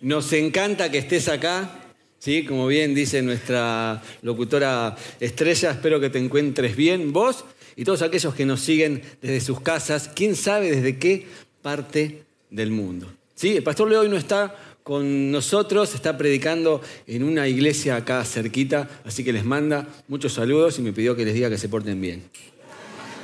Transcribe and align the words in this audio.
Nos 0.00 0.32
encanta 0.32 0.90
que 0.90 0.98
estés 0.98 1.28
acá. 1.28 1.70
¿sí? 2.18 2.44
Como 2.44 2.66
bien 2.66 2.94
dice 2.94 3.22
nuestra 3.22 4.02
locutora 4.22 4.96
Estrella, 5.20 5.70
espero 5.70 6.00
que 6.00 6.10
te 6.10 6.18
encuentres 6.18 6.76
bien 6.76 7.12
vos 7.12 7.44
y 7.76 7.84
todos 7.84 8.02
aquellos 8.02 8.34
que 8.34 8.46
nos 8.46 8.60
siguen 8.60 9.02
desde 9.20 9.40
sus 9.40 9.60
casas, 9.60 10.10
quién 10.14 10.34
sabe 10.34 10.70
desde 10.70 10.98
qué 10.98 11.26
parte 11.62 12.24
del 12.50 12.70
mundo. 12.70 13.06
¿Sí? 13.34 13.56
El 13.56 13.62
pastor 13.62 13.88
Leo 13.88 14.00
hoy 14.00 14.08
no 14.08 14.16
está 14.16 14.54
con 14.82 15.30
nosotros, 15.30 15.94
está 15.94 16.16
predicando 16.16 16.80
en 17.06 17.24
una 17.24 17.48
iglesia 17.48 17.96
acá 17.96 18.24
cerquita, 18.24 18.88
así 19.04 19.24
que 19.24 19.32
les 19.32 19.44
manda 19.44 19.88
muchos 20.08 20.32
saludos 20.32 20.78
y 20.78 20.82
me 20.82 20.92
pidió 20.92 21.16
que 21.16 21.24
les 21.24 21.34
diga 21.34 21.50
que 21.50 21.58
se 21.58 21.68
porten 21.68 22.00
bien. 22.00 22.22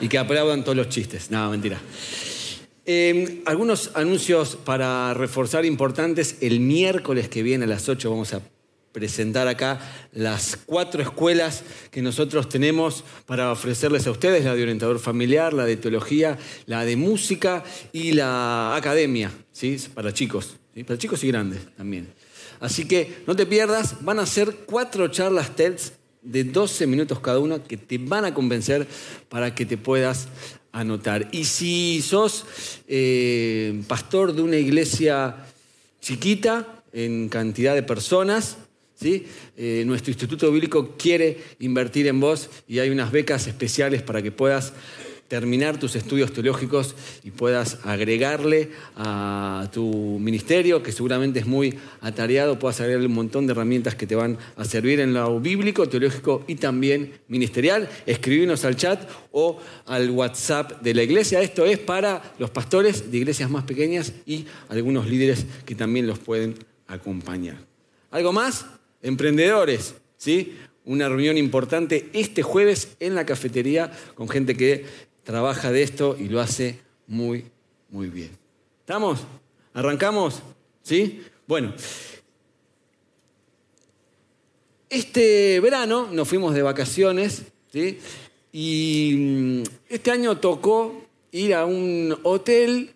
Y 0.00 0.08
que 0.08 0.18
aplaudan 0.18 0.64
todos 0.64 0.76
los 0.76 0.88
chistes. 0.88 1.30
No, 1.30 1.50
mentira. 1.50 1.80
Eh, 2.84 3.42
algunos 3.46 3.92
anuncios 3.94 4.56
para 4.56 5.14
reforzar 5.14 5.64
importantes. 5.64 6.36
El 6.40 6.60
miércoles 6.60 7.28
que 7.28 7.42
viene 7.42 7.64
a 7.64 7.68
las 7.68 7.88
8 7.88 8.10
vamos 8.10 8.34
a 8.34 8.40
presentar 8.92 9.48
acá 9.48 9.80
las 10.12 10.58
cuatro 10.66 11.02
escuelas 11.02 11.64
que 11.90 12.02
nosotros 12.02 12.48
tenemos 12.48 13.04
para 13.24 13.50
ofrecerles 13.50 14.06
a 14.06 14.10
ustedes, 14.10 14.44
la 14.44 14.54
de 14.54 14.62
orientador 14.62 14.98
familiar, 14.98 15.54
la 15.54 15.64
de 15.64 15.76
teología, 15.76 16.38
la 16.66 16.84
de 16.84 16.96
música 16.96 17.64
y 17.92 18.12
la 18.12 18.76
academia, 18.76 19.32
¿sí? 19.50 19.76
para 19.94 20.12
chicos, 20.12 20.56
para 20.86 20.98
chicos 20.98 21.24
y 21.24 21.28
grandes 21.28 21.60
también. 21.74 22.12
Así 22.60 22.86
que 22.86 23.22
no 23.26 23.34
te 23.34 23.46
pierdas, 23.46 24.04
van 24.04 24.18
a 24.18 24.26
ser 24.26 24.54
cuatro 24.66 25.08
charlas 25.08 25.56
TEDs 25.56 25.94
de 26.20 26.44
12 26.44 26.86
minutos 26.86 27.18
cada 27.20 27.40
una 27.40 27.62
que 27.62 27.76
te 27.76 27.98
van 27.98 28.24
a 28.24 28.34
convencer 28.34 28.86
para 29.28 29.54
que 29.54 29.66
te 29.66 29.76
puedas 29.76 30.28
anotar. 30.72 31.28
Y 31.32 31.44
si 31.44 32.02
sos 32.02 32.44
eh, 32.88 33.82
pastor 33.86 34.34
de 34.34 34.42
una 34.42 34.56
iglesia 34.56 35.36
chiquita, 36.00 36.82
en 36.92 37.28
cantidad 37.28 37.74
de 37.74 37.82
personas, 37.82 38.58
¿sí? 38.94 39.26
Eh, 39.56 39.84
nuestro 39.86 40.10
Instituto 40.10 40.50
Bíblico 40.50 40.94
quiere 40.98 41.38
invertir 41.60 42.06
en 42.06 42.20
vos 42.20 42.50
y 42.68 42.78
hay 42.78 42.90
unas 42.90 43.10
becas 43.10 43.46
especiales 43.46 44.02
para 44.02 44.22
que 44.22 44.30
puedas 44.30 44.72
terminar 45.32 45.80
tus 45.80 45.96
estudios 45.96 46.30
teológicos 46.30 46.94
y 47.24 47.30
puedas 47.30 47.78
agregarle 47.84 48.68
a 48.96 49.66
tu 49.72 50.18
ministerio, 50.20 50.82
que 50.82 50.92
seguramente 50.92 51.38
es 51.38 51.46
muy 51.46 51.78
atareado, 52.02 52.58
puedas 52.58 52.82
agregarle 52.82 53.06
un 53.06 53.14
montón 53.14 53.46
de 53.46 53.52
herramientas 53.52 53.94
que 53.94 54.06
te 54.06 54.14
van 54.14 54.36
a 54.56 54.66
servir 54.66 55.00
en 55.00 55.14
lo 55.14 55.40
bíblico, 55.40 55.88
teológico 55.88 56.44
y 56.46 56.56
también 56.56 57.14
ministerial. 57.28 57.88
Escribinos 58.04 58.66
al 58.66 58.76
chat 58.76 59.08
o 59.30 59.58
al 59.86 60.10
WhatsApp 60.10 60.82
de 60.82 60.92
la 60.92 61.02
iglesia. 61.02 61.40
Esto 61.40 61.64
es 61.64 61.78
para 61.78 62.34
los 62.38 62.50
pastores 62.50 63.10
de 63.10 63.16
iglesias 63.16 63.48
más 63.48 63.64
pequeñas 63.64 64.12
y 64.26 64.44
algunos 64.68 65.08
líderes 65.08 65.46
que 65.64 65.74
también 65.74 66.06
los 66.06 66.18
pueden 66.18 66.56
acompañar. 66.88 67.56
¿Algo 68.10 68.34
más? 68.34 68.66
Emprendedores, 69.00 69.94
¿sí? 70.18 70.58
Una 70.84 71.08
reunión 71.08 71.38
importante 71.38 72.10
este 72.12 72.42
jueves 72.42 72.96
en 73.00 73.14
la 73.14 73.24
cafetería 73.24 73.90
con 74.14 74.28
gente 74.28 74.56
que 74.56 74.84
trabaja 75.24 75.70
de 75.70 75.82
esto 75.82 76.16
y 76.18 76.28
lo 76.28 76.40
hace 76.40 76.78
muy, 77.06 77.44
muy 77.90 78.08
bien. 78.08 78.30
¿Estamos? 78.80 79.20
¿Arrancamos? 79.74 80.42
¿Sí? 80.82 81.22
Bueno, 81.46 81.74
este 84.88 85.60
verano 85.60 86.08
nos 86.12 86.28
fuimos 86.28 86.54
de 86.54 86.62
vacaciones, 86.62 87.42
¿sí? 87.72 87.98
Y 88.52 89.14
mm, 89.16 89.62
este 89.88 90.10
año 90.10 90.36
tocó 90.38 91.06
ir 91.30 91.54
a 91.54 91.64
un 91.64 92.18
hotel 92.22 92.90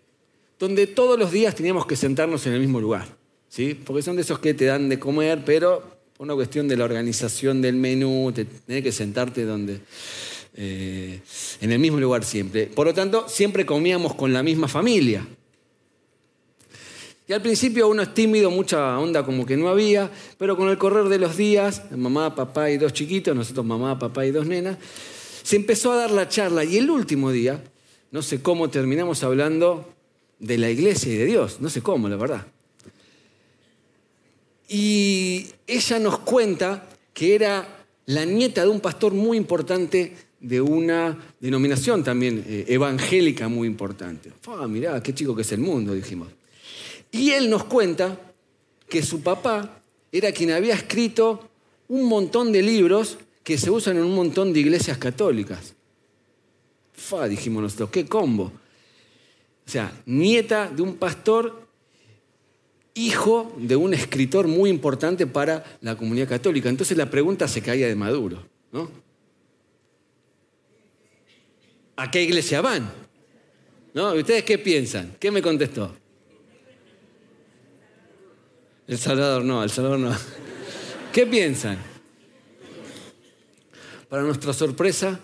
donde 0.58 0.86
todos 0.86 1.18
los 1.18 1.32
días 1.32 1.54
teníamos 1.54 1.86
que 1.86 1.96
sentarnos 1.96 2.46
en 2.46 2.52
el 2.52 2.60
mismo 2.60 2.80
lugar, 2.80 3.06
¿sí? 3.48 3.74
Porque 3.74 4.02
son 4.02 4.16
de 4.16 4.22
esos 4.22 4.38
que 4.38 4.54
te 4.54 4.66
dan 4.66 4.88
de 4.88 4.98
comer, 4.98 5.42
pero 5.44 5.82
por 6.16 6.24
una 6.24 6.34
cuestión 6.34 6.68
de 6.68 6.76
la 6.76 6.84
organización 6.84 7.62
del 7.62 7.76
menú, 7.76 8.32
te, 8.34 8.44
tenés 8.44 8.82
que 8.82 8.92
sentarte 8.92 9.44
donde 9.44 9.80
eh, 10.56 11.20
en 11.60 11.72
el 11.72 11.78
mismo 11.78 12.00
lugar 12.00 12.24
siempre. 12.24 12.66
Por 12.66 12.86
lo 12.86 12.94
tanto, 12.94 13.28
siempre 13.28 13.66
comíamos 13.66 14.14
con 14.14 14.32
la 14.32 14.42
misma 14.42 14.68
familia. 14.68 15.26
Y 17.28 17.32
al 17.32 17.42
principio 17.42 17.88
uno 17.88 18.02
es 18.02 18.14
tímido, 18.14 18.50
mucha 18.50 18.98
onda 18.98 19.24
como 19.24 19.44
que 19.44 19.56
no 19.56 19.68
había, 19.68 20.10
pero 20.38 20.56
con 20.56 20.68
el 20.68 20.78
correr 20.78 21.08
de 21.08 21.18
los 21.18 21.36
días, 21.36 21.82
mamá, 21.90 22.34
papá 22.34 22.70
y 22.70 22.78
dos 22.78 22.92
chiquitos, 22.92 23.34
nosotros 23.34 23.66
mamá, 23.66 23.98
papá 23.98 24.24
y 24.24 24.30
dos 24.30 24.46
nenas, 24.46 24.78
se 25.42 25.56
empezó 25.56 25.92
a 25.92 25.96
dar 25.96 26.10
la 26.10 26.28
charla 26.28 26.64
y 26.64 26.76
el 26.76 26.88
último 26.88 27.32
día, 27.32 27.62
no 28.12 28.22
sé 28.22 28.40
cómo 28.40 28.70
terminamos 28.70 29.24
hablando 29.24 29.92
de 30.38 30.56
la 30.56 30.70
iglesia 30.70 31.12
y 31.12 31.16
de 31.16 31.26
Dios, 31.26 31.60
no 31.60 31.68
sé 31.68 31.82
cómo, 31.82 32.08
la 32.08 32.16
verdad. 32.16 32.46
Y 34.68 35.46
ella 35.66 35.98
nos 35.98 36.20
cuenta 36.20 36.88
que 37.12 37.34
era 37.34 37.86
la 38.06 38.24
nieta 38.24 38.62
de 38.62 38.68
un 38.68 38.80
pastor 38.80 39.14
muy 39.14 39.36
importante 39.36 40.16
de 40.40 40.60
una 40.60 41.16
denominación 41.40 42.04
también 42.04 42.44
eh, 42.46 42.64
evangélica 42.68 43.48
muy 43.48 43.66
importante. 43.66 44.32
Ah, 44.46 44.66
mirá, 44.68 45.02
qué 45.02 45.14
chico 45.14 45.34
que 45.34 45.42
es 45.42 45.52
el 45.52 45.60
mundo, 45.60 45.94
dijimos. 45.94 46.28
Y 47.10 47.30
él 47.30 47.48
nos 47.48 47.64
cuenta 47.64 48.18
que 48.88 49.02
su 49.02 49.22
papá 49.22 49.80
era 50.12 50.32
quien 50.32 50.50
había 50.50 50.74
escrito 50.74 51.48
un 51.88 52.08
montón 52.08 52.52
de 52.52 52.62
libros 52.62 53.18
que 53.42 53.58
se 53.58 53.70
usan 53.70 53.96
en 53.96 54.04
un 54.04 54.14
montón 54.14 54.52
de 54.52 54.60
iglesias 54.60 54.98
católicas. 54.98 55.74
Fa, 56.92 57.28
dijimos 57.28 57.62
nosotros, 57.62 57.90
qué 57.90 58.06
combo. 58.06 58.44
O 58.44 59.70
sea, 59.70 59.92
nieta 60.06 60.68
de 60.68 60.82
un 60.82 60.96
pastor, 60.96 61.66
hijo 62.94 63.52
de 63.58 63.76
un 63.76 63.94
escritor 63.94 64.48
muy 64.48 64.70
importante 64.70 65.26
para 65.26 65.64
la 65.80 65.96
comunidad 65.96 66.28
católica. 66.28 66.68
Entonces 66.68 66.96
la 66.96 67.10
pregunta 67.10 67.46
se 67.46 67.62
caía 67.62 67.86
de 67.86 67.94
maduro, 67.94 68.42
¿no? 68.72 69.05
¿A 71.96 72.10
qué 72.10 72.22
iglesia 72.22 72.60
van? 72.60 72.90
¿No? 73.94 74.12
¿Ustedes 74.12 74.44
qué 74.44 74.58
piensan? 74.58 75.16
¿Qué 75.18 75.30
me 75.30 75.40
contestó? 75.40 75.94
El 78.86 78.98
Salvador 78.98 79.44
no, 79.44 79.62
El 79.62 79.70
Salvador 79.70 79.98
no. 79.98 80.16
¿Qué 81.12 81.26
piensan? 81.26 81.78
Para 84.08 84.22
nuestra 84.22 84.52
sorpresa, 84.52 85.18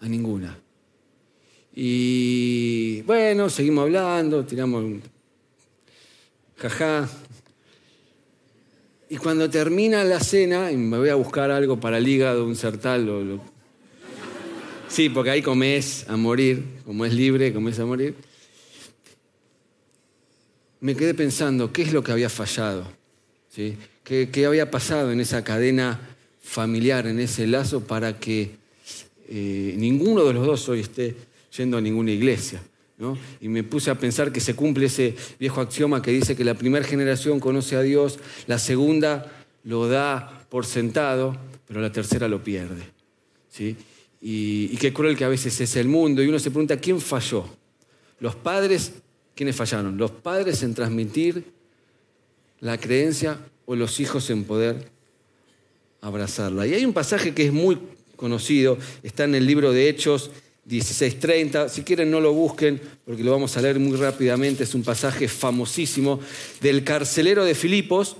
a 0.00 0.08
ninguna. 0.08 0.58
Y 1.74 3.02
bueno, 3.02 3.50
seguimos 3.50 3.82
hablando, 3.82 4.44
tiramos 4.44 4.82
un 4.82 5.02
jaja. 6.56 7.08
Y 9.08 9.18
cuando 9.18 9.48
termina 9.48 10.02
la 10.02 10.18
cena, 10.18 10.72
y 10.72 10.76
me 10.76 10.98
voy 10.98 11.10
a 11.10 11.14
buscar 11.14 11.50
algo 11.50 11.78
para 11.78 11.98
el 11.98 12.08
hígado, 12.08 12.44
un 12.44 12.56
sertal 12.56 13.08
o 13.08 13.22
lo, 13.22 13.55
Sí, 14.88 15.08
porque 15.08 15.30
ahí 15.30 15.42
comes 15.42 16.06
a 16.08 16.16
morir, 16.16 16.62
como 16.84 17.04
es 17.04 17.12
libre, 17.12 17.52
comes 17.52 17.78
a 17.78 17.84
morir. 17.84 18.14
Me 20.80 20.94
quedé 20.94 21.14
pensando, 21.14 21.72
¿qué 21.72 21.82
es 21.82 21.92
lo 21.92 22.04
que 22.04 22.12
había 22.12 22.28
fallado? 22.28 22.86
¿Sí? 23.50 23.76
¿Qué, 24.04 24.46
había 24.46 24.70
pasado 24.70 25.10
en 25.10 25.20
esa 25.20 25.42
cadena 25.42 25.98
familiar, 26.40 27.06
en 27.06 27.18
ese 27.18 27.46
lazo, 27.46 27.80
para 27.80 28.20
que 28.20 28.52
eh, 29.28 29.74
ninguno 29.76 30.24
de 30.24 30.32
los 30.32 30.46
dos 30.46 30.68
hoy 30.68 30.80
esté 30.80 31.16
yendo 31.56 31.76
a 31.76 31.80
ninguna 31.80 32.12
iglesia? 32.12 32.62
¿no? 32.98 33.18
Y 33.40 33.48
me 33.48 33.64
puse 33.64 33.90
a 33.90 33.96
pensar 33.96 34.30
que 34.30 34.40
se 34.40 34.54
cumple 34.54 34.86
ese 34.86 35.16
viejo 35.40 35.60
axioma 35.60 36.00
que 36.00 36.12
dice 36.12 36.36
que 36.36 36.44
la 36.44 36.54
primera 36.54 36.84
generación 36.84 37.40
conoce 37.40 37.74
a 37.74 37.82
Dios, 37.82 38.20
la 38.46 38.58
segunda 38.58 39.32
lo 39.64 39.88
da 39.88 40.46
por 40.48 40.64
sentado, 40.64 41.36
pero 41.66 41.80
la 41.80 41.90
tercera 41.90 42.28
lo 42.28 42.44
pierde. 42.44 42.84
¿sí? 43.50 43.76
Y, 44.20 44.76
qué 44.78 44.92
cruel 44.92 45.16
que 45.16 45.24
a 45.24 45.28
veces 45.28 45.60
es 45.60 45.76
el 45.76 45.88
mundo. 45.88 46.22
Y 46.22 46.28
uno 46.28 46.38
se 46.38 46.50
pregunta, 46.50 46.76
¿quién 46.78 47.00
falló? 47.00 47.44
Los 48.20 48.34
padres, 48.34 48.92
¿quiénes 49.34 49.56
fallaron? 49.56 49.96
Los 49.96 50.10
padres 50.10 50.62
en 50.62 50.74
transmitir 50.74 51.44
la 52.60 52.78
creencia 52.78 53.38
o 53.66 53.76
los 53.76 54.00
hijos 54.00 54.30
en 54.30 54.44
poder 54.44 54.90
abrazarla. 56.00 56.66
Y 56.66 56.74
hay 56.74 56.84
un 56.84 56.92
pasaje 56.92 57.34
que 57.34 57.46
es 57.46 57.52
muy 57.52 57.78
conocido, 58.16 58.78
está 59.02 59.24
en 59.24 59.34
el 59.34 59.46
libro 59.46 59.72
de 59.72 59.88
Hechos 59.88 60.30
16:30. 60.68 61.68
Si 61.68 61.82
quieren 61.82 62.10
no 62.10 62.20
lo 62.20 62.32
busquen 62.32 62.80
porque 63.04 63.22
lo 63.22 63.30
vamos 63.30 63.56
a 63.56 63.62
leer 63.62 63.78
muy 63.78 63.96
rápidamente. 63.96 64.64
Es 64.64 64.74
un 64.74 64.82
pasaje 64.82 65.28
famosísimo 65.28 66.20
del 66.60 66.82
carcelero 66.82 67.44
de 67.44 67.54
Filipos 67.54 68.16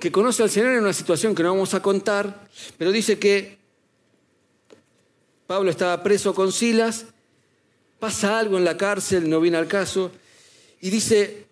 que 0.00 0.10
conoce 0.10 0.42
al 0.42 0.50
Señor 0.50 0.72
en 0.72 0.80
una 0.80 0.92
situación 0.92 1.34
que 1.34 1.42
no 1.42 1.52
vamos 1.52 1.74
a 1.74 1.82
contar, 1.82 2.48
pero 2.78 2.90
dice 2.90 3.18
que 3.18 3.58
Pablo 5.46 5.70
estaba 5.70 6.02
preso 6.02 6.34
con 6.34 6.52
Silas, 6.52 7.06
pasa 7.98 8.38
algo 8.38 8.56
en 8.56 8.64
la 8.64 8.76
cárcel, 8.76 9.28
no 9.28 9.40
viene 9.40 9.58
al 9.58 9.68
caso, 9.68 10.10
y 10.80 10.90
dice 10.90 11.44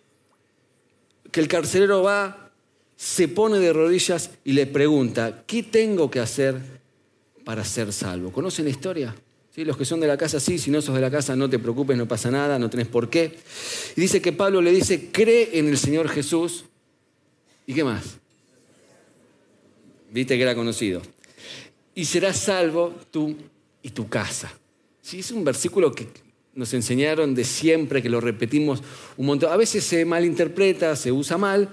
que 1.30 1.40
el 1.40 1.48
carcelero 1.48 2.02
va, 2.02 2.50
se 2.96 3.28
pone 3.28 3.58
de 3.58 3.72
rodillas 3.72 4.30
y 4.44 4.52
le 4.52 4.66
pregunta, 4.66 5.44
¿qué 5.46 5.62
tengo 5.62 6.10
que 6.10 6.20
hacer 6.20 6.60
para 7.44 7.64
ser 7.64 7.92
salvo? 7.92 8.32
¿Conocen 8.32 8.64
la 8.64 8.70
historia? 8.70 9.14
¿Sí? 9.54 9.64
Los 9.64 9.76
que 9.76 9.84
son 9.84 10.00
de 10.00 10.06
la 10.06 10.16
casa, 10.16 10.40
sí, 10.40 10.58
si 10.58 10.70
no 10.70 10.80
sos 10.80 10.94
de 10.94 11.00
la 11.00 11.10
casa, 11.10 11.36
no 11.36 11.50
te 11.50 11.58
preocupes, 11.58 11.96
no 11.96 12.08
pasa 12.08 12.30
nada, 12.30 12.58
no 12.58 12.70
tenés 12.70 12.88
por 12.88 13.10
qué. 13.10 13.36
Y 13.94 14.00
dice 14.00 14.22
que 14.22 14.32
Pablo 14.32 14.62
le 14.62 14.72
dice, 14.72 15.10
cree 15.12 15.58
en 15.58 15.68
el 15.68 15.76
Señor 15.76 16.08
Jesús. 16.08 16.64
¿Y 17.66 17.74
qué 17.74 17.84
más? 17.84 18.18
Viste 20.10 20.36
que 20.36 20.42
era 20.42 20.54
conocido. 20.54 21.02
Y 21.94 22.04
serás 22.04 22.38
salvo 22.38 22.94
tú 23.10 23.36
y 23.82 23.90
tu 23.90 24.08
casa. 24.08 24.52
Sí, 25.02 25.20
es 25.20 25.30
un 25.30 25.44
versículo 25.44 25.92
que 25.92 26.08
nos 26.54 26.74
enseñaron 26.74 27.34
de 27.34 27.44
siempre, 27.44 28.02
que 28.02 28.08
lo 28.08 28.20
repetimos 28.20 28.82
un 29.16 29.26
montón. 29.26 29.52
A 29.52 29.56
veces 29.56 29.84
se 29.84 30.04
malinterpreta, 30.04 30.96
se 30.96 31.12
usa 31.12 31.38
mal, 31.38 31.68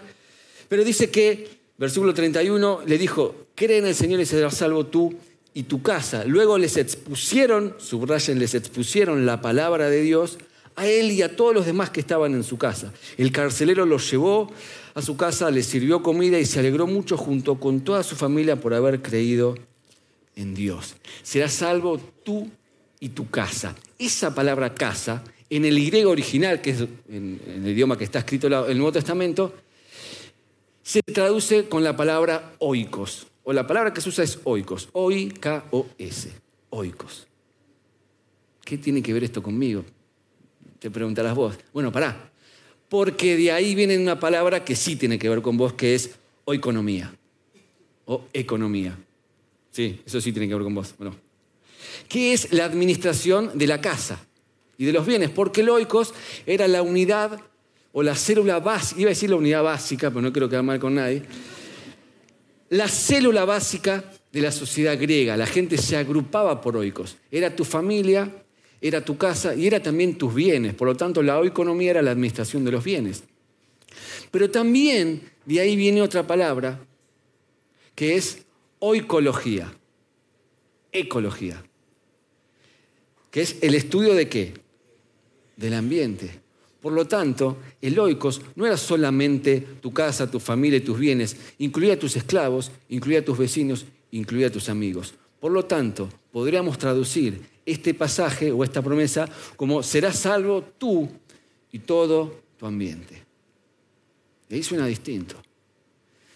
pero 0.67 0.83
dice 0.83 1.09
que, 1.09 1.47
versículo 1.77 2.13
31, 2.13 2.81
le 2.85 2.97
dijo, 2.97 3.47
cree 3.55 3.79
en 3.79 3.87
el 3.87 3.95
Señor 3.95 4.19
y 4.19 4.25
serás 4.25 4.57
salvo 4.57 4.85
tú 4.85 5.15
y 5.53 5.63
tu 5.63 5.81
casa. 5.81 6.25
Luego 6.25 6.57
les 6.57 6.77
expusieron, 6.77 7.75
subrayen, 7.77 8.39
les 8.39 8.53
expusieron 8.53 9.25
la 9.25 9.41
palabra 9.41 9.89
de 9.89 10.01
Dios 10.01 10.37
a 10.75 10.87
él 10.87 11.11
y 11.11 11.21
a 11.21 11.35
todos 11.35 11.53
los 11.53 11.65
demás 11.65 11.89
que 11.89 12.01
estaban 12.01 12.33
en 12.33 12.43
su 12.43 12.57
casa. 12.57 12.93
El 13.17 13.31
carcelero 13.31 13.85
los 13.85 14.11
llevó 14.11 14.51
a 14.95 15.01
su 15.01 15.18
casa, 15.18 15.51
les 15.51 15.65
sirvió 15.65 16.01
comida 16.01 16.39
y 16.39 16.45
se 16.45 16.59
alegró 16.59 16.88
mucho 16.88 17.18
junto 17.18 17.59
con 17.59 17.81
toda 17.81 18.01
su 18.01 18.15
familia 18.15 18.56
por 18.56 18.74
haber 18.74 19.01
creído 19.01 19.56
en 20.38 20.56
Dios. 20.56 20.95
Serás 21.21 21.51
salvo 21.51 22.00
tú 22.00 22.50
y 23.01 23.09
tu 23.09 23.30
casa. 23.30 23.75
Esa 24.00 24.33
palabra 24.33 24.74
casa, 24.74 25.21
en 25.50 25.65
el 25.65 25.86
griego 25.86 26.12
original, 26.12 26.62
que 26.62 26.69
es 26.69 26.81
en, 27.09 27.42
el 27.45 27.68
idioma 27.68 27.97
que 27.97 28.06
está 28.06 28.19
escrito 28.19 28.47
en 28.47 28.71
el 28.71 28.77
Nuevo 28.77 28.94
Testamento, 28.94 29.53
se 30.81 31.01
traduce 31.01 31.68
con 31.68 31.83
la 31.83 31.97
palabra 31.97 32.53
oikos, 32.59 33.27
o 33.44 33.51
la 33.51 33.68
palabra 33.68 33.94
que 33.94 34.00
se 34.00 34.07
usa 34.07 34.24
es 34.24 34.39
oikos, 34.45 34.88
O-I-K-O-S, 34.94 36.31
oikos. 36.69 37.27
¿Qué 38.63 38.77
tiene 38.77 39.03
que 39.03 39.12
ver 39.12 39.25
esto 39.25 39.44
conmigo? 39.44 39.83
Te 40.80 40.89
preguntarás 40.89 41.36
vos. 41.36 41.56
Bueno, 41.74 41.92
pará. 41.92 42.31
Porque 42.95 43.36
de 43.36 43.51
ahí 43.51 43.75
viene 43.75 43.97
una 43.97 44.21
palabra 44.21 44.63
que 44.63 44.74
sí 44.74 44.95
tiene 44.95 45.19
que 45.19 45.27
ver 45.27 45.42
con 45.42 45.57
vos, 45.57 45.74
que 45.74 45.95
es 45.95 46.12
oikonomía 46.45 47.13
o 48.06 48.24
economía. 48.31 48.97
Sí, 49.69 50.00
eso 50.06 50.21
sí 50.21 50.31
tiene 50.31 50.47
que 50.47 50.53
ver 50.53 50.63
con 50.63 50.74
vos. 50.74 50.95
Bueno. 50.97 51.13
¿Qué 52.07 52.31
es 52.31 52.53
la 52.53 52.63
administración 52.63 53.51
de 53.53 53.68
la 53.68 53.81
casa 53.81 54.25
y 54.77 54.86
de 54.86 54.94
los 54.94 55.06
bienes? 55.06 55.30
Porque 55.30 55.59
el 55.59 55.71
oikos 55.71 56.13
era 56.45 56.69
la 56.69 56.81
unidad 56.83 57.42
o 57.92 58.01
la 58.01 58.15
célula 58.15 58.62
básica, 58.62 59.01
iba 59.01 59.09
a 59.09 59.12
decir 59.12 59.30
la 59.30 59.36
unidad 59.36 59.62
básica, 59.62 60.09
pero 60.09 60.21
no 60.21 60.31
quiero 60.31 60.47
quedar 60.47 60.63
mal 60.63 60.80
con 60.80 60.95
nadie, 60.95 61.24
la 62.69 62.88
célula 62.88 63.44
básica 63.44 64.06
de 64.31 64.39
la 64.39 64.53
sociedad 64.53 64.97
griega. 64.97 65.36
La 65.36 65.47
gente 65.47 65.77
se 65.77 65.97
agrupaba 65.97 66.62
por 66.62 66.77
oikos. 66.77 67.18
Era 67.30 67.53
tu 67.53 67.65
familia, 67.65 68.44
era 68.81 69.04
tu 69.04 69.18
casa 69.18 69.56
y 69.56 69.68
era 69.68 69.81
también 69.81 70.18
tus 70.18 70.33
bienes. 70.33 70.74
Por 70.74 70.88
lo 70.88 70.95
tanto, 70.95 71.24
la 71.24 71.39
oikonomía 71.39 71.92
era 71.92 72.01
la 72.01 72.12
administración 72.12 72.63
de 72.63 72.72
los 72.72 72.83
bienes. 72.83 73.24
Pero 74.31 74.50
también 74.50 75.22
de 75.45 75.60
ahí 75.60 75.75
viene 75.75 76.01
otra 76.01 76.27
palabra 76.27 76.80
que 77.94 78.16
es 78.16 78.45
oicología, 78.80 79.74
ecología, 80.92 81.63
que 83.31 83.42
es 83.42 83.57
el 83.62 83.75
estudio 83.75 84.13
de 84.13 84.27
qué? 84.27 84.54
Del 85.56 85.74
ambiente. 85.74 86.42
Por 86.81 86.94
lo 86.94 87.07
tanto, 87.07 87.57
el 87.81 87.98
oikos 87.98 88.42
no 88.56 88.66
era 88.66 88.78
solamente 88.78 89.60
tu 89.81 89.92
casa, 89.92 90.30
tu 90.30 90.39
familia 90.39 90.78
y 90.78 90.81
tus 90.81 91.00
bienes, 91.00 91.36
incluía 91.57 91.94
a 91.94 92.00
tus 92.00 92.16
esclavos, 92.16 92.71
incluía 92.89 93.19
a 93.19 93.25
tus 93.25 93.38
vecinos, 93.38 93.86
incluía 94.12 94.48
a 94.48 94.51
tus 94.51 94.69
amigos. 94.69 95.16
Por 95.39 95.51
lo 95.51 95.66
tanto, 95.66 96.10
podríamos 96.31 96.78
traducir 96.78 97.42
este 97.65 97.94
pasaje 97.94 98.51
o 98.51 98.63
esta 98.63 98.81
promesa 98.81 99.27
como 99.56 99.81
serás 99.81 100.19
salvo 100.19 100.62
tú 100.62 101.09
y 101.71 101.79
todo 101.79 102.44
tu 102.57 102.65
ambiente. 102.65 103.23
Y 104.50 104.56
ahí 104.56 104.63
suena 104.63 104.85
distinto. 104.85 105.35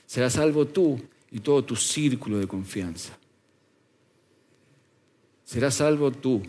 Serás 0.05 0.33
salvo 0.33 0.65
tú 0.65 0.99
y 1.31 1.39
todo 1.39 1.63
tu 1.63 1.75
círculo 1.75 2.39
de 2.39 2.47
confianza. 2.47 3.17
Serás 5.43 5.75
salvo 5.75 6.11
tú 6.11 6.41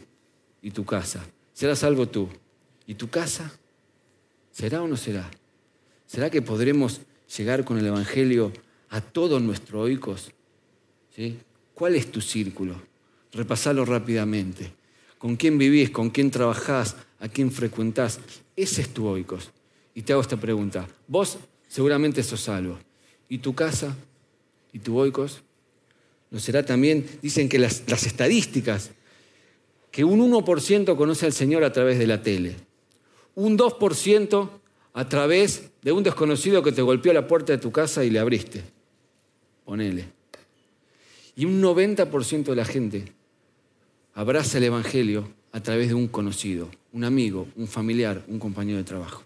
y 0.63 0.71
tu 0.71 0.85
casa. 0.85 1.25
Serás 1.53 1.81
salvo 1.81 2.09
tú 2.09 2.29
y 2.87 2.95
tu 2.95 3.09
casa 3.11 3.53
¿Será 4.51 4.83
o 4.83 4.89
no 4.89 4.97
será? 4.97 5.31
¿Será 6.07 6.29
que 6.29 6.43
podremos 6.43 7.01
llegar 7.37 7.65
con 7.65 7.79
el 7.79 7.87
Evangelio 7.87 8.53
a 8.89 9.01
todos 9.01 9.41
nuestros 9.41 9.83
oicos? 9.83 10.33
¿Sí? 11.15 11.39
¿Cuál 11.73 11.95
es 11.95 12.11
tu 12.11 12.21
círculo? 12.21 12.75
Repasalo 13.33 13.85
rápidamente. 13.85 14.73
¿Con 15.19 15.37
quién 15.37 15.59
vivís? 15.59 15.91
¿Con 15.91 16.11
quién 16.11 16.31
trabajás? 16.31 16.97
¿A 17.19 17.29
quién 17.29 17.51
frecuentás? 17.51 18.21
Ese 18.57 18.83
es 18.83 18.89
tu 18.95 19.07
oicos. 19.07 19.51
Y 19.95 20.03
te 20.03 20.13
hago 20.13 20.23
esta 20.23 20.37
pregunta. 20.37 20.87
Vos 21.07 21.39
seguramente 21.69 22.23
sos 22.23 22.41
salvo. 22.41 22.79
¿Y 23.29 23.39
tu 23.39 23.55
casa? 23.55 23.97
¿Y 24.73 24.79
tu 24.79 24.99
oicos? 24.99 25.43
¿No 26.31 26.39
será 26.39 26.65
también? 26.65 27.07
Dicen 27.23 27.49
que 27.49 27.59
las, 27.59 27.83
las 27.89 28.07
estadísticas, 28.07 28.93
que 29.91 30.05
un 30.05 30.21
1% 30.21 30.97
conoce 30.97 31.27
al 31.27 31.33
Señor 31.33 31.65
a 31.65 31.73
través 31.73 31.99
de 31.99 32.07
la 32.07 32.23
tele 32.23 32.71
un 33.35 33.57
2% 33.57 34.51
a 34.93 35.09
través 35.09 35.71
de 35.83 35.93
un 35.93 36.03
desconocido 36.03 36.63
que 36.63 36.73
te 36.73 36.83
golpeó 36.83 37.13
la 37.13 37.27
puerta 37.27 37.53
de 37.53 37.59
tu 37.59 37.71
casa 37.71 38.05
y 38.05 38.11
le 38.11 38.19
abriste. 38.19 38.63
Ponele. 39.65 40.07
Y 41.37 41.45
un 41.45 41.63
90% 41.63 42.45
de 42.45 42.57
la 42.57 42.65
gente 42.65 43.13
abraza 44.15 44.59
el 44.59 44.65
Evangelio 44.65 45.29
a 45.53 45.61
través 45.61 45.89
de 45.89 45.95
un 45.95 46.09
conocido, 46.09 46.71
un 46.93 47.05
amigo, 47.05 47.49
un 47.57 47.67
familiar, 47.67 48.25
un 48.29 48.39
compañero 48.39 48.79
de 48.79 48.85
trabajo. 48.85 49.25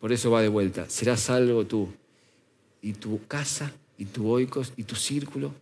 Por 0.00 0.12
eso 0.12 0.30
va 0.30 0.42
de 0.42 0.48
vuelta. 0.48 0.88
Serás 0.88 1.20
salvo 1.20 1.66
tú 1.66 1.88
y 2.82 2.92
tu 2.92 3.26
casa 3.26 3.72
y 3.96 4.04
tu 4.06 4.28
oikos 4.28 4.72
y 4.76 4.84
tu 4.84 4.94
círculo. 4.94 5.54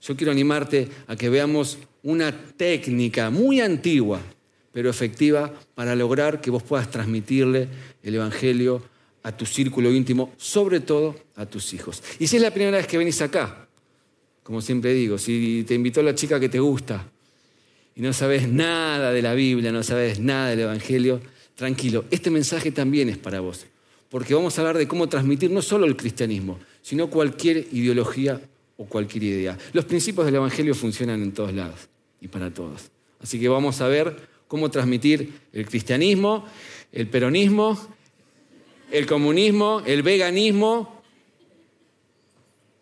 Yo 0.00 0.16
quiero 0.16 0.32
animarte 0.32 0.88
a 1.06 1.16
que 1.16 1.28
veamos 1.28 1.78
una 2.02 2.32
técnica 2.56 3.30
muy 3.30 3.60
antigua 3.60 4.20
pero 4.72 4.88
efectiva 4.88 5.52
para 5.74 5.94
lograr 5.94 6.40
que 6.40 6.50
vos 6.50 6.62
puedas 6.62 6.90
transmitirle 6.90 7.68
el 8.02 8.14
Evangelio 8.14 8.82
a 9.22 9.36
tu 9.36 9.46
círculo 9.46 9.92
íntimo, 9.92 10.32
sobre 10.36 10.80
todo 10.80 11.14
a 11.36 11.46
tus 11.46 11.74
hijos. 11.74 12.02
Y 12.18 12.26
si 12.26 12.36
es 12.36 12.42
la 12.42 12.50
primera 12.50 12.78
vez 12.78 12.86
que 12.86 12.98
venís 12.98 13.20
acá, 13.20 13.68
como 14.42 14.60
siempre 14.60 14.92
digo, 14.92 15.18
si 15.18 15.64
te 15.66 15.74
invitó 15.74 16.02
la 16.02 16.14
chica 16.14 16.40
que 16.40 16.48
te 16.48 16.58
gusta 16.58 17.08
y 17.94 18.00
no 18.00 18.12
sabes 18.12 18.48
nada 18.48 19.12
de 19.12 19.22
la 19.22 19.34
Biblia, 19.34 19.70
no 19.70 19.82
sabes 19.82 20.18
nada 20.18 20.50
del 20.50 20.60
Evangelio, 20.60 21.20
tranquilo, 21.54 22.04
este 22.10 22.30
mensaje 22.30 22.72
también 22.72 23.08
es 23.08 23.18
para 23.18 23.40
vos, 23.40 23.66
porque 24.08 24.34
vamos 24.34 24.58
a 24.58 24.62
hablar 24.62 24.78
de 24.78 24.88
cómo 24.88 25.08
transmitir 25.08 25.50
no 25.50 25.62
solo 25.62 25.86
el 25.86 25.96
cristianismo, 25.96 26.58
sino 26.80 27.08
cualquier 27.08 27.68
ideología 27.72 28.40
o 28.76 28.86
cualquier 28.86 29.24
idea. 29.24 29.58
Los 29.72 29.84
principios 29.84 30.26
del 30.26 30.36
Evangelio 30.36 30.74
funcionan 30.74 31.22
en 31.22 31.32
todos 31.32 31.52
lados 31.52 31.88
y 32.20 32.28
para 32.28 32.52
todos. 32.52 32.90
Así 33.20 33.38
que 33.38 33.48
vamos 33.48 33.80
a 33.80 33.88
ver 33.88 34.16
cómo 34.48 34.70
transmitir 34.70 35.32
el 35.52 35.66
cristianismo, 35.66 36.44
el 36.90 37.06
peronismo, 37.06 37.78
el 38.90 39.06
comunismo, 39.06 39.82
el 39.86 40.02
veganismo, 40.02 41.01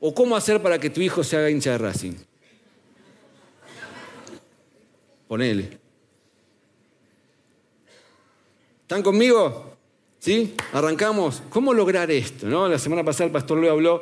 o 0.01 0.15
cómo 0.15 0.35
hacer 0.35 0.61
para 0.63 0.81
que 0.81 0.91
tu 0.91 1.01
hijo 1.01 1.23
se 1.23 1.37
haga 1.37 1.51
hincha 1.51 1.73
de 1.73 1.79
Racing. 1.79 2.15
Ponele. 5.29 5.79
¿Están 8.83 9.03
conmigo? 9.03 9.77
¿Sí? 10.19 10.55
Arrancamos. 10.73 11.43
¿Cómo 11.51 11.73
lograr 11.73 12.11
esto? 12.11 12.49
¿no? 12.49 12.67
La 12.67 12.79
semana 12.79 13.05
pasada 13.05 13.27
el 13.27 13.33
pastor 13.33 13.59
Leo 13.59 13.73
habló 13.73 14.01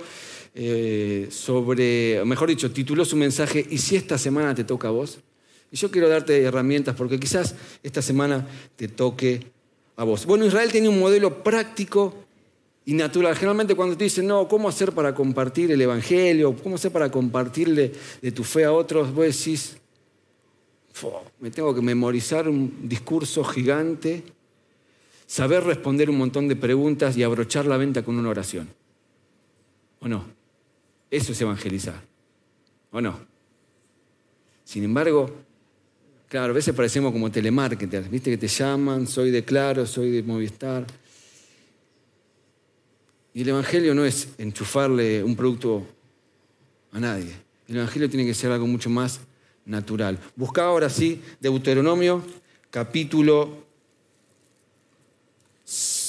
eh, 0.54 1.28
sobre, 1.30 2.24
mejor 2.24 2.48
dicho, 2.48 2.70
tituló 2.70 3.04
su 3.04 3.16
mensaje, 3.16 3.64
¿y 3.68 3.78
si 3.78 3.96
esta 3.96 4.16
semana 4.16 4.54
te 4.54 4.64
toca 4.64 4.88
a 4.88 4.92
vos? 4.92 5.18
Y 5.70 5.76
yo 5.76 5.90
quiero 5.90 6.08
darte 6.08 6.42
herramientas 6.42 6.96
porque 6.96 7.20
quizás 7.20 7.54
esta 7.82 8.00
semana 8.00 8.46
te 8.76 8.88
toque 8.88 9.52
a 9.96 10.04
vos. 10.04 10.24
Bueno, 10.24 10.46
Israel 10.46 10.72
tiene 10.72 10.88
un 10.88 10.98
modelo 10.98 11.42
práctico 11.42 12.14
y 12.88 12.94
natural. 12.94 13.34
Generalmente 13.34 13.74
cuando 13.74 13.98
te 13.98 14.04
dicen, 14.04 14.26
no, 14.26 14.48
¿cómo 14.48 14.66
hacer 14.66 14.92
para 14.92 15.14
compartir 15.14 15.70
el 15.70 15.78
Evangelio? 15.78 16.56
¿Cómo 16.56 16.76
hacer 16.76 16.90
para 16.90 17.10
compartirle 17.10 17.92
de 18.22 18.32
tu 18.32 18.42
fe 18.44 18.64
a 18.64 18.72
otros? 18.72 19.12
Vos 19.12 19.26
decís, 19.26 19.76
me 21.38 21.50
tengo 21.50 21.74
que 21.74 21.82
memorizar 21.82 22.48
un 22.48 22.88
discurso 22.88 23.44
gigante, 23.44 24.22
saber 25.26 25.64
responder 25.64 26.08
un 26.08 26.16
montón 26.16 26.48
de 26.48 26.56
preguntas 26.56 27.14
y 27.18 27.22
abrochar 27.22 27.66
la 27.66 27.76
venta 27.76 28.02
con 28.02 28.16
una 28.16 28.30
oración. 28.30 28.70
¿O 30.00 30.08
no? 30.08 30.24
Eso 31.10 31.32
es 31.32 31.40
evangelizar. 31.42 32.02
¿O 32.90 33.02
no? 33.02 33.20
Sin 34.64 34.82
embargo, 34.82 35.30
Claro, 36.28 36.52
a 36.52 36.54
veces 36.54 36.74
parecemos 36.74 37.10
como 37.10 37.30
telemarketers, 37.30 38.10
viste 38.10 38.30
que 38.30 38.36
te 38.36 38.48
llaman, 38.48 39.06
soy 39.06 39.30
de 39.30 39.44
Claro, 39.44 39.86
soy 39.86 40.10
de 40.10 40.22
Movistar. 40.22 40.86
Y 43.38 43.42
el 43.42 43.50
Evangelio 43.50 43.94
no 43.94 44.04
es 44.04 44.30
enchufarle 44.36 45.22
un 45.22 45.36
producto 45.36 45.86
a 46.90 46.98
nadie. 46.98 47.32
El 47.68 47.76
Evangelio 47.76 48.10
tiene 48.10 48.26
que 48.26 48.34
ser 48.34 48.50
algo 48.50 48.66
mucho 48.66 48.90
más 48.90 49.20
natural. 49.64 50.18
Busca 50.34 50.64
ahora 50.64 50.90
sí 50.90 51.22
Deuteronomio 51.38 52.20
capítulo 52.68 53.64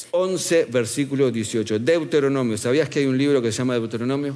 11, 0.10 0.66
versículo 0.72 1.30
18. 1.30 1.78
Deuteronomio. 1.78 2.58
¿Sabías 2.58 2.90
que 2.90 2.98
hay 2.98 3.06
un 3.06 3.20
libro 3.20 3.44
que 3.44 3.52
se 3.52 3.60
llama 3.60 3.76
Deuteronomio? 3.76 4.36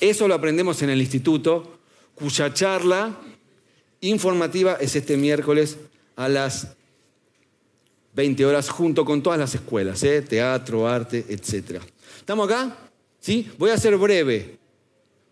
Eso 0.00 0.26
lo 0.26 0.34
aprendemos 0.34 0.80
en 0.80 0.88
el 0.88 1.02
instituto, 1.02 1.78
cuya 2.14 2.54
charla 2.54 3.20
informativa 4.00 4.78
es 4.80 4.96
este 4.96 5.18
miércoles 5.18 5.76
a 6.16 6.30
las 6.30 6.68
20 8.20 8.44
horas 8.44 8.68
junto 8.68 9.02
con 9.02 9.22
todas 9.22 9.38
las 9.38 9.54
escuelas, 9.54 10.02
¿eh? 10.02 10.20
teatro, 10.20 10.86
arte, 10.86 11.24
etc. 11.30 11.80
¿Estamos 12.18 12.50
acá? 12.50 12.76
¿Sí? 13.18 13.50
Voy 13.56 13.70
a 13.70 13.78
ser 13.78 13.96
breve, 13.96 14.58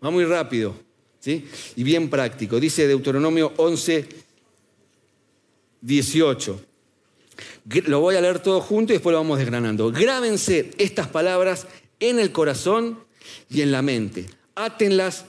va 0.03 0.09
muy 0.09 0.25
rápido 0.25 0.73
¿sí? 1.19 1.47
y 1.75 1.83
bien 1.83 2.09
práctico. 2.09 2.59
Dice 2.59 2.87
Deuteronomio 2.87 3.53
11, 3.57 4.09
18. 5.81 6.61
Lo 7.85 7.99
voy 7.99 8.15
a 8.15 8.21
leer 8.21 8.39
todo 8.39 8.59
junto 8.59 8.91
y 8.91 8.95
después 8.95 9.11
lo 9.11 9.19
vamos 9.19 9.37
desgranando. 9.37 9.91
Grábense 9.91 10.71
estas 10.79 11.07
palabras 11.09 11.67
en 11.99 12.17
el 12.17 12.31
corazón 12.31 12.97
y 13.51 13.61
en 13.61 13.71
la 13.71 13.83
mente. 13.83 14.25
Átenlas 14.55 15.25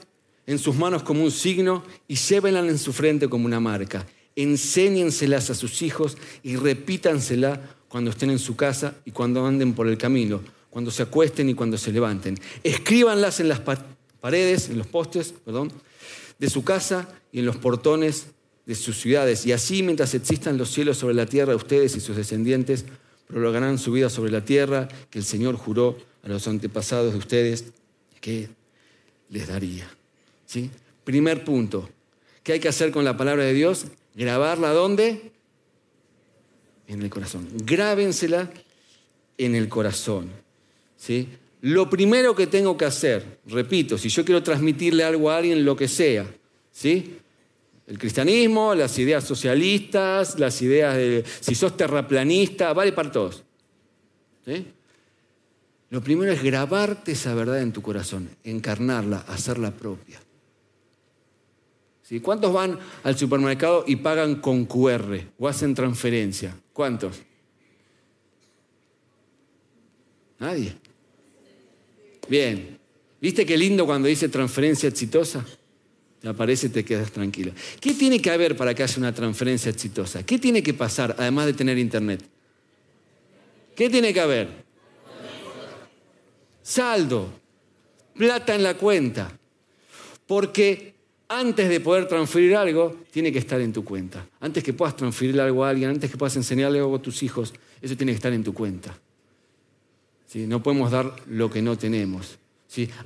en 0.47 0.57
sus 0.57 0.75
manos 0.75 1.03
como 1.03 1.23
un 1.23 1.29
signo 1.29 1.83
y 2.07 2.15
llévenlas 2.15 2.67
en 2.67 2.79
su 2.79 2.91
frente 2.91 3.29
como 3.29 3.45
una 3.45 3.59
marca. 3.59 4.03
Enséñenselas 4.35 5.49
a 5.49 5.55
sus 5.55 5.81
hijos 5.81 6.17
y 6.43 6.55
repítanselas 6.55 7.59
cuando 7.87 8.11
estén 8.11 8.29
en 8.29 8.39
su 8.39 8.55
casa 8.55 8.95
y 9.05 9.11
cuando 9.11 9.45
anden 9.45 9.73
por 9.73 9.87
el 9.87 9.97
camino, 9.97 10.41
cuando 10.69 10.91
se 10.91 11.03
acuesten 11.03 11.49
y 11.49 11.53
cuando 11.53 11.77
se 11.77 11.91
levanten. 11.91 12.39
Escríbanlas 12.63 13.39
en 13.39 13.49
las 13.49 13.61
paredes, 14.21 14.69
en 14.69 14.77
los 14.77 14.87
postes, 14.87 15.33
perdón, 15.43 15.71
de 16.39 16.49
su 16.49 16.63
casa 16.63 17.09
y 17.31 17.39
en 17.39 17.45
los 17.45 17.57
portones 17.57 18.27
de 18.65 18.75
sus 18.75 18.99
ciudades. 18.99 19.45
Y 19.45 19.51
así, 19.51 19.83
mientras 19.83 20.13
existan 20.13 20.57
los 20.57 20.71
cielos 20.71 20.97
sobre 20.97 21.15
la 21.15 21.25
tierra, 21.25 21.55
ustedes 21.55 21.95
y 21.95 21.99
sus 21.99 22.15
descendientes 22.15 22.85
prolongarán 23.27 23.77
su 23.77 23.91
vida 23.91 24.09
sobre 24.09 24.31
la 24.31 24.45
tierra 24.45 24.87
que 25.09 25.19
el 25.19 25.25
Señor 25.25 25.55
juró 25.55 25.97
a 26.23 26.29
los 26.29 26.47
antepasados 26.47 27.13
de 27.13 27.19
ustedes 27.19 27.65
que 28.19 28.49
les 29.29 29.47
daría. 29.47 29.89
¿Sí? 30.45 30.69
Primer 31.03 31.43
punto. 31.43 31.89
¿Qué 32.43 32.53
hay 32.53 32.59
que 32.59 32.69
hacer 32.69 32.91
con 32.91 33.03
la 33.03 33.17
palabra 33.17 33.43
de 33.43 33.53
Dios? 33.53 33.85
Grabarla 34.15 34.69
¿dónde? 34.71 35.31
En 36.87 37.01
el 37.01 37.09
corazón. 37.09 37.47
Grábensela 37.63 38.51
en 39.37 39.55
el 39.55 39.69
corazón. 39.69 40.29
¿Sí? 40.97 41.29
Lo 41.61 41.89
primero 41.89 42.35
que 42.35 42.47
tengo 42.47 42.75
que 42.75 42.85
hacer, 42.85 43.39
repito, 43.45 43.97
si 43.97 44.09
yo 44.09 44.25
quiero 44.25 44.41
transmitirle 44.41 45.03
algo 45.03 45.29
a 45.29 45.37
alguien, 45.37 45.63
lo 45.63 45.75
que 45.75 45.87
sea, 45.87 46.25
¿sí? 46.71 47.17
El 47.85 47.99
cristianismo, 47.99 48.73
las 48.73 48.97
ideas 48.97 49.23
socialistas, 49.23 50.39
las 50.39 50.61
ideas 50.61 50.95
de 50.95 51.23
si 51.39 51.53
sos 51.53 51.77
terraplanista, 51.77 52.73
vale 52.73 52.93
para 52.93 53.11
todos. 53.11 53.43
Lo 55.89 56.01
primero 56.01 56.31
es 56.31 56.41
grabarte 56.41 57.11
esa 57.11 57.35
verdad 57.35 57.61
en 57.61 57.73
tu 57.73 57.81
corazón, 57.81 58.29
encarnarla, 58.43 59.17
hacerla 59.27 59.71
propia. 59.71 60.19
¿Sí? 62.11 62.19
¿Cuántos 62.19 62.51
van 62.51 62.77
al 63.03 63.17
supermercado 63.17 63.85
y 63.87 63.95
pagan 63.95 64.35
con 64.41 64.65
QR 64.65 65.17
o 65.39 65.47
hacen 65.47 65.73
transferencia? 65.73 66.53
¿Cuántos? 66.73 67.21
Nadie. 70.37 70.75
Bien. 72.27 72.77
¿Viste 73.21 73.45
qué 73.45 73.55
lindo 73.55 73.85
cuando 73.85 74.09
dice 74.09 74.27
transferencia 74.27 74.89
exitosa? 74.89 75.45
te 76.21 76.27
aparece 76.27 76.67
y 76.67 76.69
te 76.71 76.83
quedas 76.83 77.13
tranquilo. 77.13 77.53
¿Qué 77.79 77.93
tiene 77.93 78.21
que 78.21 78.29
haber 78.29 78.57
para 78.57 78.75
que 78.75 78.83
haya 78.83 78.97
una 78.97 79.13
transferencia 79.13 79.71
exitosa? 79.71 80.21
¿Qué 80.23 80.37
tiene 80.37 80.61
que 80.61 80.73
pasar 80.73 81.15
además 81.17 81.45
de 81.45 81.53
tener 81.53 81.77
internet? 81.77 82.21
¿Qué 83.73 83.89
tiene 83.89 84.13
que 84.13 84.19
haber? 84.19 84.49
Saldo, 86.61 87.31
plata 88.13 88.53
en 88.53 88.63
la 88.63 88.73
cuenta. 88.73 89.31
Porque 90.27 90.91
antes 91.33 91.69
de 91.69 91.79
poder 91.79 92.09
transferir 92.09 92.57
algo, 92.57 92.93
tiene 93.09 93.31
que 93.31 93.39
estar 93.39 93.61
en 93.61 93.71
tu 93.71 93.85
cuenta. 93.85 94.27
Antes 94.41 94.63
que 94.63 94.73
puedas 94.73 94.97
transferir 94.97 95.39
algo 95.39 95.63
a 95.63 95.69
alguien, 95.69 95.89
antes 95.89 96.11
que 96.11 96.17
puedas 96.17 96.35
enseñarle 96.35 96.79
algo 96.79 96.97
a 96.97 97.01
tus 97.01 97.23
hijos, 97.23 97.53
eso 97.81 97.95
tiene 97.95 98.11
que 98.11 98.17
estar 98.17 98.33
en 98.33 98.43
tu 98.43 98.53
cuenta. 98.53 98.93
No 100.33 100.61
podemos 100.61 100.91
dar 100.91 101.15
lo 101.27 101.49
que 101.49 101.61
no 101.61 101.77
tenemos. 101.77 102.37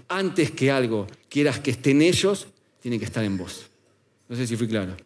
Antes 0.08 0.52
que 0.52 0.72
algo 0.72 1.06
quieras 1.30 1.60
que 1.60 1.72
esté 1.72 1.92
en 1.92 2.02
ellos, 2.02 2.48
tiene 2.82 2.98
que 2.98 3.06
estar 3.06 3.24
en 3.24 3.38
vos. 3.38 3.68
No 4.28 4.36
sé 4.36 4.48
si 4.48 4.56
fui 4.56 4.68
claro. 4.68 4.98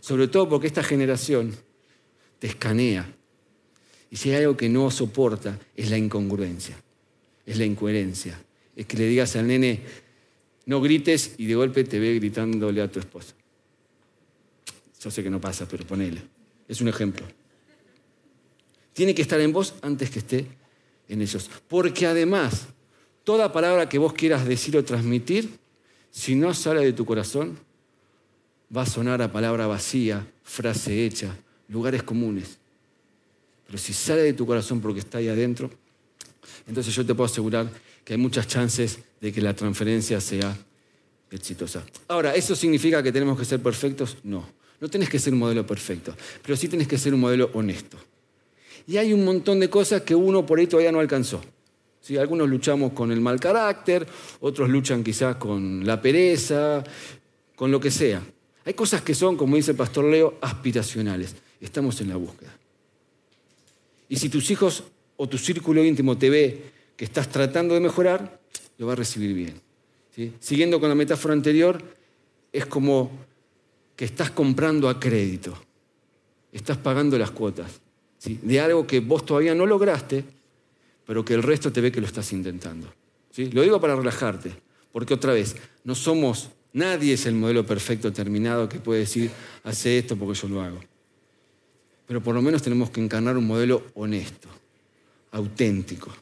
Sobre 0.00 0.28
todo 0.28 0.48
porque 0.48 0.68
esta 0.68 0.82
generación 0.82 1.54
te 2.38 2.46
escanea. 2.46 3.14
Y 4.10 4.16
si 4.16 4.30
hay 4.30 4.36
algo 4.36 4.56
que 4.56 4.70
no 4.70 4.90
soporta, 4.90 5.58
es 5.76 5.90
la 5.90 5.98
incongruencia, 5.98 6.76
es 7.44 7.58
la 7.58 7.66
incoherencia. 7.66 8.42
Es 8.74 8.86
que 8.86 8.96
le 8.96 9.06
digas 9.06 9.36
al 9.36 9.46
nene, 9.46 9.80
no 10.66 10.80
grites 10.80 11.34
y 11.38 11.46
de 11.46 11.54
golpe 11.54 11.84
te 11.84 11.98
ve 11.98 12.14
gritándole 12.14 12.82
a 12.82 12.90
tu 12.90 12.98
esposa. 12.98 13.34
Yo 15.00 15.10
sé 15.10 15.22
que 15.22 15.30
no 15.30 15.40
pasa, 15.40 15.66
pero 15.68 15.84
ponele. 15.84 16.22
Es 16.68 16.80
un 16.80 16.88
ejemplo. 16.88 17.26
Tiene 18.92 19.14
que 19.14 19.22
estar 19.22 19.40
en 19.40 19.52
vos 19.52 19.74
antes 19.82 20.10
que 20.10 20.20
esté 20.20 20.46
en 21.08 21.22
ellos. 21.22 21.50
Porque 21.66 22.06
además, 22.06 22.66
toda 23.24 23.52
palabra 23.52 23.88
que 23.88 23.98
vos 23.98 24.12
quieras 24.12 24.46
decir 24.46 24.76
o 24.76 24.84
transmitir 24.84 25.58
si 26.10 26.34
no 26.34 26.52
sale 26.52 26.84
de 26.84 26.92
tu 26.92 27.06
corazón, 27.06 27.58
va 28.74 28.82
a 28.82 28.86
sonar 28.86 29.22
a 29.22 29.32
palabra 29.32 29.66
vacía, 29.66 30.26
frase 30.44 31.04
hecha, 31.04 31.34
lugares 31.68 32.02
comunes. 32.02 32.58
Pero 33.66 33.78
si 33.78 33.92
sale 33.92 34.22
de 34.22 34.34
tu 34.34 34.46
corazón 34.46 34.80
porque 34.80 35.00
está 35.00 35.18
ahí 35.18 35.28
adentro, 35.28 35.70
entonces 36.66 36.94
yo 36.94 37.04
te 37.04 37.14
puedo 37.14 37.26
asegurar 37.26 37.68
que 38.04 38.14
hay 38.14 38.18
muchas 38.18 38.46
chances 38.46 38.98
de 39.20 39.32
que 39.32 39.40
la 39.40 39.54
transferencia 39.54 40.20
sea 40.20 40.56
exitosa. 41.30 41.84
Ahora, 42.08 42.34
¿eso 42.34 42.54
significa 42.54 43.02
que 43.02 43.12
tenemos 43.12 43.38
que 43.38 43.44
ser 43.44 43.60
perfectos? 43.62 44.16
No. 44.22 44.46
No 44.80 44.88
tenés 44.88 45.08
que 45.08 45.20
ser 45.20 45.32
un 45.32 45.38
modelo 45.38 45.64
perfecto, 45.64 46.14
pero 46.42 46.56
sí 46.56 46.66
tenés 46.66 46.88
que 46.88 46.98
ser 46.98 47.14
un 47.14 47.20
modelo 47.20 47.50
honesto. 47.54 47.96
Y 48.86 48.96
hay 48.96 49.12
un 49.12 49.24
montón 49.24 49.60
de 49.60 49.70
cosas 49.70 50.02
que 50.02 50.14
uno 50.14 50.44
por 50.44 50.58
ahí 50.58 50.66
todavía 50.66 50.90
no 50.90 50.98
alcanzó. 50.98 51.40
Algunos 52.18 52.48
luchamos 52.48 52.92
con 52.92 53.12
el 53.12 53.20
mal 53.20 53.38
carácter, 53.38 54.04
otros 54.40 54.68
luchan 54.68 55.04
quizás 55.04 55.36
con 55.36 55.86
la 55.86 56.02
pereza, 56.02 56.82
con 57.54 57.70
lo 57.70 57.78
que 57.78 57.92
sea. 57.92 58.20
Hay 58.64 58.74
cosas 58.74 59.02
que 59.02 59.14
son, 59.14 59.36
como 59.36 59.54
dice 59.54 59.70
el 59.70 59.76
pastor 59.76 60.06
Leo, 60.06 60.36
aspiracionales. 60.40 61.36
Estamos 61.60 62.00
en 62.00 62.08
la 62.08 62.16
búsqueda. 62.16 62.56
Y 64.08 64.16
si 64.16 64.28
tus 64.28 64.50
hijos 64.50 64.82
o 65.16 65.28
tu 65.28 65.38
círculo 65.38 65.84
íntimo 65.84 66.18
te 66.18 66.28
ve 66.28 66.62
estás 67.04 67.28
tratando 67.28 67.74
de 67.74 67.80
mejorar, 67.80 68.40
lo 68.78 68.86
va 68.86 68.92
a 68.92 68.96
recibir 68.96 69.34
bien. 69.34 69.60
Siguiendo 70.40 70.78
con 70.78 70.88
la 70.88 70.94
metáfora 70.94 71.34
anterior, 71.34 71.82
es 72.52 72.66
como 72.66 73.10
que 73.96 74.04
estás 74.04 74.30
comprando 74.30 74.88
a 74.88 75.00
crédito, 75.00 75.56
estás 76.52 76.76
pagando 76.76 77.16
las 77.18 77.30
cuotas 77.30 77.82
de 78.24 78.60
algo 78.60 78.86
que 78.86 79.00
vos 79.00 79.26
todavía 79.26 79.54
no 79.54 79.66
lograste, 79.66 80.24
pero 81.06 81.24
que 81.24 81.34
el 81.34 81.42
resto 81.42 81.72
te 81.72 81.80
ve 81.80 81.90
que 81.90 82.00
lo 82.00 82.06
estás 82.06 82.32
intentando. 82.32 82.92
¿sí? 83.30 83.50
Lo 83.50 83.62
digo 83.62 83.80
para 83.80 83.96
relajarte, 83.96 84.52
porque 84.92 85.14
otra 85.14 85.32
vez, 85.32 85.56
no 85.84 85.94
somos, 85.94 86.50
nadie 86.72 87.14
es 87.14 87.26
el 87.26 87.34
modelo 87.34 87.66
perfecto 87.66 88.12
terminado 88.12 88.68
que 88.68 88.78
puede 88.78 89.00
decir, 89.00 89.30
hace 89.64 89.98
esto 89.98 90.16
porque 90.16 90.38
yo 90.38 90.48
lo 90.48 90.62
hago. 90.62 90.80
Pero 92.06 92.22
por 92.22 92.34
lo 92.34 92.42
menos 92.42 92.62
tenemos 92.62 92.90
que 92.90 93.02
encarnar 93.02 93.36
un 93.36 93.46
modelo 93.46 93.86
honesto, 93.94 94.48
auténtico. 95.32 96.12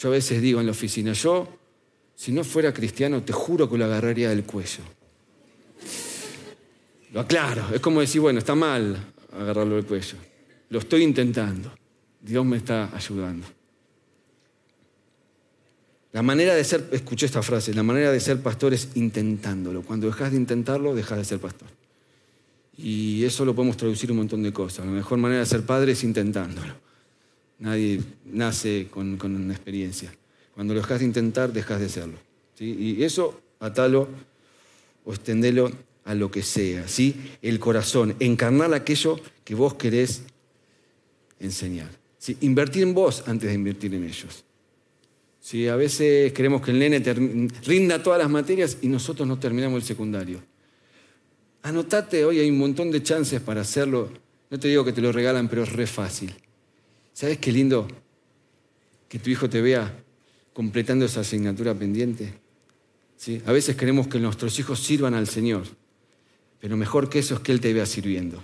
Yo 0.00 0.08
a 0.08 0.12
veces 0.12 0.40
digo 0.40 0.60
en 0.60 0.66
la 0.66 0.72
oficina, 0.72 1.12
yo, 1.12 1.46
si 2.14 2.32
no 2.32 2.42
fuera 2.42 2.72
cristiano, 2.72 3.22
te 3.22 3.34
juro 3.34 3.68
que 3.68 3.76
lo 3.76 3.84
agarraría 3.84 4.30
del 4.30 4.44
cuello. 4.44 4.82
Lo 7.12 7.20
aclaro. 7.20 7.74
Es 7.74 7.80
como 7.80 8.00
decir, 8.00 8.22
bueno, 8.22 8.38
está 8.38 8.54
mal 8.54 8.96
agarrarlo 9.38 9.76
del 9.76 9.84
cuello. 9.84 10.16
Lo 10.70 10.78
estoy 10.78 11.02
intentando. 11.02 11.70
Dios 12.18 12.46
me 12.46 12.56
está 12.56 12.88
ayudando. 12.96 13.46
La 16.12 16.22
manera 16.22 16.54
de 16.54 16.64
ser, 16.64 16.88
escuché 16.92 17.26
esta 17.26 17.42
frase, 17.42 17.74
la 17.74 17.82
manera 17.82 18.10
de 18.10 18.20
ser 18.20 18.40
pastor 18.40 18.72
es 18.72 18.88
intentándolo. 18.94 19.82
Cuando 19.82 20.06
dejas 20.06 20.30
de 20.30 20.38
intentarlo, 20.38 20.94
dejas 20.94 21.18
de 21.18 21.24
ser 21.26 21.40
pastor. 21.40 21.68
Y 22.74 23.22
eso 23.24 23.44
lo 23.44 23.54
podemos 23.54 23.76
traducir 23.76 24.10
un 24.10 24.16
montón 24.16 24.42
de 24.42 24.52
cosas. 24.52 24.86
La 24.86 24.92
mejor 24.92 25.18
manera 25.18 25.40
de 25.40 25.46
ser 25.46 25.62
padre 25.66 25.92
es 25.92 26.02
intentándolo. 26.04 26.89
Nadie 27.60 28.00
nace 28.24 28.88
con, 28.90 29.18
una 29.22 29.54
experiencia. 29.54 30.12
Cuando 30.54 30.74
lo 30.74 30.80
dejas 30.80 30.98
de 30.98 31.06
intentar, 31.06 31.52
dejas 31.52 31.80
de 31.80 31.88
serlo. 31.88 32.18
Y 32.58 33.02
eso, 33.04 33.40
atalo 33.60 34.08
o 35.04 35.12
extendelo 35.12 35.70
a 36.04 36.14
lo 36.14 36.30
que 36.30 36.42
sea, 36.42 36.88
¿sí? 36.88 37.14
El 37.40 37.58
corazón, 37.58 38.16
encarnar 38.18 38.74
aquello 38.74 39.20
que 39.44 39.54
vos 39.54 39.74
querés 39.74 40.22
enseñar. 41.38 41.88
¿sí? 42.18 42.36
Invertir 42.40 42.82
en 42.82 42.94
vos 42.94 43.24
antes 43.26 43.48
de 43.48 43.54
invertir 43.54 43.94
en 43.94 44.04
ellos. 44.04 44.44
¿sí? 45.40 45.68
A 45.68 45.76
veces 45.76 46.32
queremos 46.32 46.62
que 46.62 46.70
el 46.70 46.78
nene 46.78 46.98
rinda 47.64 48.02
todas 48.02 48.18
las 48.18 48.30
materias 48.30 48.78
y 48.82 48.88
nosotros 48.88 49.26
no 49.26 49.38
terminamos 49.38 49.82
el 49.82 49.86
secundario. 49.86 50.42
Anotate, 51.62 52.24
hoy 52.24 52.38
hay 52.38 52.50
un 52.50 52.58
montón 52.58 52.90
de 52.90 53.02
chances 53.02 53.40
para 53.40 53.60
hacerlo. 53.60 54.10
No 54.50 54.58
te 54.58 54.68
digo 54.68 54.84
que 54.84 54.92
te 54.92 55.00
lo 55.00 55.12
regalan, 55.12 55.48
pero 55.48 55.62
es 55.62 55.72
re 55.72 55.86
fácil. 55.86 56.34
¿Sabes 57.20 57.36
qué 57.36 57.52
lindo 57.52 57.86
que 59.06 59.18
tu 59.18 59.28
hijo 59.28 59.50
te 59.50 59.60
vea 59.60 59.94
completando 60.54 61.04
esa 61.04 61.20
asignatura 61.20 61.74
pendiente? 61.74 62.32
¿Sí? 63.14 63.42
A 63.44 63.52
veces 63.52 63.76
queremos 63.76 64.08
que 64.08 64.18
nuestros 64.18 64.58
hijos 64.58 64.80
sirvan 64.80 65.12
al 65.12 65.28
Señor, 65.28 65.64
pero 66.62 66.78
mejor 66.78 67.10
que 67.10 67.18
eso 67.18 67.34
es 67.34 67.40
que 67.40 67.52
Él 67.52 67.60
te 67.60 67.74
vea 67.74 67.84
sirviendo. 67.84 68.42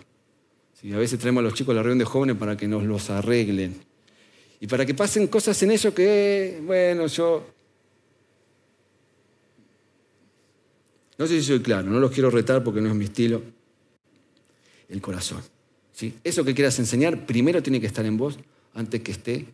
¿Sí? 0.74 0.92
A 0.92 0.98
veces 0.98 1.18
traemos 1.18 1.40
a 1.40 1.44
los 1.44 1.54
chicos 1.54 1.72
a 1.72 1.76
la 1.76 1.84
reunión 1.84 2.00
de 2.00 2.04
jóvenes 2.04 2.36
para 2.36 2.54
que 2.54 2.68
nos 2.68 2.82
los 2.82 3.08
arreglen 3.08 3.80
y 4.60 4.66
para 4.66 4.84
que 4.84 4.92
pasen 4.92 5.28
cosas 5.28 5.62
en 5.62 5.70
ellos 5.70 5.94
que, 5.94 6.60
bueno, 6.62 7.06
yo 7.06 7.46
No 11.16 11.26
sé 11.26 11.40
si 11.40 11.46
soy 11.46 11.60
claro, 11.60 11.88
no 11.88 11.98
los 11.98 12.10
quiero 12.10 12.28
retar 12.28 12.62
porque 12.62 12.82
no 12.82 12.90
es 12.90 12.94
mi 12.94 13.06
estilo. 13.06 13.40
El 14.90 15.00
corazón. 15.00 15.40
¿sí? 15.94 16.18
Eso 16.22 16.44
que 16.44 16.54
quieras 16.54 16.78
enseñar 16.78 17.24
primero 17.24 17.62
tiene 17.62 17.80
que 17.80 17.86
estar 17.86 18.04
en 18.04 18.18
vos 18.18 18.38
antes 18.76 19.02
que 19.02 19.12
esté 19.12 19.46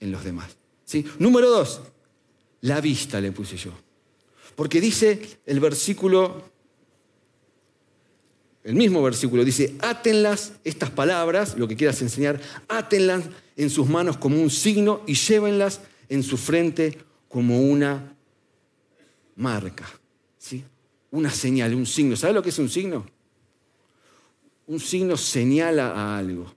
en 0.00 0.10
los 0.10 0.24
demás. 0.24 0.56
¿sí? 0.84 1.04
Número 1.18 1.50
dos, 1.50 1.82
la 2.62 2.80
vista 2.80 3.20
le 3.20 3.32
puse 3.32 3.56
yo. 3.56 3.72
Porque 4.56 4.80
dice 4.80 5.38
el 5.44 5.60
versículo, 5.60 6.42
el 8.64 8.74
mismo 8.74 9.02
versículo, 9.02 9.44
dice, 9.44 9.74
átenlas, 9.80 10.54
estas 10.64 10.90
palabras, 10.90 11.58
lo 11.58 11.68
que 11.68 11.76
quieras 11.76 12.00
enseñar, 12.00 12.40
átenlas 12.68 13.24
en 13.56 13.68
sus 13.68 13.88
manos 13.88 14.16
como 14.16 14.40
un 14.40 14.50
signo 14.50 15.02
y 15.06 15.14
llévenlas 15.14 15.80
en 16.08 16.22
su 16.22 16.38
frente 16.38 16.98
como 17.28 17.60
una 17.60 18.16
marca. 19.36 19.86
¿sí? 20.38 20.64
una 21.12 21.30
señal, 21.30 21.74
un 21.74 21.86
signo. 21.86 22.16
¿Sabes 22.16 22.34
lo 22.34 22.42
que 22.42 22.48
es 22.48 22.58
un 22.58 22.68
signo? 22.68 23.06
Un 24.66 24.80
signo 24.80 25.16
señala 25.16 25.92
a 25.92 26.18
algo. 26.18 26.52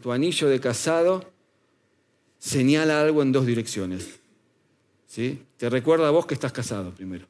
Tu 0.00 0.10
anillo 0.10 0.48
de 0.48 0.60
casado 0.60 1.31
señala 2.42 3.00
algo 3.00 3.22
en 3.22 3.30
dos 3.30 3.46
direcciones. 3.46 4.08
¿Sí? 5.06 5.42
Te 5.58 5.70
recuerda 5.70 6.08
a 6.08 6.10
vos 6.10 6.26
que 6.26 6.34
estás 6.34 6.52
casado 6.52 6.92
primero. 6.92 7.26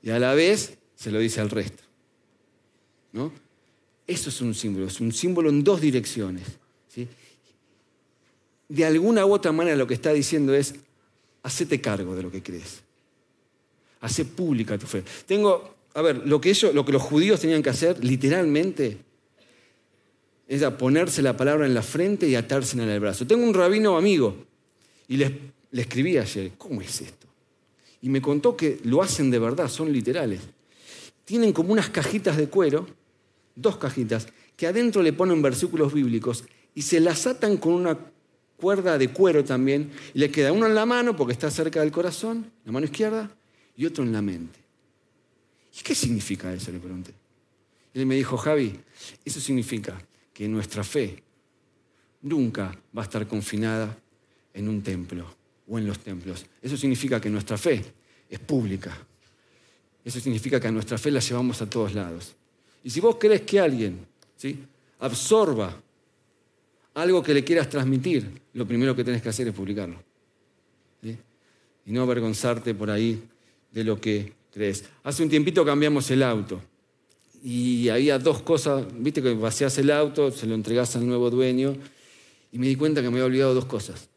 Y 0.00 0.10
a 0.10 0.18
la 0.18 0.34
vez 0.34 0.78
se 0.94 1.10
lo 1.10 1.18
dice 1.18 1.40
al 1.40 1.50
resto. 1.50 1.82
¿No? 3.12 3.32
Eso 4.06 4.30
es 4.30 4.40
un 4.40 4.54
símbolo, 4.54 4.86
es 4.86 5.00
un 5.00 5.12
símbolo 5.12 5.50
en 5.50 5.64
dos 5.64 5.80
direcciones. 5.80 6.46
¿sí? 6.86 7.08
De 8.68 8.84
alguna 8.84 9.26
u 9.26 9.32
otra 9.32 9.50
manera 9.50 9.76
lo 9.76 9.86
que 9.86 9.94
está 9.94 10.12
diciendo 10.12 10.54
es, 10.54 10.74
hacete 11.42 11.80
cargo 11.80 12.14
de 12.14 12.22
lo 12.22 12.30
que 12.30 12.42
crees. 12.42 12.82
Hace 14.02 14.24
pública 14.24 14.78
tu 14.78 14.86
fe. 14.86 15.02
Tengo, 15.26 15.74
a 15.94 16.02
ver, 16.02 16.28
lo 16.28 16.40
que, 16.40 16.50
ellos, 16.50 16.72
lo 16.72 16.84
que 16.84 16.92
los 16.92 17.02
judíos 17.02 17.40
tenían 17.40 17.62
que 17.62 17.70
hacer 17.70 18.04
literalmente 18.04 18.98
era 20.48 20.76
ponerse 20.78 21.20
la 21.20 21.36
palabra 21.36 21.66
en 21.66 21.74
la 21.74 21.82
frente 21.82 22.26
y 22.26 22.34
atársela 22.34 22.84
en 22.84 22.88
el 22.88 23.00
brazo. 23.00 23.26
Tengo 23.26 23.44
un 23.44 23.52
rabino 23.52 23.96
amigo 23.98 24.34
y 25.06 25.18
le, 25.18 25.38
le 25.70 25.82
escribí 25.82 26.16
ayer, 26.16 26.52
¿cómo 26.56 26.80
es 26.80 27.02
esto? 27.02 27.26
Y 28.00 28.08
me 28.08 28.22
contó 28.22 28.56
que 28.56 28.80
lo 28.84 29.02
hacen 29.02 29.30
de 29.30 29.38
verdad, 29.38 29.68
son 29.68 29.92
literales. 29.92 30.40
Tienen 31.26 31.52
como 31.52 31.72
unas 31.72 31.90
cajitas 31.90 32.38
de 32.38 32.48
cuero, 32.48 32.86
dos 33.54 33.76
cajitas, 33.76 34.28
que 34.56 34.66
adentro 34.66 35.02
le 35.02 35.12
ponen 35.12 35.42
versículos 35.42 35.92
bíblicos 35.92 36.44
y 36.74 36.82
se 36.82 37.00
las 37.00 37.26
atan 37.26 37.58
con 37.58 37.74
una 37.74 37.98
cuerda 38.56 38.98
de 38.98 39.08
cuero 39.08 39.44
también, 39.44 39.90
y 40.14 40.18
le 40.18 40.30
queda 40.30 40.52
uno 40.52 40.66
en 40.66 40.74
la 40.74 40.84
mano 40.84 41.14
porque 41.14 41.32
está 41.32 41.50
cerca 41.50 41.80
del 41.80 41.92
corazón, 41.92 42.50
la 42.64 42.72
mano 42.72 42.86
izquierda, 42.86 43.30
y 43.76 43.86
otro 43.86 44.02
en 44.02 44.12
la 44.12 44.22
mente. 44.22 44.58
¿Y 45.78 45.82
qué 45.82 45.94
significa 45.94 46.52
eso? 46.52 46.72
Le 46.72 46.80
pregunté. 46.80 47.12
Él 47.94 48.06
me 48.06 48.16
dijo, 48.16 48.36
Javi, 48.36 48.78
eso 49.24 49.40
significa 49.40 50.00
que 50.38 50.46
nuestra 50.46 50.84
fe 50.84 51.20
nunca 52.22 52.66
va 52.96 53.02
a 53.02 53.04
estar 53.06 53.26
confinada 53.26 53.98
en 54.54 54.68
un 54.68 54.84
templo 54.84 55.26
o 55.66 55.80
en 55.80 55.84
los 55.88 55.98
templos. 55.98 56.46
Eso 56.62 56.76
significa 56.76 57.20
que 57.20 57.28
nuestra 57.28 57.58
fe 57.58 57.84
es 58.30 58.38
pública. 58.38 58.96
Eso 60.04 60.20
significa 60.20 60.60
que 60.60 60.68
a 60.68 60.70
nuestra 60.70 60.96
fe 60.96 61.10
la 61.10 61.18
llevamos 61.18 61.60
a 61.60 61.68
todos 61.68 61.92
lados. 61.92 62.36
Y 62.84 62.90
si 62.90 63.00
vos 63.00 63.16
crees 63.18 63.40
que 63.40 63.58
alguien 63.58 64.06
¿sí? 64.36 64.64
absorba 65.00 65.74
algo 66.94 67.20
que 67.20 67.34
le 67.34 67.42
quieras 67.42 67.68
transmitir, 67.68 68.40
lo 68.52 68.64
primero 68.64 68.94
que 68.94 69.02
tenés 69.02 69.20
que 69.20 69.30
hacer 69.30 69.48
es 69.48 69.54
publicarlo. 69.54 70.00
Y 71.02 71.90
no 71.90 72.02
avergonzarte 72.02 72.76
por 72.76 72.92
ahí 72.92 73.20
de 73.72 73.82
lo 73.82 74.00
que 74.00 74.34
crees. 74.52 74.84
Hace 75.02 75.24
un 75.24 75.30
tiempito 75.30 75.64
cambiamos 75.64 76.08
el 76.12 76.22
auto 76.22 76.62
y 77.42 77.88
había 77.88 78.18
dos 78.18 78.42
cosas, 78.42 78.86
viste 78.92 79.22
que 79.22 79.34
vaciás 79.34 79.78
el 79.78 79.90
auto, 79.90 80.30
se 80.30 80.46
lo 80.46 80.54
entregás 80.54 80.96
al 80.96 81.06
nuevo 81.06 81.30
dueño 81.30 81.76
y 82.52 82.58
me 82.58 82.66
di 82.66 82.76
cuenta 82.76 83.02
que 83.02 83.08
me 83.08 83.16
había 83.16 83.26
olvidado 83.26 83.54
dos 83.54 83.66
cosas. 83.66 84.08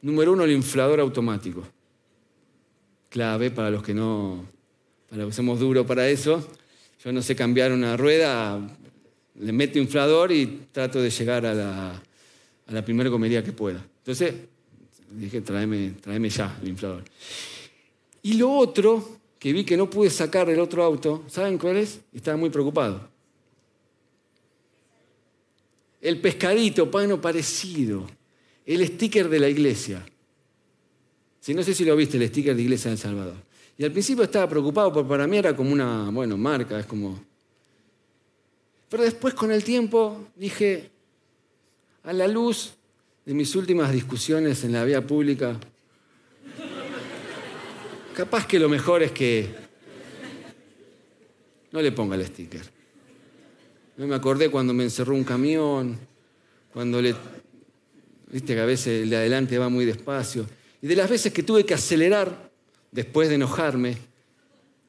Número 0.00 0.32
uno, 0.32 0.44
el 0.44 0.52
inflador 0.52 1.00
automático. 1.00 1.62
Clave 3.08 3.50
para 3.50 3.70
los 3.70 3.82
que 3.82 3.94
no, 3.94 4.44
para 5.08 5.22
los 5.22 5.30
que 5.30 5.36
somos 5.36 5.60
duros 5.60 5.86
para 5.86 6.08
eso. 6.08 6.46
Yo 7.04 7.12
no 7.12 7.22
sé 7.22 7.36
cambiar 7.36 7.72
una 7.72 7.96
rueda, 7.96 8.58
le 9.38 9.52
meto 9.52 9.78
inflador 9.78 10.32
y 10.32 10.66
trato 10.72 11.00
de 11.00 11.10
llegar 11.10 11.46
a 11.46 11.54
la, 11.54 11.90
a 11.92 12.72
la 12.72 12.84
primera 12.84 13.10
comedia 13.10 13.44
que 13.44 13.52
pueda. 13.52 13.84
Entonces 13.98 14.34
dije, 15.10 15.40
tráeme, 15.40 15.94
tráeme 16.00 16.28
ya 16.28 16.58
el 16.62 16.68
inflador. 16.68 17.04
Y 18.22 18.34
lo 18.34 18.52
otro, 18.52 19.20
que 19.42 19.52
vi 19.52 19.64
que 19.64 19.76
no 19.76 19.90
pude 19.90 20.08
sacar 20.08 20.48
el 20.50 20.60
otro 20.60 20.84
auto, 20.84 21.24
¿saben 21.26 21.58
cuál 21.58 21.78
es? 21.78 21.98
Estaba 22.12 22.36
muy 22.36 22.48
preocupado. 22.48 23.08
El 26.00 26.20
pescadito, 26.20 26.88
pano 26.88 27.20
parecido. 27.20 28.06
El 28.64 28.86
sticker 28.86 29.28
de 29.28 29.40
la 29.40 29.48
iglesia. 29.48 30.06
Si 31.40 31.54
no 31.54 31.64
sé 31.64 31.74
si 31.74 31.84
lo 31.84 31.96
viste, 31.96 32.18
el 32.18 32.28
sticker 32.28 32.54
de 32.54 32.62
Iglesia 32.62 32.90
de 32.90 32.94
El 32.94 33.00
Salvador. 33.00 33.34
Y 33.76 33.82
al 33.82 33.90
principio 33.90 34.22
estaba 34.22 34.48
preocupado, 34.48 34.92
porque 34.92 35.08
para 35.08 35.26
mí 35.26 35.38
era 35.38 35.56
como 35.56 35.72
una, 35.72 36.08
bueno, 36.12 36.36
marca, 36.36 36.78
es 36.78 36.86
como... 36.86 37.20
Pero 38.88 39.02
después 39.02 39.34
con 39.34 39.50
el 39.50 39.64
tiempo 39.64 40.28
dije, 40.36 40.88
a 42.04 42.12
la 42.12 42.28
luz 42.28 42.74
de 43.26 43.34
mis 43.34 43.56
últimas 43.56 43.90
discusiones 43.90 44.62
en 44.62 44.70
la 44.70 44.84
vía 44.84 45.04
pública 45.04 45.58
Capaz 48.14 48.46
que 48.46 48.58
lo 48.58 48.68
mejor 48.68 49.02
es 49.02 49.12
que 49.12 49.48
no 51.70 51.80
le 51.80 51.92
ponga 51.92 52.14
el 52.14 52.26
sticker. 52.26 52.62
No 53.96 54.06
me 54.06 54.14
acordé 54.14 54.50
cuando 54.50 54.74
me 54.74 54.84
encerró 54.84 55.14
un 55.14 55.24
camión, 55.24 55.98
cuando 56.72 57.00
le... 57.00 57.14
Viste 58.30 58.54
que 58.54 58.60
a 58.60 58.66
veces 58.66 59.02
el 59.02 59.10
de 59.10 59.16
adelante 59.16 59.58
va 59.58 59.68
muy 59.68 59.84
despacio. 59.84 60.46
Y 60.80 60.86
de 60.86 60.96
las 60.96 61.08
veces 61.08 61.32
que 61.32 61.42
tuve 61.42 61.64
que 61.64 61.74
acelerar, 61.74 62.50
después 62.90 63.28
de 63.28 63.36
enojarme, 63.36 63.96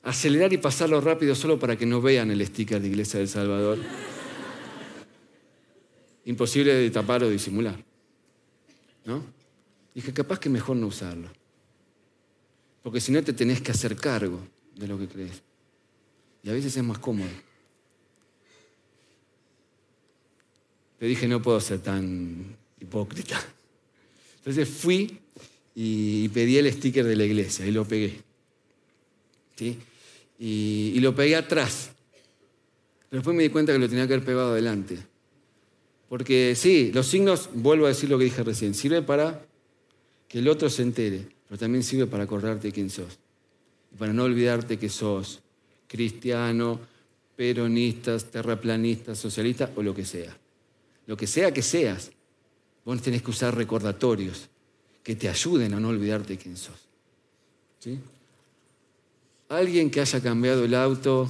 acelerar 0.02 0.52
y 0.52 0.58
pasarlo 0.58 1.00
rápido 1.02 1.36
solo 1.36 1.60
para 1.60 1.78
que 1.78 1.86
no 1.86 2.02
vean 2.02 2.32
el 2.32 2.46
sticker 2.46 2.82
de 2.82 2.88
Iglesia 2.88 3.20
del 3.20 3.30
Salvador. 3.30 3.80
Imposible 6.26 6.74
de 6.74 6.90
tapar 6.90 7.24
o 7.24 7.30
disimular. 7.30 7.78
¿No? 9.06 9.24
Dije, 9.94 10.14
capaz 10.14 10.40
que 10.40 10.50
mejor 10.50 10.78
no 10.78 10.88
usarlo. 10.88 11.30
Porque 12.84 13.00
si 13.00 13.14
no 13.14 13.24
te 13.24 13.34
tenés 13.34 13.62
que 13.62 13.72
hacer 13.72 13.96
cargo 13.96 14.40
de 14.76 14.88
lo 14.88 15.00
que 15.00 15.08
crees. 15.08 15.42
Y 16.44 16.50
a 16.50 16.54
veces 16.54 16.76
es 16.76 16.84
más 16.84 17.00
cómodo. 17.00 17.30
Te 21.00 21.06
dije, 21.06 21.28
no 21.28 21.42
puedo 21.42 21.60
ser 21.62 21.80
tan 21.80 22.56
hipócrita. 22.80 23.42
Entonces 24.38 24.68
fui 24.68 25.20
y 25.74 26.28
pedí 26.30 26.58
el 26.58 26.72
sticker 26.72 27.06
de 27.06 27.16
la 27.16 27.24
iglesia 27.24 27.66
y 27.66 27.72
lo 27.72 27.86
pegué. 27.86 28.20
¿Sí? 29.56 29.80
Y, 30.40 31.00
lo 31.00 31.16
pegué 31.16 31.38
atrás. 31.38 31.92
Después 33.10 33.36
me 33.36 33.44
di 33.44 33.50
cuenta 33.50 33.72
que 33.72 33.80
lo 33.80 33.88
tenía 33.88 34.08
que 34.08 34.14
haber 34.14 34.26
pegado 34.26 34.52
adelante. 34.52 34.98
Porque 36.10 36.56
sí, 36.56 36.92
los 36.94 37.08
signos, 37.08 37.50
vuelvo 37.54 37.86
a 37.86 37.90
decir 37.90 38.10
lo 38.10 38.18
que 38.18 38.26
dije 38.26 38.44
recién, 38.44 38.74
sirve 38.74 39.02
para 39.02 39.46
que 40.28 40.40
el 40.40 40.50
otro 40.50 40.70
se 40.70 40.82
entere 40.82 41.28
pero 41.54 41.60
también 41.60 41.84
sirve 41.84 42.08
para 42.08 42.24
acordarte 42.24 42.72
quién 42.72 42.90
sos. 42.90 43.20
Y 43.94 43.96
para 43.96 44.12
no 44.12 44.24
olvidarte 44.24 44.80
que 44.80 44.90
sos 44.90 45.40
cristiano, 45.88 46.80
peronista, 47.36 48.18
terraplanista, 48.18 49.14
socialista 49.14 49.70
o 49.76 49.84
lo 49.84 49.94
que 49.94 50.04
sea. 50.04 50.36
Lo 51.06 51.16
que 51.16 51.28
sea 51.28 51.54
que 51.54 51.62
seas, 51.62 52.10
vos 52.84 53.00
tenés 53.04 53.22
que 53.22 53.30
usar 53.30 53.56
recordatorios 53.56 54.50
que 55.04 55.16
te 55.16 55.30
ayuden 55.30 55.76
a 55.76 55.80
no 55.80 55.90
olvidarte 55.90 56.40
quién 56.40 56.58
sos. 56.58 56.88
¿Sí? 57.78 58.00
Alguien 59.50 59.92
que 59.92 60.02
haya 60.02 60.20
cambiado 60.22 60.66
el 60.66 60.74
auto 60.74 61.30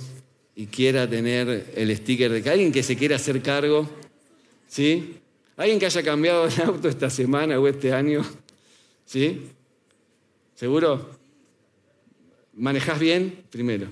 y 0.56 0.68
quiera 0.68 1.06
tener 1.10 1.74
el 1.76 1.98
sticker 1.98 2.32
de 2.32 2.50
alguien 2.50 2.72
que 2.72 2.82
se 2.82 2.96
quiera 2.96 3.18
hacer 3.18 3.42
cargo, 3.42 3.90
¿sí? 4.70 5.18
Alguien 5.58 5.80
que 5.80 5.86
haya 5.88 6.02
cambiado 6.02 6.48
el 6.48 6.62
auto 6.62 6.88
esta 6.88 7.10
semana 7.10 7.60
o 7.60 7.68
este 7.68 7.92
año, 7.92 8.26
¿sí? 9.06 9.50
¿Seguro? 10.63 11.10
¿Manejás 12.54 12.97
bien? 12.97 13.43
Primero. 13.49 13.88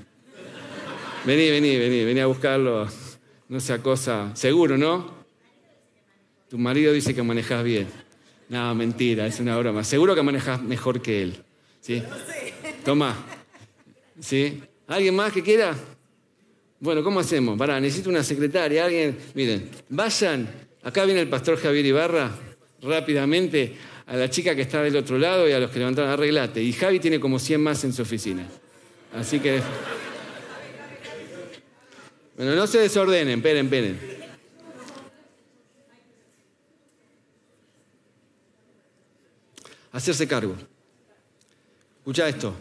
Vení, 1.25 1.49
vení, 1.49 1.77
vení, 1.77 2.05
vení 2.05 2.19
a 2.21 2.27
buscarlo. 2.27 2.87
No 3.49 3.59
sea 3.59 3.79
cosa. 3.79 4.33
Seguro, 4.37 4.77
¿no? 4.77 5.13
Tu 6.49 6.57
marido 6.57 6.93
dice 6.93 7.13
que 7.13 7.21
manejas 7.23 7.61
bien. 7.65 7.89
No, 8.47 8.73
mentira, 8.73 9.27
es 9.27 9.41
una 9.41 9.57
broma. 9.57 9.83
Seguro 9.83 10.15
que 10.15 10.21
manejas 10.21 10.63
mejor 10.63 11.01
que 11.01 11.23
él. 11.23 11.43
¿Sí? 11.81 12.01
Toma. 12.85 13.17
¿Sí? 14.21 14.63
¿Alguien 14.87 15.13
más 15.13 15.33
que 15.33 15.43
quiera? 15.43 15.75
Bueno, 16.79 17.03
¿cómo 17.03 17.19
hacemos? 17.19 17.57
Pará, 17.57 17.81
necesito 17.81 18.09
una 18.09 18.23
secretaria, 18.23 18.85
alguien. 18.85 19.17
Miren, 19.33 19.69
vayan. 19.89 20.47
Acá 20.83 21.03
viene 21.03 21.19
el 21.19 21.27
pastor 21.27 21.57
Javier 21.57 21.85
Ibarra, 21.85 22.31
rápidamente, 22.81 23.75
a 24.11 24.17
la 24.17 24.29
chica 24.29 24.53
que 24.53 24.63
está 24.63 24.81
del 24.81 24.97
otro 24.97 25.17
lado 25.17 25.47
y 25.47 25.53
a 25.53 25.59
los 25.59 25.71
que 25.71 25.79
levantaron, 25.79 26.11
arreglate. 26.11 26.61
Y 26.61 26.73
Javi 26.73 26.99
tiene 26.99 27.17
como 27.17 27.39
100 27.39 27.61
más 27.61 27.81
en 27.85 27.93
su 27.93 28.01
oficina. 28.01 28.45
Así 29.15 29.39
que. 29.39 29.61
Bueno, 32.35 32.53
no 32.53 32.67
se 32.67 32.79
desordenen, 32.79 33.37
esperen, 33.39 33.65
esperen. 33.67 33.99
Hacerse 39.93 40.27
cargo. 40.27 40.57
Escucha 41.99 42.27
esto. 42.27 42.53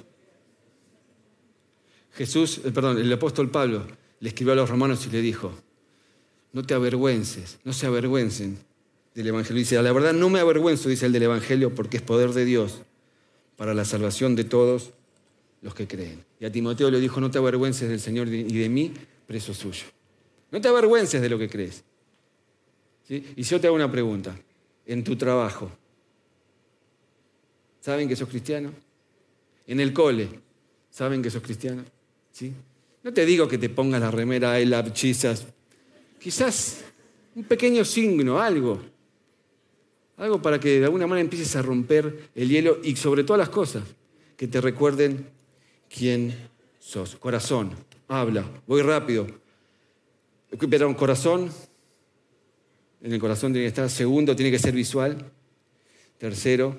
Jesús, 2.14 2.60
eh, 2.64 2.70
perdón, 2.70 2.98
el 2.98 3.12
apóstol 3.12 3.50
Pablo 3.50 3.88
le 4.20 4.28
escribió 4.28 4.52
a 4.52 4.56
los 4.56 4.70
romanos 4.70 5.04
y 5.06 5.10
le 5.10 5.20
dijo, 5.20 5.52
no 6.52 6.62
te 6.62 6.74
avergüences, 6.74 7.58
no 7.64 7.72
se 7.72 7.86
avergüencen 7.86 8.69
del 9.14 9.26
Evangelio. 9.26 9.58
Dice, 9.58 9.80
la 9.82 9.92
verdad 9.92 10.12
no 10.12 10.28
me 10.28 10.40
avergüenzo, 10.40 10.88
dice 10.88 11.06
el 11.06 11.12
del 11.12 11.24
Evangelio, 11.24 11.74
porque 11.74 11.98
es 11.98 12.02
poder 12.02 12.30
de 12.30 12.44
Dios 12.44 12.82
para 13.56 13.74
la 13.74 13.84
salvación 13.84 14.36
de 14.36 14.44
todos 14.44 14.92
los 15.62 15.74
que 15.74 15.86
creen. 15.86 16.24
Y 16.38 16.44
a 16.44 16.52
Timoteo 16.52 16.90
le 16.90 17.00
dijo, 17.00 17.20
no 17.20 17.30
te 17.30 17.38
avergüences 17.38 17.88
del 17.88 18.00
Señor 18.00 18.28
y 18.28 18.58
de 18.58 18.68
mí, 18.68 18.92
preso 19.26 19.52
suyo. 19.52 19.84
No 20.50 20.60
te 20.60 20.68
avergüences 20.68 21.20
de 21.20 21.28
lo 21.28 21.38
que 21.38 21.48
crees. 21.48 21.84
Y 23.08 23.44
si 23.44 23.50
yo 23.50 23.60
te 23.60 23.66
hago 23.66 23.76
una 23.76 23.90
pregunta, 23.90 24.38
en 24.86 25.04
tu 25.04 25.16
trabajo, 25.16 25.70
¿saben 27.80 28.08
que 28.08 28.16
sos 28.16 28.28
cristiano? 28.28 28.72
En 29.66 29.80
el 29.80 29.92
cole, 29.92 30.28
¿saben 30.90 31.22
que 31.22 31.30
sos 31.30 31.42
cristiano? 31.42 31.84
¿Sí? 32.30 32.52
No 33.02 33.12
te 33.12 33.24
digo 33.24 33.48
que 33.48 33.58
te 33.58 33.68
pongas 33.68 34.00
la 34.00 34.10
remera 34.10 34.58
love 34.60 34.92
Jesus. 34.94 35.44
Quizás 36.20 36.84
un 37.34 37.44
pequeño 37.44 37.84
signo, 37.84 38.40
algo. 38.40 38.80
Algo 40.20 40.42
para 40.42 40.60
que 40.60 40.80
de 40.80 40.84
alguna 40.84 41.06
manera 41.06 41.22
empieces 41.22 41.56
a 41.56 41.62
romper 41.62 42.28
el 42.34 42.50
hielo 42.50 42.78
y 42.84 42.94
sobre 42.94 43.24
todas 43.24 43.38
las 43.38 43.48
cosas, 43.48 43.84
que 44.36 44.46
te 44.46 44.60
recuerden 44.60 45.26
quién 45.88 46.34
sos. 46.78 47.16
Corazón, 47.16 47.70
habla, 48.06 48.44
voy 48.66 48.82
rápido. 48.82 49.26
un 50.52 50.94
corazón. 50.94 51.50
En 53.02 53.14
el 53.14 53.18
corazón 53.18 53.52
tiene 53.52 53.64
que 53.64 53.68
estar. 53.68 53.88
Segundo, 53.88 54.36
tiene 54.36 54.50
que 54.50 54.58
ser 54.58 54.74
visual. 54.74 55.16
Tercero, 56.18 56.76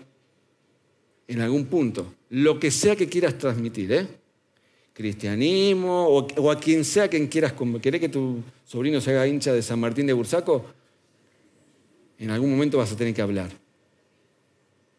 en 1.27 1.41
algún 1.41 1.65
punto, 1.65 2.13
lo 2.29 2.59
que 2.59 2.69
sea 2.69 2.95
que 2.95 3.09
quieras 3.09 3.39
transmitir, 3.39 3.91
¿eh? 3.91 4.07
cristianismo 4.93 6.05
o, 6.09 6.51
a 6.51 6.59
quien 6.59 6.85
sea 6.85 7.07
quien 7.07 7.25
quieras, 7.25 7.55
¿querés 7.81 8.01
que 8.01 8.09
tu 8.09 8.43
sobrino 8.65 9.01
se 9.01 9.09
haga 9.09 9.25
hincha 9.25 9.51
de 9.51 9.63
San 9.63 9.79
Martín 9.79 10.05
de 10.05 10.13
Bursaco? 10.13 10.63
En 12.21 12.29
algún 12.29 12.51
momento 12.51 12.77
vas 12.77 12.91
a 12.91 12.95
tener 12.95 13.15
que 13.15 13.21
hablar. 13.23 13.49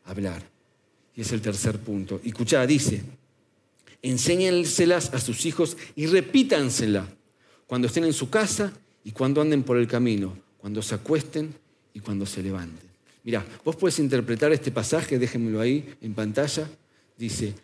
Hablar. 0.06 0.42
Y 1.14 1.20
es 1.20 1.30
el 1.30 1.40
tercer 1.40 1.78
punto. 1.78 2.20
Y 2.24 2.30
escuchá, 2.30 2.66
dice, 2.66 3.00
enséñenselas 4.02 5.14
a 5.14 5.20
sus 5.20 5.46
hijos 5.46 5.76
y 5.94 6.06
repítansela 6.06 7.06
cuando 7.68 7.86
estén 7.86 8.02
en 8.02 8.12
su 8.12 8.28
casa 8.28 8.72
y 9.04 9.12
cuando 9.12 9.40
anden 9.40 9.62
por 9.62 9.76
el 9.76 9.86
camino, 9.86 10.36
cuando 10.58 10.82
se 10.82 10.96
acuesten 10.96 11.54
y 11.94 12.00
cuando 12.00 12.26
se 12.26 12.42
levanten. 12.42 12.90
Mira, 13.22 13.46
vos 13.64 13.76
puedes 13.76 14.00
interpretar 14.00 14.50
este 14.50 14.72
pasaje, 14.72 15.16
déjenmelo 15.16 15.60
ahí 15.60 15.94
en 16.00 16.14
pantalla. 16.14 16.68
Dice, 17.16 17.54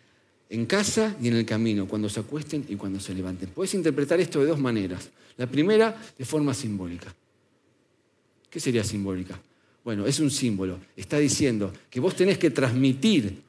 en 0.49 0.65
casa 0.67 1.17
y 1.21 1.27
en 1.27 1.35
el 1.35 1.45
camino, 1.45 1.85
cuando 1.85 2.07
se 2.07 2.21
acuesten 2.21 2.65
y 2.69 2.75
cuando 2.77 3.01
se 3.01 3.13
levanten. 3.13 3.49
Puedes 3.49 3.73
interpretar 3.73 4.21
esto 4.21 4.39
de 4.39 4.45
dos 4.45 4.59
maneras. 4.59 5.09
La 5.35 5.47
primera, 5.47 6.01
de 6.17 6.23
forma 6.23 6.53
simbólica. 6.53 7.13
¿Qué 8.49 8.59
sería 8.59 8.83
simbólica? 8.83 9.39
Bueno, 9.83 10.05
es 10.05 10.19
un 10.19 10.31
símbolo. 10.31 10.79
Está 10.95 11.17
diciendo 11.19 11.71
que 11.89 11.99
vos 11.99 12.15
tenés 12.15 12.37
que 12.37 12.49
transmitir 12.49 13.41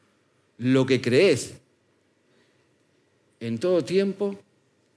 lo 0.59 0.87
que 0.87 1.01
crees 1.01 1.55
en 3.41 3.59
todo 3.59 3.83
tiempo 3.85 4.39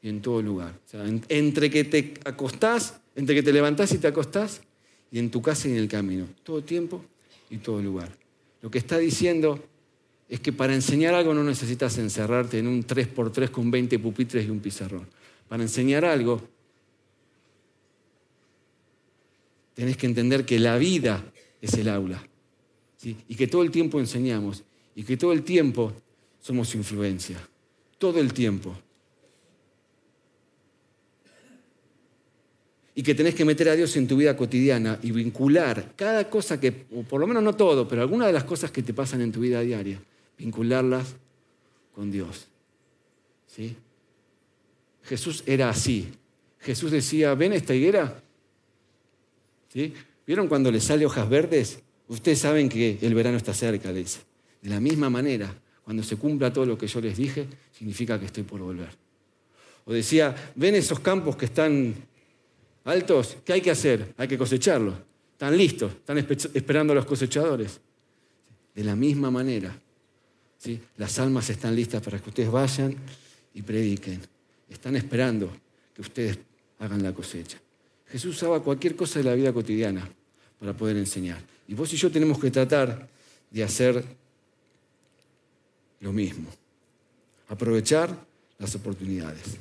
y 0.02 0.10
en 0.10 0.22
todo 0.22 0.42
lugar. 0.42 0.78
O 0.86 0.90
sea, 0.90 1.06
entre 1.30 1.70
que 1.70 1.86
te 1.86 2.14
acostás, 2.26 3.00
entre 3.16 3.36
que 3.36 3.44
te 3.44 3.54
levantás 3.54 3.94
y 3.94 3.98
te 3.98 4.08
acostás, 4.08 4.62
y 5.12 5.20
en 5.20 5.30
tu 5.30 5.42
casa 5.42 5.68
y 5.68 5.72
en 5.72 5.78
el 5.78 5.88
camino. 5.88 6.28
Todo 6.44 6.64
tiempo 6.64 7.04
y 7.50 7.58
todo 7.58 7.82
lugar. 7.82 8.10
Lo 8.62 8.70
que 8.70 8.80
está 8.80 8.98
diciendo 8.98 9.64
es 10.28 10.40
que 10.40 10.52
para 10.52 10.74
enseñar 10.74 11.14
algo 11.14 11.34
no 11.34 11.44
necesitas 11.44 11.98
encerrarte 11.98 12.58
en 12.58 12.68
un 12.68 12.86
3x3 12.86 13.52
con 13.52 13.70
20 13.70 14.00
pupitres 14.00 14.46
y 14.46 14.50
un 14.50 14.60
pizarrón. 14.60 15.08
Para 15.48 15.64
enseñar 15.64 16.04
algo, 16.04 16.42
tenés 19.74 19.98
que 19.98 20.06
entender 20.06 20.46
que 20.46 20.60
la 20.60 20.78
vida 20.78 21.24
es 21.62 21.74
el 21.76 21.90
aula. 21.90 22.26
Y 23.04 23.36
que 23.36 23.48
todo 23.48 23.64
el 23.64 23.72
tiempo 23.72 24.00
enseñamos. 24.00 24.64
Y 24.96 25.04
que 25.04 25.18
todo 25.18 25.34
el 25.34 25.44
tiempo 25.44 25.94
somos 26.40 26.74
influencia. 26.76 27.38
Todo 27.98 28.20
el 28.20 28.34
tiempo. 28.34 28.76
Y 32.96 33.02
que 33.02 33.16
tenés 33.16 33.34
que 33.34 33.44
meter 33.44 33.70
a 33.70 33.76
Dios 33.76 33.96
en 33.98 34.08
tu 34.08 34.18
vida 34.18 34.38
cotidiana 34.38 35.00
y 35.02 35.12
vincular 35.12 35.94
cada 35.96 36.30
cosa 36.30 36.60
que, 36.60 36.86
o 36.96 37.02
por 37.04 37.20
lo 37.20 37.26
menos 37.26 37.42
no 37.42 37.56
todo, 37.56 37.88
pero 37.88 38.04
algunas 38.04 38.28
de 38.28 38.34
las 38.34 38.44
cosas 38.44 38.72
que 38.72 38.84
te 38.84 38.94
pasan 38.94 39.22
en 39.22 39.32
tu 39.32 39.40
vida 39.40 39.62
diaria 39.62 40.00
vincularlas 40.38 41.16
con 41.94 42.12
Dios. 42.12 42.48
¿Sí? 43.48 43.76
Jesús 45.04 45.44
era 45.46 45.70
así. 45.70 46.10
Jesús 46.60 46.92
decía, 46.92 47.34
¿ven 47.36 47.54
esta 47.54 47.74
higuera? 47.74 48.23
¿Sí? 49.74 49.92
¿Vieron 50.28 50.48
cuando 50.48 50.72
le 50.72 50.80
sale 50.80 51.04
hojas 51.06 51.28
verdes? 51.28 51.80
Ustedes 52.08 52.38
saben 52.38 52.70
que 52.70 53.00
el 53.02 53.16
verano 53.16 53.38
está 53.38 53.56
cerca, 53.56 53.92
dice. 53.92 54.20
De 54.62 54.70
la 54.70 54.80
misma 54.80 55.10
manera, 55.10 55.54
cuando 55.84 56.04
se 56.04 56.16
cumpla 56.16 56.54
todo 56.54 56.68
lo 56.68 56.78
que 56.78 56.86
yo 56.86 57.02
les 57.02 57.18
dije, 57.18 57.48
significa 57.76 58.20
que 58.20 58.28
estoy 58.28 58.44
por 58.44 58.62
volver. 58.62 58.90
O 59.86 59.94
decía, 59.94 60.54
¿ven 60.56 60.76
esos 60.76 61.00
campos 61.00 61.36
que 61.36 61.46
están 61.46 61.96
altos? 62.86 63.38
¿Qué 63.44 63.54
hay 63.54 63.62
que 63.62 63.72
hacer? 63.72 64.14
Hay 64.18 64.28
que 64.28 64.38
cosecharlos. 64.38 64.94
Están 65.32 65.58
listos, 65.58 65.92
están 65.92 66.20
esperando 66.20 66.94
a 66.94 66.96
los 66.96 67.06
cosechadores. 67.06 67.82
De 68.76 68.84
la 68.84 68.96
misma 68.96 69.32
manera, 69.32 69.76
las 70.98 71.20
almas 71.20 71.50
están 71.50 71.76
listas 71.76 72.02
para 72.02 72.20
que 72.20 72.30
ustedes 72.30 72.52
vayan 72.52 72.96
y 73.54 73.62
prediquen. 73.64 74.22
Están 74.70 74.96
esperando 74.96 75.52
que 75.94 76.02
ustedes 76.02 76.38
hagan 76.80 77.04
la 77.04 77.12
cosecha. 77.12 77.63
Jesús 78.14 78.38
usaba 78.38 78.64
cualquier 78.64 78.96
cosa 78.96 79.20
de 79.20 79.26
la 79.26 79.36
vida 79.36 79.52
cotidiana 79.52 80.10
para 80.58 80.72
poder 80.72 80.96
enseñar. 80.96 81.42
Y 81.68 81.74
vos 81.74 81.92
y 81.92 81.98
yo 81.98 82.10
tenemos 82.10 82.40
que 82.40 82.50
tratar 82.50 83.10
de 83.52 83.64
hacer 83.64 84.02
lo 86.00 86.14
mismo. 86.14 86.48
Aprovechar 87.50 88.16
las 88.58 88.74
oportunidades. 88.76 89.58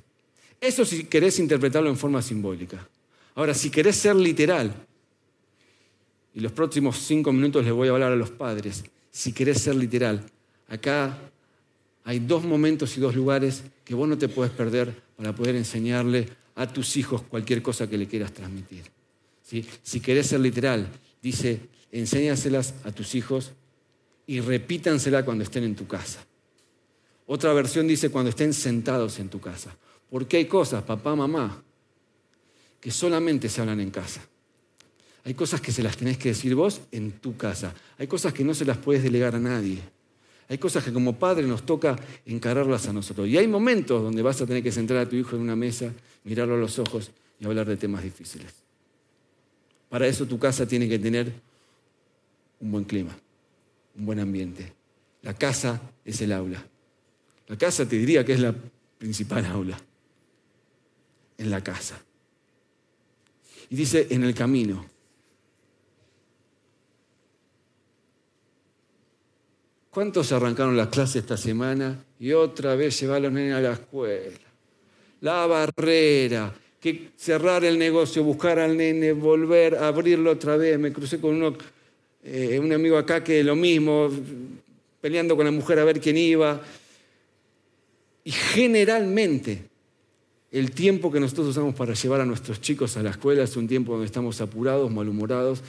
Eso 0.61 0.85
si 0.85 1.05
querés 1.05 1.41
interpretarlo 1.41 1.91
en 1.91 1.97
forma 1.97 2.23
simbólica. 2.23 2.87
Ahora, 3.35 3.55
si 3.55 3.71
querés 3.71 3.97
ser 3.97 4.15
literal, 4.15 4.73
y 6.35 6.41
los 6.41 6.53
próximos 6.53 6.99
cinco 6.99 7.33
minutos 7.33 7.65
les 7.65 7.73
voy 7.73 7.89
a 7.89 7.91
hablar 7.91 8.13
a 8.13 8.17
los 8.17 8.31
padres, 8.31 8.85
si 9.11 9.33
querés 9.33 9.61
ser 9.61 9.75
literal, 9.75 10.25
Acá 10.73 11.19
hay 12.03 12.19
dos 12.19 12.45
momentos 12.45 12.97
y 12.97 13.01
dos 13.01 13.15
lugares 13.15 13.63
que 13.85 13.95
vos 13.95 14.09
no 14.09 14.17
te 14.17 14.31
puedes 14.31 14.51
perder 14.51 14.95
para 15.19 15.35
poder 15.35 15.55
enseñarle 15.55 16.31
a 16.55 16.73
tus 16.73 16.97
hijos 16.97 17.23
cualquier 17.23 17.63
cosa 17.63 17.89
que 17.89 17.99
le 17.99 18.07
quieras 18.07 18.33
transmitir. 18.33 18.85
Si 19.83 20.01
querés 20.01 20.29
ser 20.29 20.41
literal, 20.41 20.89
dice, 21.21 21.61
enséñaselas 21.91 22.75
a 22.85 22.93
tus 22.93 23.15
hijos 23.15 23.53
y 24.27 24.41
repítansela 24.41 25.25
cuando 25.25 25.45
estén 25.45 25.65
en 25.65 25.77
tu 25.77 25.87
casa. 25.87 26.25
Otra 27.27 27.53
versión 27.53 27.87
dice 27.87 28.11
cuando 28.11 28.31
estén 28.31 28.53
sentados 28.53 29.19
en 29.19 29.29
tu 29.29 29.41
casa. 29.41 29.77
Porque 30.11 30.37
hay 30.37 30.45
cosas, 30.47 30.83
papá, 30.83 31.15
mamá, 31.17 31.63
que 32.81 32.91
solamente 32.91 33.49
se 33.49 33.61
hablan 33.61 33.81
en 33.81 33.91
casa. 33.91 34.21
Hay 35.25 35.35
cosas 35.35 35.61
que 35.61 35.73
se 35.73 35.83
las 35.83 35.97
tenés 35.97 36.19
que 36.19 36.31
decir 36.31 36.55
vos 36.55 36.81
en 36.91 37.13
tu 37.13 37.37
casa. 37.37 37.75
Hay 37.99 38.07
cosas 38.07 38.33
que 38.33 38.45
no 38.45 38.55
se 38.55 38.65
las 38.65 38.77
puedes 38.77 39.03
delegar 39.03 39.35
a 39.35 39.39
nadie. 39.39 39.79
Hay 40.53 40.59
cosas 40.59 40.85
que 40.85 40.93
como 40.93 41.19
padre 41.19 41.47
nos 41.47 41.65
toca 41.65 41.97
encararlas 42.27 42.87
a 42.87 42.93
nosotros. 42.93 43.27
Y 43.27 43.39
hay 43.39 43.49
momentos 43.49 44.03
donde 44.03 44.21
vas 44.21 44.39
a 44.43 44.47
tener 44.47 44.63
que 44.63 44.71
sentar 44.71 44.99
a 44.99 45.09
tu 45.09 45.17
hijo 45.17 45.35
en 45.35 45.41
una 45.41 45.57
mesa, 45.57 45.91
mirarlo 46.25 46.57
a 46.57 46.59
los 46.59 46.79
ojos 46.79 47.11
y 47.41 47.47
hablar 47.47 47.67
de 47.67 47.79
temas 47.79 48.03
difíciles. 48.03 48.53
Para 49.89 50.07
eso 50.07 50.27
tu 50.27 50.39
casa 50.39 50.67
tiene 50.67 50.87
que 50.91 50.99
tener 50.99 51.33
un 52.61 52.71
buen 52.71 52.85
clima, 52.85 53.17
un 53.97 54.05
buen 54.05 54.21
ambiente. 54.21 54.75
La 55.23 55.33
casa 55.33 55.81
es 56.05 56.21
el 56.21 56.33
aula. 56.33 56.63
La 57.49 57.57
casa 57.57 57.89
te 57.89 57.97
diría 57.97 58.23
que 58.23 58.35
es 58.35 58.41
la 58.41 58.55
principal 58.99 59.47
aula. 59.47 59.79
En 61.39 61.51
la 61.51 61.65
casa. 61.65 61.99
Y 63.71 63.75
dice 63.75 64.09
en 64.11 64.23
el 64.23 64.35
camino. 64.35 64.85
¿Cuántos 69.93 70.33
arrancaron 70.33 70.75
las 70.75 70.89
clases 70.89 71.17
esta 71.17 71.37
semana 71.37 72.03
y 72.19 72.33
otra 72.33 72.75
vez 72.75 72.99
llevar 72.99 73.19
a 73.19 73.21
los 73.21 73.33
nenes 73.33 73.55
a 73.55 73.61
la 73.61 73.73
escuela? 73.75 74.39
La 75.21 75.47
barrera, 75.47 76.51
que 76.81 77.11
cerrar 77.15 77.63
el 77.63 77.79
negocio, 77.79 78.25
buscar 78.25 78.59
al 78.59 78.75
nene, 78.75 79.13
volver, 79.13 79.75
a 79.75 79.89
abrirlo 79.89 80.31
otra 80.31 80.57
vez. 80.57 80.79
Me 80.79 80.95
crucé 80.95 81.21
con 81.21 81.35
uno, 81.35 81.55
eh, 82.25 82.59
un 82.59 82.73
amigo 82.73 82.97
acá 82.97 83.23
que 83.23 83.45
lo 83.45 83.55
mismo, 83.55 84.09
peleando 84.99 85.37
con 85.37 85.45
la 85.45 85.53
mujer 85.53 85.79
a 85.79 85.85
ver 85.85 86.01
quién 86.01 86.17
iba. 86.17 86.59
Y 88.25 88.31
generalmente 88.31 89.65
el 90.51 90.71
tiempo 90.71 91.13
que 91.13 91.21
nosotros 91.21 91.49
usamos 91.49 91.75
para 91.75 91.93
llevar 91.93 92.23
a 92.23 92.25
nuestros 92.25 92.63
chicos 92.63 92.97
a 92.97 93.03
la 93.03 93.11
escuela 93.11 93.43
es 93.43 93.55
un 93.59 93.69
tiempo 93.69 93.93
donde 93.93 94.07
estamos 94.07 94.41
apurados, 94.41 94.91
malhumorados, 94.91 95.63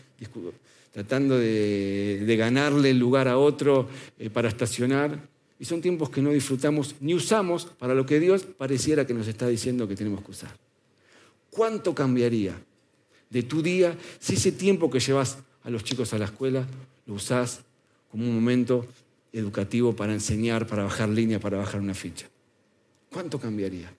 tratando 0.94 1.38
de, 1.40 2.36
ganarle 2.38 2.92
el 2.92 3.00
lugar 3.00 3.28
a 3.28 3.38
otro 3.38 3.90
eh, 4.18 4.30
para 4.30 4.48
estacionar. 4.48 5.28
Y 5.60 5.66
son 5.66 5.82
tiempos 5.82 6.10
que 6.10 6.22
no 6.22 6.30
disfrutamos 6.30 6.96
ni 7.00 7.14
usamos 7.14 7.66
para 7.66 7.96
lo 7.96 8.06
que 8.06 8.20
Dios 8.20 8.44
pareciera 8.44 9.06
que 9.06 9.14
nos 9.14 9.28
está 9.28 9.48
diciendo 9.48 9.88
que 9.88 9.96
tenemos 9.96 10.24
que 10.24 10.32
usar. 10.32 10.56
¿Cuánto 11.50 11.96
cambiaría 11.96 12.54
de 13.30 13.44
tu 13.44 13.62
día 13.62 13.98
si 14.20 14.36
ese 14.36 14.52
tiempo 14.52 14.90
que 14.90 15.00
llevas 15.00 15.40
a 15.64 15.70
los 15.70 15.84
chicos 15.84 16.14
a 16.14 16.18
la 16.18 16.26
escuela 16.26 16.68
lo 17.06 17.16
usás 17.16 17.62
como 18.12 18.26
un 18.26 18.36
momento 18.36 18.86
educativo 19.32 19.96
para 19.96 20.14
enseñar, 20.14 20.68
para 20.68 20.84
bajar 20.84 21.10
línea, 21.10 21.40
para 21.40 21.58
bajar 21.58 21.82
una 21.82 21.94
ficha? 21.94 22.28
¿Cuánto 23.10 23.40
cambiaría? 23.40 23.92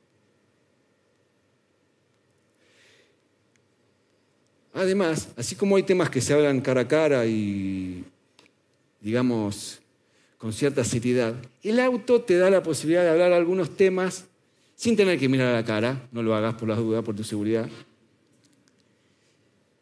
Además, 4.74 5.28
así 5.36 5.54
como 5.54 5.76
hay 5.76 5.84
temas 5.84 6.10
que 6.10 6.20
se 6.20 6.34
hablan 6.34 6.60
cara 6.60 6.80
a 6.80 6.88
cara 6.88 7.26
y, 7.26 8.04
digamos, 9.00 9.78
con 10.36 10.52
cierta 10.52 10.82
seriedad, 10.84 11.34
el 11.62 11.78
auto 11.78 12.20
te 12.20 12.36
da 12.36 12.50
la 12.50 12.60
posibilidad 12.60 13.04
de 13.04 13.10
hablar 13.10 13.32
algunos 13.32 13.76
temas 13.76 14.24
sin 14.74 14.96
tener 14.96 15.16
que 15.16 15.28
mirar 15.28 15.54
a 15.54 15.60
la 15.60 15.64
cara, 15.64 16.08
no 16.10 16.24
lo 16.24 16.34
hagas 16.34 16.54
por 16.56 16.68
las 16.68 16.78
dudas, 16.78 17.04
por 17.04 17.14
tu 17.14 17.22
seguridad, 17.22 17.68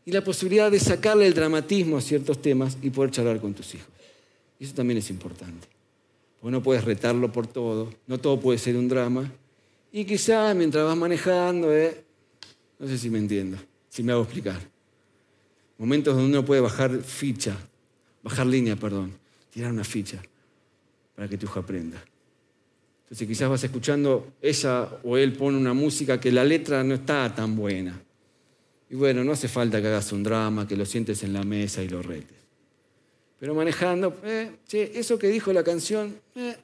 y 0.05 0.13
la 0.13 0.23
posibilidad 0.23 0.71
de 0.71 0.79
sacarle 0.79 1.27
el 1.27 1.33
dramatismo 1.33 1.97
a 1.97 2.03
ciertos 2.03 2.43
temas 2.43 2.77
y 2.83 2.91
poder 2.91 3.13
charlar 3.13 3.41
con 3.41 3.55
tus 3.55 3.75
hijos. 3.75 3.89
Eso 4.61 4.75
también 4.75 4.99
es 4.99 5.09
importante, 5.09 5.69
porque 6.39 6.53
no 6.53 6.63
puedes 6.63 6.85
retarlo 6.85 7.33
por 7.33 7.47
todo, 7.47 7.95
no 8.07 8.19
todo 8.19 8.39
puede 8.39 8.59
ser 8.59 8.77
un 8.77 8.89
drama, 8.89 9.33
y 9.91 10.05
quizás 10.05 10.55
mientras 10.55 10.85
vas 10.85 10.97
manejando, 10.99 11.75
eh, 11.75 12.05
no 12.79 12.87
sé 12.87 12.99
si 12.99 13.09
me 13.09 13.19
entiendo, 13.19 13.57
si 13.89 14.03
me 14.03 14.13
hago 14.13 14.25
explicar. 14.25 14.61
Momentos 15.79 16.15
donde 16.15 16.31
uno 16.31 16.45
puede 16.45 16.61
bajar 16.61 16.99
ficha, 17.03 17.57
bajar 18.23 18.47
línea, 18.47 18.77
perdón, 18.77 19.13
tirar 19.51 19.73
una 19.73 19.85
ficha 19.85 20.23
para 21.15 21.29
que 21.29 21.37
tu 21.37 21.47
hijo 21.47 21.61
aprenda. 21.61 22.03
Entonces 23.05 23.29
quizás 23.29 23.51
vas 23.51 23.63
escuchando 23.63 24.33
ella 24.41 24.89
o 25.03 25.19
él 25.19 25.35
pone 25.35 25.59
una 25.59 25.75
música 25.75 26.19
que 26.19 26.33
la 26.33 26.45
letra 26.45 26.83
no 26.83 26.95
está 26.95 27.35
tan 27.35 27.55
buena. 27.55 28.01
Y 28.89 28.95
bueno, 28.95 29.25
no 29.25 29.33
hace 29.33 29.49
falta 29.49 29.81
que 29.81 29.89
hagas 29.89 30.13
un 30.13 30.23
drama, 30.23 30.67
que 30.67 30.77
lo 30.77 30.87
sientes 30.87 31.23
en 31.23 31.33
la 31.33 31.43
mesa 31.43 31.83
y 31.83 31.89
lo 31.89 32.03
retes. 32.03 32.37
Pero 33.39 33.55
manejando, 33.55 34.21
eh, 34.23 34.53
eso 34.71 35.19
que 35.19 35.29
dijo 35.29 35.53
la 35.53 35.65
canción, 35.65 36.15
eh, 36.37 36.57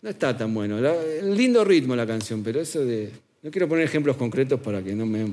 no 0.00 0.10
está 0.10 0.36
tan 0.36 0.54
bueno. 0.54 0.78
lindo 1.22 1.64
ritmo 1.64 1.96
la 1.96 2.06
canción, 2.06 2.42
pero 2.42 2.60
eso 2.60 2.84
de... 2.84 3.10
No 3.42 3.50
quiero 3.50 3.68
poner 3.68 3.84
ejemplos 3.84 4.16
concretos 4.16 4.60
para 4.60 4.82
que 4.82 4.94
no 4.94 5.04
me 5.04 5.32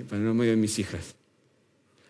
para 0.00 0.22
no 0.22 0.32
medio 0.32 0.52
de 0.52 0.56
mis 0.56 0.78
hijas. 0.78 1.14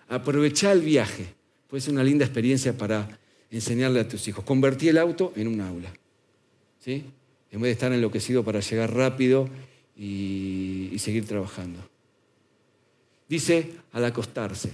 Aprovechar 0.08 0.76
el 0.76 0.82
viaje. 0.82 1.26
Puede 1.68 1.80
ser 1.80 1.92
una 1.92 2.04
linda 2.04 2.24
experiencia 2.24 2.76
para 2.76 3.18
enseñarle 3.50 4.00
a 4.00 4.08
tus 4.08 4.28
hijos. 4.28 4.44
Convertí 4.44 4.88
el 4.88 4.98
auto 4.98 5.32
en 5.36 5.48
un 5.48 5.60
aula. 5.60 5.92
¿sí? 6.78 7.04
En 7.50 7.60
vez 7.60 7.68
de 7.68 7.72
estar 7.72 7.92
enloquecido 7.92 8.44
para 8.44 8.60
llegar 8.60 8.94
rápido 8.94 9.48
y, 9.96 10.90
y 10.92 10.98
seguir 10.98 11.26
trabajando. 11.26 11.80
Dice 13.28 13.72
al 13.92 14.04
acostarse. 14.04 14.70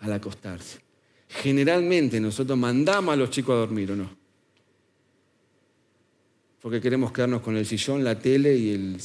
Al 0.00 0.12
acostarse. 0.12 0.80
Generalmente 1.28 2.20
nosotros 2.20 2.58
mandamos 2.58 3.12
a 3.12 3.16
los 3.16 3.30
chicos 3.30 3.54
a 3.54 3.58
dormir, 3.58 3.92
¿o 3.92 3.96
no? 3.96 4.10
Porque 6.60 6.80
queremos 6.80 7.12
quedarnos 7.12 7.42
con 7.42 7.56
el 7.56 7.66
sillón, 7.66 8.04
la 8.04 8.18
tele 8.18 8.56
y 8.56 8.70
el 8.70 9.00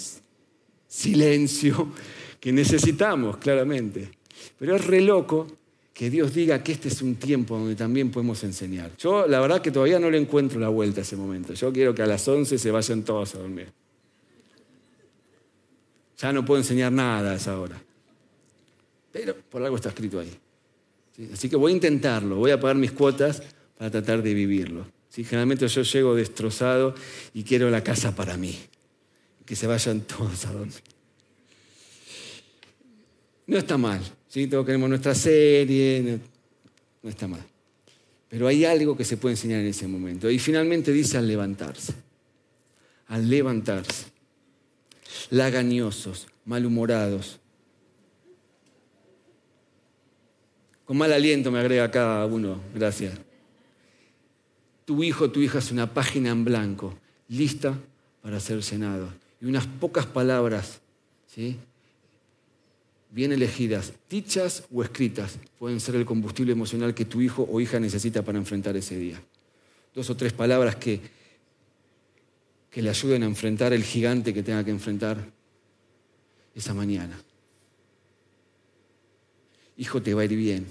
silencio 0.88 1.92
que 2.40 2.52
necesitamos, 2.52 3.38
claramente. 3.38 4.12
Pero 4.58 4.76
es 4.76 4.86
re 4.86 5.02
loco 5.02 5.48
que 5.94 6.10
Dios 6.12 6.34
diga 6.34 6.64
que 6.64 6.74
este 6.74 6.90
es 6.90 7.02
un 7.02 7.16
tiempo 7.16 7.58
donde 7.58 7.76
también 7.76 8.12
podemos 8.12 8.44
enseñar. 8.44 8.92
Yo 8.98 9.28
la 9.28 9.40
verdad 9.40 9.62
que 9.62 9.72
todavía 9.72 10.00
no 10.00 10.12
le 10.12 10.20
encuentro 10.20 10.60
la 10.60 10.70
vuelta 10.70 11.02
a 11.02 11.04
ese 11.04 11.16
momento. 11.16 11.54
Yo 11.54 11.74
quiero 11.74 11.96
que 11.96 12.04
a 12.04 12.06
las 12.06 12.28
11 12.28 12.60
se 12.60 12.70
vayan 12.70 13.02
todos 13.02 13.34
a 13.34 13.40
dormir. 13.40 13.72
Ya 16.20 16.32
no 16.32 16.46
puedo 16.46 16.60
enseñar 16.60 16.92
nada 16.92 17.32
a 17.32 17.36
esa 17.36 17.60
hora. 17.60 17.82
Pero 19.12 19.36
por 19.50 19.64
algo 19.64 19.76
está 19.76 19.90
escrito 19.90 20.20
ahí. 20.20 20.32
Así 21.34 21.50
que 21.50 21.56
voy 21.56 21.72
a 21.72 21.76
intentarlo, 21.76 22.36
voy 22.36 22.52
a 22.52 22.60
pagar 22.60 22.76
mis 22.76 22.92
cuotas 22.92 23.42
para 23.76 23.90
tratar 23.90 24.22
de 24.22 24.36
vivirlo. 24.36 24.86
¿Sí? 25.10 25.24
Generalmente 25.24 25.68
yo 25.68 25.82
llego 25.82 26.14
destrozado 26.14 26.94
y 27.34 27.44
quiero 27.44 27.72
la 27.72 27.84
casa 27.84 28.16
para 28.16 28.38
mí. 28.38 28.56
Que 29.46 29.56
se 29.56 29.66
vayan 29.66 30.02
todos 30.02 30.46
a 30.46 30.52
dormir. 30.52 30.97
No 33.48 33.58
está 33.58 33.78
mal, 33.78 34.02
¿sí? 34.28 34.48
Todos 34.48 34.66
queremos 34.66 34.90
nuestra 34.90 35.16
serie, 35.16 36.20
no, 37.02 37.10
está 37.10 37.28
mal. 37.28 37.44
Pero 38.28 38.48
hay 38.48 38.66
algo 38.66 38.98
que 38.98 39.06
se 39.06 39.16
puede 39.16 39.34
enseñar 39.34 39.62
en 39.62 39.68
ese 39.68 39.88
momento. 39.88 40.30
Y 40.30 40.38
finalmente 40.38 40.92
dice 40.92 41.18
al 41.18 41.28
levantarse. 41.28 41.94
Al 43.08 43.30
levantarse. 43.30 44.08
Lagañosos, 45.30 46.28
malhumorados. 46.44 47.40
Con 50.84 50.98
mal 50.98 51.14
aliento 51.14 51.50
me 51.50 51.60
agrega 51.60 51.90
cada 51.90 52.26
uno, 52.26 52.62
gracias. 52.76 53.18
Tu 54.84 55.04
hijo, 55.04 55.32
tu 55.32 55.42
hija 55.42 55.60
es 55.60 55.72
una 55.72 55.94
página 55.94 56.32
en 56.32 56.44
blanco, 56.44 56.98
lista 57.30 57.78
para 58.22 58.40
ser 58.42 58.62
llenado. 58.62 59.10
Y 59.42 59.46
unas 59.46 59.68
pocas 59.68 60.06
palabras, 60.06 60.80
¿sí? 61.28 61.58
Bien 63.18 63.32
elegidas, 63.32 63.94
dichas 64.12 64.66
o 64.72 64.84
escritas, 64.84 65.40
pueden 65.58 65.80
ser 65.80 65.96
el 65.96 66.06
combustible 66.06 66.52
emocional 66.52 66.94
que 66.94 67.04
tu 67.04 67.20
hijo 67.20 67.50
o 67.52 67.60
hija 67.60 67.80
necesita 67.80 68.22
para 68.22 68.38
enfrentar 68.38 68.78
ese 68.78 68.96
día. 68.96 69.20
Dos 69.96 70.12
o 70.12 70.16
tres 70.16 70.34
palabras 70.34 70.76
que, 70.76 71.02
que 72.70 72.80
le 72.84 72.92
ayuden 72.92 73.24
a 73.24 73.26
enfrentar 73.26 73.74
el 73.74 73.84
gigante 73.84 74.36
que 74.36 74.44
tenga 74.44 74.64
que 74.64 74.70
enfrentar 74.70 75.18
esa 76.54 76.76
mañana. 76.76 77.20
Hijo, 79.78 80.00
te 80.00 80.14
va 80.14 80.22
a 80.22 80.26
ir 80.26 80.36
bien. 80.36 80.68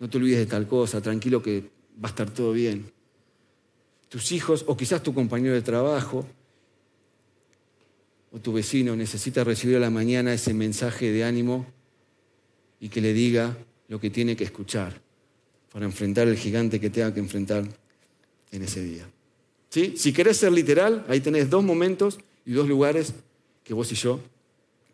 No 0.00 0.10
te 0.10 0.18
olvides 0.18 0.40
de 0.40 0.46
tal 0.46 0.66
cosa, 0.66 1.00
tranquilo 1.00 1.40
que 1.44 1.70
va 2.02 2.08
a 2.08 2.10
estar 2.10 2.28
todo 2.28 2.50
bien. 2.50 2.90
Tus 4.08 4.32
hijos 4.32 4.64
o 4.66 4.76
quizás 4.76 5.00
tu 5.00 5.14
compañero 5.14 5.54
de 5.54 5.62
trabajo 5.62 6.26
o 8.32 8.40
tu 8.40 8.52
vecino 8.52 8.96
necesita 8.96 9.44
recibir 9.44 9.76
a 9.76 9.80
la 9.80 9.90
mañana 9.90 10.32
ese 10.32 10.54
mensaje 10.54 11.12
de 11.12 11.24
ánimo 11.24 11.66
y 12.80 12.88
que 12.88 13.00
le 13.00 13.12
diga 13.12 13.56
lo 13.88 14.00
que 14.00 14.10
tiene 14.10 14.34
que 14.34 14.44
escuchar 14.44 15.00
para 15.70 15.84
enfrentar 15.84 16.28
el 16.28 16.36
gigante 16.36 16.80
que 16.80 16.90
tenga 16.90 17.12
que 17.12 17.20
enfrentar 17.20 17.64
en 18.50 18.62
ese 18.62 18.82
día. 18.82 19.08
¿Sí? 19.68 19.94
Si 19.96 20.12
querés 20.12 20.38
ser 20.38 20.52
literal, 20.52 21.04
ahí 21.08 21.20
tenés 21.20 21.48
dos 21.48 21.62
momentos 21.62 22.18
y 22.44 22.52
dos 22.52 22.68
lugares 22.68 23.14
que 23.64 23.74
vos 23.74 23.90
y 23.92 23.94
yo 23.94 24.20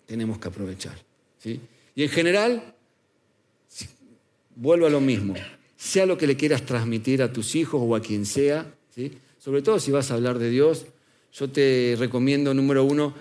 tenemos 0.07 0.39
que 0.39 0.49
aprovechar. 0.49 0.97
¿sí? 1.39 1.61
Y 1.95 2.03
en 2.03 2.09
general, 2.09 2.75
vuelvo 4.57 4.87
a 4.87 4.91
lo 4.91 5.01
mismo, 5.01 5.35
sea 5.77 6.07
lo 6.07 6.19
que 6.19 6.27
le 6.27 6.37
quieras 6.37 6.67
transmitir 6.67 7.23
a 7.23 7.33
tus 7.33 7.55
hijos 7.55 7.81
o 7.85 7.95
a 7.95 8.03
quien 8.03 8.27
sea, 8.27 8.75
¿sí? 8.95 9.13
sobre 9.39 9.63
todo 9.63 9.79
si 9.79 9.93
vas 9.93 10.11
a 10.11 10.15
hablar 10.15 10.39
de 10.39 10.51
Dios, 10.51 10.87
yo 11.33 11.49
te 11.51 11.95
recomiendo, 11.99 12.53
número 12.55 12.85
uno, 12.85 13.15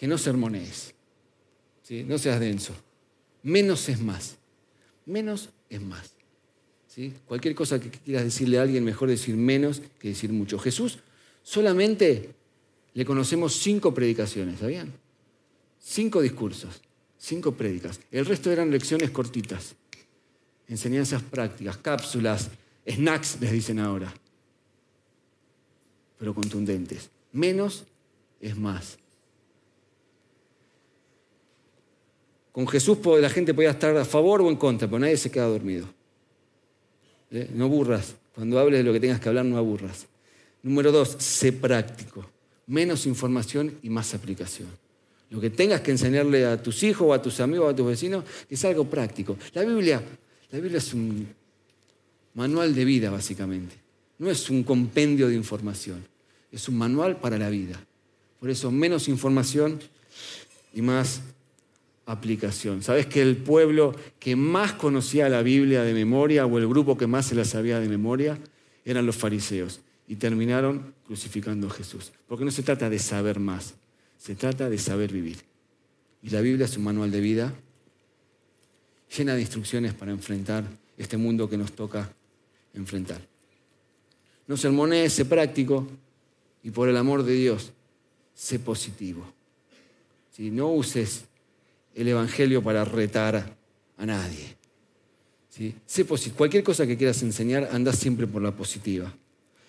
que 0.00 0.08
no 0.08 0.16
sermonees, 0.16 0.94
¿sí? 1.82 2.04
no 2.04 2.16
seas 2.16 2.40
denso. 2.40 2.72
Menos 3.42 3.86
es 3.90 4.00
más. 4.00 4.38
Menos 5.04 5.50
es 5.68 5.82
más. 5.82 6.12
¿sí? 6.86 7.12
Cualquier 7.26 7.54
cosa 7.54 7.78
que 7.78 7.90
quieras 7.90 8.24
decirle 8.24 8.58
a 8.58 8.62
alguien, 8.62 8.82
mejor 8.82 9.10
decir 9.10 9.36
menos 9.36 9.82
que 9.98 10.08
decir 10.08 10.32
mucho. 10.32 10.58
Jesús 10.58 11.00
solamente 11.42 12.30
le 12.94 13.04
conocemos 13.04 13.52
cinco 13.56 13.92
predicaciones, 13.92 14.60
¿sabían? 14.60 14.90
Cinco 15.78 16.22
discursos, 16.22 16.80
cinco 17.18 17.52
prédicas. 17.52 18.00
El 18.10 18.24
resto 18.24 18.50
eran 18.50 18.70
lecciones 18.70 19.10
cortitas. 19.10 19.74
enseñanzas 20.66 21.22
prácticas, 21.22 21.76
cápsulas, 21.76 22.48
snacks, 22.88 23.38
les 23.38 23.52
dicen 23.52 23.78
ahora, 23.80 24.14
pero 26.18 26.34
contundentes. 26.34 27.10
Menos 27.32 27.84
es 28.40 28.56
más. 28.56 28.96
Con 32.52 32.66
Jesús 32.66 32.98
la 33.20 33.30
gente 33.30 33.54
podía 33.54 33.70
estar 33.70 33.96
a 33.96 34.04
favor 34.04 34.42
o 34.42 34.50
en 34.50 34.56
contra, 34.56 34.88
pero 34.88 34.98
nadie 34.98 35.16
se 35.16 35.30
queda 35.30 35.46
dormido. 35.46 35.86
¿Eh? 37.30 37.48
No 37.54 37.68
burras. 37.68 38.14
Cuando 38.34 38.58
hables 38.58 38.80
de 38.80 38.84
lo 38.84 38.92
que 38.92 39.00
tengas 39.00 39.20
que 39.20 39.28
hablar, 39.28 39.44
no 39.44 39.56
aburras. 39.56 40.06
Número 40.62 40.92
dos, 40.92 41.16
sé 41.18 41.52
práctico. 41.52 42.28
Menos 42.66 43.06
información 43.06 43.78
y 43.82 43.90
más 43.90 44.14
aplicación. 44.14 44.68
Lo 45.30 45.40
que 45.40 45.50
tengas 45.50 45.80
que 45.80 45.92
enseñarle 45.92 46.44
a 46.44 46.60
tus 46.60 46.82
hijos 46.82 47.06
o 47.08 47.14
a 47.14 47.22
tus 47.22 47.38
amigos 47.40 47.66
o 47.66 47.68
a 47.68 47.76
tus 47.76 47.86
vecinos 47.86 48.24
es 48.48 48.64
algo 48.64 48.84
práctico. 48.84 49.36
La 49.54 49.62
Biblia, 49.62 50.02
la 50.50 50.58
Biblia 50.58 50.78
es 50.78 50.92
un 50.92 51.28
manual 52.34 52.74
de 52.74 52.84
vida, 52.84 53.10
básicamente. 53.10 53.76
No 54.18 54.28
es 54.28 54.50
un 54.50 54.64
compendio 54.64 55.28
de 55.28 55.34
información. 55.34 56.04
Es 56.50 56.68
un 56.68 56.76
manual 56.76 57.16
para 57.16 57.38
la 57.38 57.48
vida. 57.48 57.80
Por 58.40 58.50
eso, 58.50 58.70
menos 58.70 59.08
información 59.08 59.80
y 60.74 60.82
más 60.82 61.20
aplicación. 62.06 62.82
¿Sabes 62.82 63.06
que 63.06 63.22
el 63.22 63.36
pueblo 63.36 63.94
que 64.18 64.36
más 64.36 64.72
conocía 64.72 65.28
la 65.28 65.42
Biblia 65.42 65.82
de 65.82 65.94
memoria 65.94 66.46
o 66.46 66.58
el 66.58 66.66
grupo 66.66 66.96
que 66.96 67.06
más 67.06 67.26
se 67.26 67.34
la 67.34 67.44
sabía 67.44 67.80
de 67.80 67.88
memoria 67.88 68.38
eran 68.84 69.06
los 69.06 69.16
fariseos? 69.16 69.80
Y 70.08 70.16
terminaron 70.16 70.94
crucificando 71.06 71.68
a 71.68 71.70
Jesús. 71.70 72.12
Porque 72.26 72.44
no 72.44 72.50
se 72.50 72.62
trata 72.62 72.90
de 72.90 72.98
saber 72.98 73.38
más, 73.38 73.74
se 74.18 74.34
trata 74.34 74.68
de 74.68 74.78
saber 74.78 75.12
vivir. 75.12 75.38
Y 76.22 76.30
la 76.30 76.40
Biblia 76.40 76.66
es 76.66 76.76
un 76.76 76.84
manual 76.84 77.10
de 77.10 77.20
vida 77.20 77.54
llena 79.16 79.34
de 79.34 79.40
instrucciones 79.40 79.94
para 79.94 80.12
enfrentar 80.12 80.64
este 80.96 81.16
mundo 81.16 81.48
que 81.48 81.56
nos 81.56 81.72
toca 81.72 82.12
enfrentar. 82.74 83.20
No 84.46 84.56
sermones, 84.56 85.12
sé 85.12 85.24
práctico 85.24 85.86
y 86.62 86.70
por 86.70 86.88
el 86.88 86.96
amor 86.96 87.22
de 87.22 87.34
Dios, 87.34 87.72
sé 88.34 88.58
positivo. 88.58 89.24
Si 90.32 90.50
no 90.50 90.68
uses 90.72 91.24
el 91.94 92.08
Evangelio 92.08 92.62
para 92.62 92.84
retar 92.84 93.56
a 93.96 94.06
nadie. 94.06 94.56
¿Sí? 95.48 95.74
Cualquier 96.36 96.62
cosa 96.62 96.86
que 96.86 96.96
quieras 96.96 97.22
enseñar, 97.22 97.68
anda 97.72 97.92
siempre 97.92 98.26
por 98.26 98.40
la 98.40 98.52
positiva. 98.52 99.12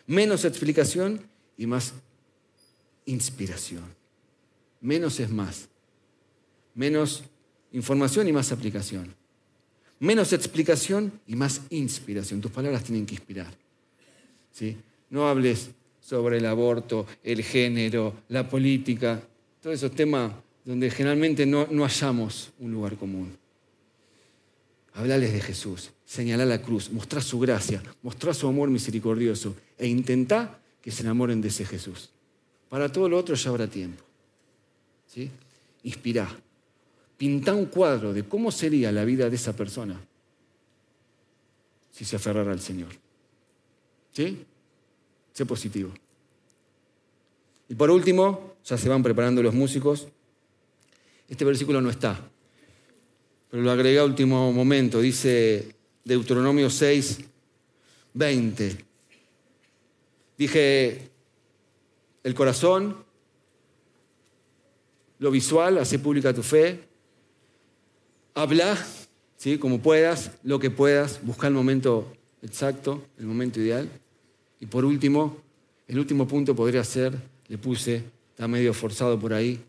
Menos 0.08 0.46
explicación 0.46 1.22
y 1.58 1.66
más 1.66 1.94
inspiración. 3.06 3.84
Menos 4.80 5.20
es 5.20 5.30
más. 5.30 5.68
Menos 6.76 7.24
información 7.72 8.28
y 8.28 8.32
más 8.32 8.52
aplicación. 8.52 9.14
Menos 10.00 10.34
explicación 10.34 11.20
y 11.28 11.36
más 11.36 11.62
inspiración. 11.70 12.42
Tus 12.42 12.52
palabras 12.52 12.84
tienen 12.84 13.06
que 13.06 13.16
inspirar. 13.16 13.54
¿Sí? 14.52 14.78
No 15.10 15.28
hables 15.28 15.72
sobre 16.00 16.38
el 16.38 16.46
aborto, 16.46 17.06
el 17.24 17.44
género, 17.44 18.16
la 18.30 18.48
política, 18.50 19.22
todos 19.62 19.76
esos 19.76 19.92
temas 19.92 20.32
donde 20.72 20.90
generalmente 20.90 21.46
no, 21.46 21.68
hallamos 21.84 22.54
un 22.58 22.72
lugar 22.72 22.96
común. 22.96 23.36
Hablales 24.94 25.34
de 25.34 25.42
Jesús, 25.42 25.92
señalá 26.06 26.46
la 26.46 26.62
cruz, 26.62 26.90
mostrá 26.90 27.20
su 27.20 27.42
gracia, 27.42 27.84
mostrá 28.02 28.34
su 28.34 28.48
amor 28.48 28.70
misericordioso 28.70 29.54
e 29.78 29.86
intentá 29.88 30.62
que 30.82 30.90
se 30.90 31.04
enamoren 31.04 31.42
de 31.42 31.50
ese 31.50 31.66
Jesús. 31.66 32.10
Para 32.70 32.90
todo 32.90 33.10
lo 33.10 33.18
otro 33.18 33.36
ya 33.36 33.50
habrá 33.50 33.68
tiempo. 33.68 34.02
¿Sí? 35.08 35.30
Inspirá. 35.84 36.34
Pintá 37.18 37.54
un 37.54 37.66
cuadro 37.66 38.14
de 38.14 38.24
cómo 38.24 38.50
sería 38.50 38.94
la 38.94 39.04
vida 39.04 39.30
de 39.30 39.36
esa 39.36 39.54
persona 39.54 40.00
si 41.92 42.06
se 42.06 42.16
aferrara 42.16 42.54
al 42.54 42.62
Señor. 42.62 42.94
¿Sí? 44.14 44.46
Sé 45.34 45.46
positivo. 45.46 45.92
Y 47.68 47.76
por 47.76 47.92
último, 47.92 48.54
ya 48.64 48.78
se 48.78 48.88
van 48.88 49.04
preparando 49.04 49.44
los 49.44 49.54
músicos, 49.54 50.08
este 51.32 51.46
versículo 51.46 51.80
no 51.80 51.90
está, 51.90 52.20
pero 53.50 53.64
lo 53.64 53.72
agregué 53.72 54.00
a 54.00 54.04
último 54.04 54.52
momento. 54.52 55.00
Dice 55.00 55.76
Deuteronomio 56.04 56.70
6, 56.70 57.20
20. 58.14 58.78
Dije, 60.38 61.10
el 62.24 62.36
corazón, 62.36 62.98
lo 65.20 65.32
visual, 65.32 65.78
hace 65.78 66.00
pública 66.00 66.34
tu 66.34 66.44
fe. 66.44 66.84
Habla, 68.34 68.78
¿sí? 69.38 69.58
como 69.58 69.80
puedas, 69.82 70.32
lo 70.44 70.60
que 70.60 70.70
puedas, 70.70 71.22
busca 71.24 71.48
el 71.48 71.54
momento 71.54 72.12
exacto, 72.42 73.06
el 73.18 73.26
momento 73.26 73.62
ideal. 73.62 73.90
Y 74.60 74.66
por 74.66 74.84
último, 74.84 75.38
el 75.88 75.98
último 75.98 76.28
punto 76.28 76.54
podría 76.54 76.84
ser, 76.84 77.18
le 77.48 77.58
puse, 77.58 78.04
está 78.32 78.50
medio 78.50 78.74
forzado 78.74 79.18
por 79.18 79.32
ahí, 79.34 79.64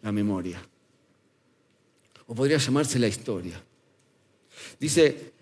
la 0.00 0.12
memoria 0.12 0.62
o 2.32 2.34
podría 2.34 2.56
llamarse 2.56 2.98
la 2.98 3.08
historia. 3.08 3.62
Dice 4.80 5.32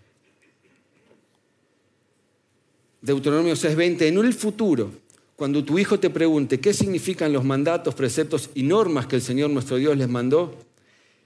Deuteronomio 3.01 3.55
6:20, 3.55 4.09
en 4.09 4.19
el 4.19 4.35
futuro, 4.35 4.91
cuando 5.37 5.63
tu 5.63 5.79
hijo 5.79 6.01
te 6.01 6.11
pregunte 6.11 6.59
qué 6.59 6.75
significan 6.75 7.33
los 7.33 7.45
mandatos, 7.45 7.95
preceptos 7.95 8.51
y 8.57 8.65
normas 8.65 9.07
que 9.07 9.15
el 9.15 9.23
Señor 9.23 9.51
nuestro 9.51 9.77
Dios 9.77 9.97
les 9.97 10.09
mandó, 10.09 10.59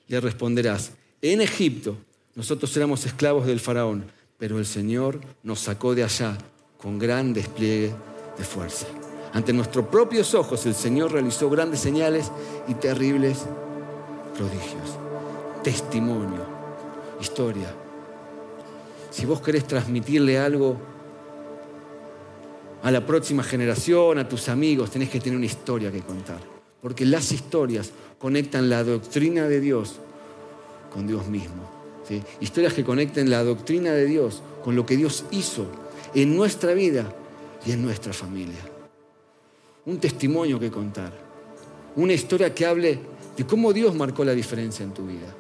le 0.09 0.21
responderás, 0.21 0.93
en 1.23 1.41
Egipto 1.41 1.97
nosotros 2.35 2.77
éramos 2.77 3.07
esclavos 3.07 3.47
del 3.47 3.59
faraón, 3.59 4.05
pero 4.37 4.59
el 4.59 4.67
Señor 4.67 5.19
nos 5.43 5.61
sacó 5.61 5.95
de 5.95 6.05
allá 6.05 6.37
con 6.77 6.99
gran 6.99 7.33
despliegue 7.33 7.91
de 8.37 8.45
fuerza. 8.45 8.87
Ante 9.33 9.55
nuestros 9.55 9.87
propios 9.87 10.35
ojos 10.35 10.67
el 10.67 10.75
Señor 10.75 11.13
realizó 11.13 11.49
grandes 11.49 11.81
señales 11.81 12.31
y 12.69 12.75
terribles 12.75 13.47
prodigios 14.37 15.04
testimonio, 15.65 16.47
historia. 17.21 17.75
Si 19.11 19.25
vos 19.27 19.41
querés 19.41 19.67
transmitirle 19.67 20.39
algo 20.39 20.77
a 22.83 22.91
la 22.91 23.05
próxima 23.05 23.43
generación, 23.43 24.19
a 24.19 24.29
tus 24.29 24.49
amigos, 24.49 24.91
tenés 24.91 25.09
que 25.09 25.19
tener 25.19 25.37
una 25.37 25.47
historia 25.47 25.91
que 25.91 26.03
contar. 26.03 26.39
Porque 26.83 27.07
las 27.07 27.33
historias 27.33 27.91
conectan 28.19 28.69
la 28.69 28.85
doctrina 28.85 29.49
de 29.49 29.61
Dios 29.61 29.97
con 30.93 31.07
Dios 31.07 31.27
mismo. 31.27 31.71
Historias 32.41 32.75
que 32.75 32.85
conecten 32.85 33.31
la 33.31 33.43
doctrina 33.43 33.93
de 33.93 34.05
Dios 34.05 34.43
con 34.63 34.77
lo 34.77 34.85
que 34.85 34.99
Dios 34.99 35.25
hizo 35.31 35.67
en 36.15 36.37
nuestra 36.37 36.75
vida 36.75 37.11
y 37.65 37.73
en 37.73 37.83
nuestra 37.83 38.13
familia. 38.13 38.61
Un 39.87 39.99
testimonio 39.99 40.61
que 40.61 40.71
contar. 40.71 41.13
Una 41.97 42.13
historia 42.13 42.55
que 42.55 42.67
hable 42.67 42.99
de 43.35 43.47
cómo 43.47 43.73
Dios 43.73 43.95
marcó 43.95 44.25
la 44.25 44.33
diferencia 44.33 44.85
en 44.85 44.93
tu 44.93 45.07
vida. 45.07 45.35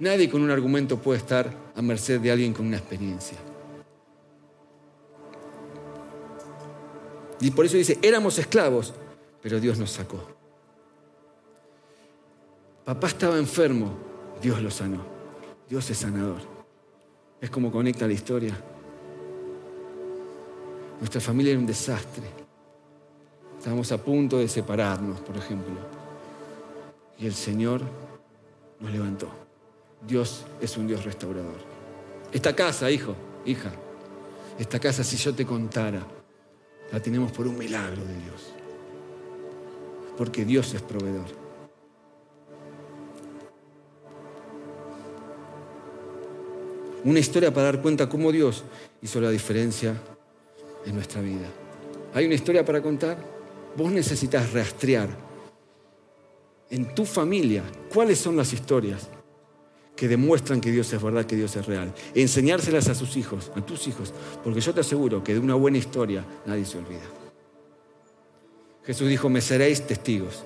Nadie 0.00 0.30
con 0.30 0.42
un 0.42 0.50
argumento 0.50 0.96
puede 0.98 1.18
estar 1.18 1.54
a 1.76 1.82
merced 1.82 2.20
de 2.20 2.30
alguien 2.30 2.54
con 2.54 2.66
una 2.66 2.78
experiencia. 2.78 3.36
Y 7.38 7.50
por 7.50 7.66
eso 7.66 7.76
dice, 7.76 7.98
éramos 8.00 8.38
esclavos, 8.38 8.94
pero 9.42 9.60
Dios 9.60 9.78
nos 9.78 9.90
sacó. 9.90 10.20
Papá 12.84 13.08
estaba 13.08 13.38
enfermo, 13.38 13.92
Dios 14.42 14.60
lo 14.62 14.70
sanó. 14.70 15.04
Dios 15.68 15.88
es 15.90 15.98
sanador. 15.98 16.40
Es 17.40 17.50
como 17.50 17.70
conecta 17.70 18.06
la 18.06 18.14
historia. 18.14 18.58
Nuestra 20.98 21.20
familia 21.20 21.52
era 21.52 21.60
un 21.60 21.66
desastre. 21.66 22.24
Estábamos 23.58 23.92
a 23.92 23.98
punto 23.98 24.38
de 24.38 24.48
separarnos, 24.48 25.20
por 25.20 25.36
ejemplo. 25.36 25.74
Y 27.18 27.26
el 27.26 27.34
Señor 27.34 27.82
nos 28.80 28.90
levantó. 28.90 29.39
Dios 30.06 30.44
es 30.60 30.76
un 30.76 30.86
Dios 30.86 31.04
restaurador. 31.04 31.58
Esta 32.32 32.54
casa, 32.54 32.90
hijo, 32.90 33.14
hija, 33.44 33.72
esta 34.58 34.78
casa 34.78 35.04
si 35.04 35.16
yo 35.16 35.34
te 35.34 35.44
contara, 35.44 36.06
la 36.92 37.00
tenemos 37.00 37.32
por 37.32 37.46
un 37.46 37.58
milagro 37.58 38.04
de 38.04 38.14
Dios. 38.14 38.52
Porque 40.16 40.44
Dios 40.44 40.72
es 40.74 40.82
proveedor. 40.82 41.26
Una 47.04 47.18
historia 47.18 47.52
para 47.52 47.66
dar 47.66 47.80
cuenta 47.80 48.08
cómo 48.08 48.30
Dios 48.30 48.64
hizo 49.00 49.20
la 49.20 49.30
diferencia 49.30 49.94
en 50.84 50.94
nuestra 50.94 51.22
vida. 51.22 51.48
¿Hay 52.12 52.26
una 52.26 52.34
historia 52.34 52.64
para 52.64 52.82
contar? 52.82 53.16
Vos 53.76 53.90
necesitas 53.90 54.52
rastrear 54.52 55.08
en 56.68 56.94
tu 56.94 57.06
familia 57.06 57.62
cuáles 57.92 58.18
son 58.18 58.36
las 58.36 58.52
historias 58.52 59.08
que 60.00 60.08
demuestran 60.08 60.62
que 60.62 60.70
Dios 60.70 60.90
es 60.94 61.02
verdad, 61.02 61.26
que 61.26 61.36
Dios 61.36 61.54
es 61.56 61.66
real. 61.66 61.92
Enseñárselas 62.14 62.88
a 62.88 62.94
sus 62.94 63.18
hijos, 63.18 63.52
a 63.54 63.60
tus 63.60 63.86
hijos, 63.86 64.14
porque 64.42 64.62
yo 64.62 64.72
te 64.72 64.80
aseguro 64.80 65.22
que 65.22 65.34
de 65.34 65.40
una 65.40 65.56
buena 65.56 65.76
historia 65.76 66.24
nadie 66.46 66.64
se 66.64 66.78
olvida. 66.78 67.02
Jesús 68.86 69.06
dijo, 69.10 69.28
me 69.28 69.42
seréis 69.42 69.86
testigos, 69.86 70.42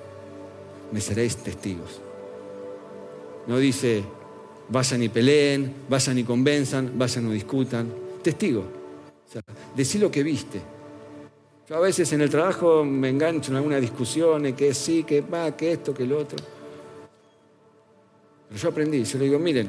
me 0.91 1.01
seréis 1.01 1.37
testigos. 1.37 2.01
No 3.47 3.59
dice, 3.59 4.03
vayan 4.71 5.05
y 5.05 5.09
peleen, 5.09 5.73
vayan 5.89 6.19
y 6.19 6.25
convenzan, 6.25 6.91
vayan 6.99 7.29
o 7.29 7.31
discutan. 7.31 7.93
Testigo. 8.25 8.65
Decí 9.77 9.99
lo 9.99 10.11
que 10.11 10.25
viste. 10.25 10.61
Yo 11.69 11.77
a 11.77 11.81
veces 11.81 12.13
en 12.13 12.23
el 12.23 12.29
trabajo 12.29 12.85
me 12.85 13.09
engancho 13.09 13.53
en 13.53 13.59
algunas 13.59 13.81
discusiones, 13.81 14.55
que 14.55 14.75
sí, 14.75 15.05
que 15.05 15.21
va, 15.21 15.57
que 15.57 15.71
esto, 15.71 15.95
que 15.95 16.07
lo 16.07 16.19
otro. 16.19 16.39
Pero 18.55 18.63
yo 18.63 18.69
aprendí, 18.69 19.03
yo 19.03 19.19
le 19.19 19.25
digo, 19.25 19.39
miren, 19.41 19.69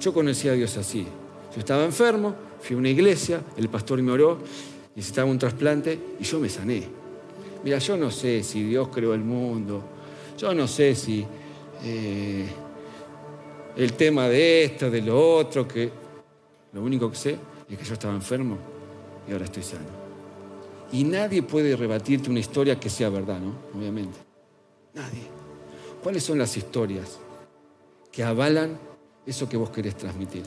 yo 0.00 0.12
conocí 0.12 0.48
a 0.48 0.54
Dios 0.54 0.76
así. 0.76 1.06
Yo 1.54 1.60
estaba 1.60 1.84
enfermo, 1.84 2.34
fui 2.60 2.74
a 2.74 2.78
una 2.80 2.88
iglesia, 2.88 3.40
el 3.56 3.68
pastor 3.68 4.02
me 4.02 4.10
oró, 4.10 4.38
necesitaba 4.96 5.30
un 5.30 5.38
trasplante 5.38 5.96
y 6.18 6.24
yo 6.24 6.40
me 6.40 6.48
sané. 6.48 6.82
Mira, 7.62 7.78
yo 7.78 7.96
no 7.96 8.10
sé 8.10 8.42
si 8.42 8.64
Dios 8.64 8.88
creó 8.88 9.14
el 9.14 9.20
mundo, 9.20 9.80
yo 10.36 10.52
no 10.54 10.66
sé 10.66 10.96
si 10.96 11.24
eh, 11.84 12.46
el 13.76 13.92
tema 13.92 14.28
de 14.28 14.64
esto, 14.64 14.90
de 14.90 15.02
lo 15.02 15.36
otro, 15.36 15.68
que 15.68 15.88
lo 16.72 16.82
único 16.82 17.08
que 17.08 17.16
sé 17.16 17.38
es 17.70 17.78
que 17.78 17.84
yo 17.84 17.92
estaba 17.92 18.12
enfermo 18.12 18.58
y 19.28 19.30
ahora 19.30 19.44
estoy 19.44 19.62
sano. 19.62 19.86
Y 20.90 21.04
nadie 21.04 21.44
puede 21.44 21.76
rebatirte 21.76 22.28
una 22.28 22.40
historia 22.40 22.80
que 22.80 22.90
sea 22.90 23.08
verdad, 23.08 23.38
¿no? 23.38 23.54
Obviamente. 23.78 24.18
Nadie. 24.94 25.22
¿Cuáles 26.02 26.24
son 26.24 26.38
las 26.38 26.56
historias 26.56 27.20
que 28.16 28.24
avalan 28.24 28.78
eso 29.26 29.46
que 29.46 29.58
vos 29.58 29.68
querés 29.68 29.94
transmitir? 29.94 30.42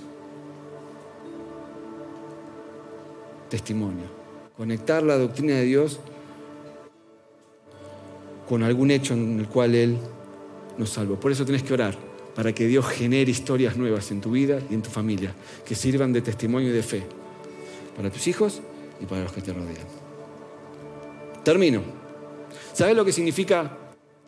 Testimonio. 3.47 4.05
Conectar 4.57 5.03
la 5.03 5.15
doctrina 5.15 5.53
de 5.53 5.65
Dios 5.65 5.99
con 8.47 8.63
algún 8.63 8.89
hecho 8.89 9.13
en 9.13 9.39
el 9.39 9.47
cual 9.47 9.75
Él 9.75 9.99
nos 10.79 10.89
salvó. 10.89 11.19
Por 11.19 11.31
eso 11.31 11.45
tenés 11.45 11.61
que 11.61 11.75
orar, 11.75 11.95
para 12.33 12.53
que 12.53 12.65
Dios 12.65 12.87
genere 12.87 13.29
historias 13.29 13.77
nuevas 13.77 14.09
en 14.09 14.19
tu 14.19 14.31
vida 14.31 14.59
y 14.67 14.73
en 14.73 14.81
tu 14.81 14.89
familia, 14.89 15.35
que 15.63 15.75
sirvan 15.75 16.11
de 16.11 16.23
testimonio 16.23 16.69
y 16.69 16.73
de 16.73 16.81
fe 16.81 17.03
para 17.95 18.09
tus 18.09 18.25
hijos 18.25 18.61
y 18.99 19.05
para 19.05 19.21
los 19.21 19.31
que 19.31 19.41
te 19.41 19.53
rodean. 19.53 19.85
Termino. 21.43 21.83
¿Sabes 22.73 22.95
lo 22.95 23.05
que 23.05 23.11
significa 23.11 23.77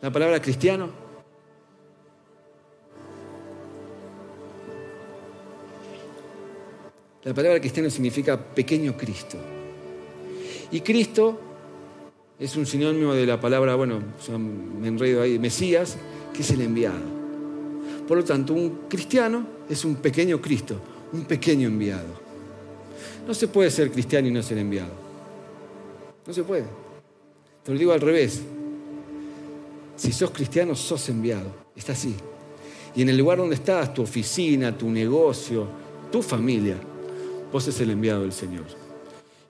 la 0.00 0.12
palabra 0.12 0.40
cristiano? 0.40 1.11
La 7.24 7.32
palabra 7.32 7.60
cristiano 7.60 7.88
significa 7.88 8.36
pequeño 8.36 8.96
Cristo. 8.96 9.36
Y 10.72 10.80
Cristo 10.80 11.38
es 12.38 12.56
un 12.56 12.66
sinónimo 12.66 13.14
de 13.14 13.26
la 13.26 13.40
palabra, 13.40 13.76
bueno, 13.76 14.00
me 14.80 14.88
enredo 14.88 15.22
ahí, 15.22 15.38
Mesías, 15.38 15.96
que 16.34 16.42
es 16.42 16.50
el 16.50 16.62
enviado. 16.62 16.98
Por 18.08 18.16
lo 18.16 18.24
tanto, 18.24 18.54
un 18.54 18.88
cristiano 18.88 19.46
es 19.68 19.84
un 19.84 19.96
pequeño 19.96 20.40
Cristo, 20.40 20.80
un 21.12 21.24
pequeño 21.24 21.68
enviado. 21.68 22.20
No 23.26 23.34
se 23.34 23.46
puede 23.46 23.70
ser 23.70 23.92
cristiano 23.92 24.26
y 24.26 24.32
no 24.32 24.42
ser 24.42 24.58
enviado. 24.58 24.90
No 26.26 26.32
se 26.32 26.42
puede. 26.42 26.64
Te 27.62 27.72
lo 27.72 27.78
digo 27.78 27.92
al 27.92 28.00
revés. 28.00 28.42
Si 29.94 30.10
sos 30.10 30.32
cristiano, 30.32 30.74
sos 30.74 31.08
enviado. 31.08 31.54
Está 31.76 31.92
así. 31.92 32.16
Y 32.96 33.02
en 33.02 33.10
el 33.10 33.16
lugar 33.16 33.38
donde 33.38 33.54
estás, 33.54 33.94
tu 33.94 34.02
oficina, 34.02 34.76
tu 34.76 34.90
negocio, 34.90 35.68
tu 36.10 36.20
familia, 36.20 36.76
vos 37.52 37.68
es 37.68 37.80
el 37.80 37.90
enviado 37.90 38.22
del 38.22 38.32
Señor. 38.32 38.64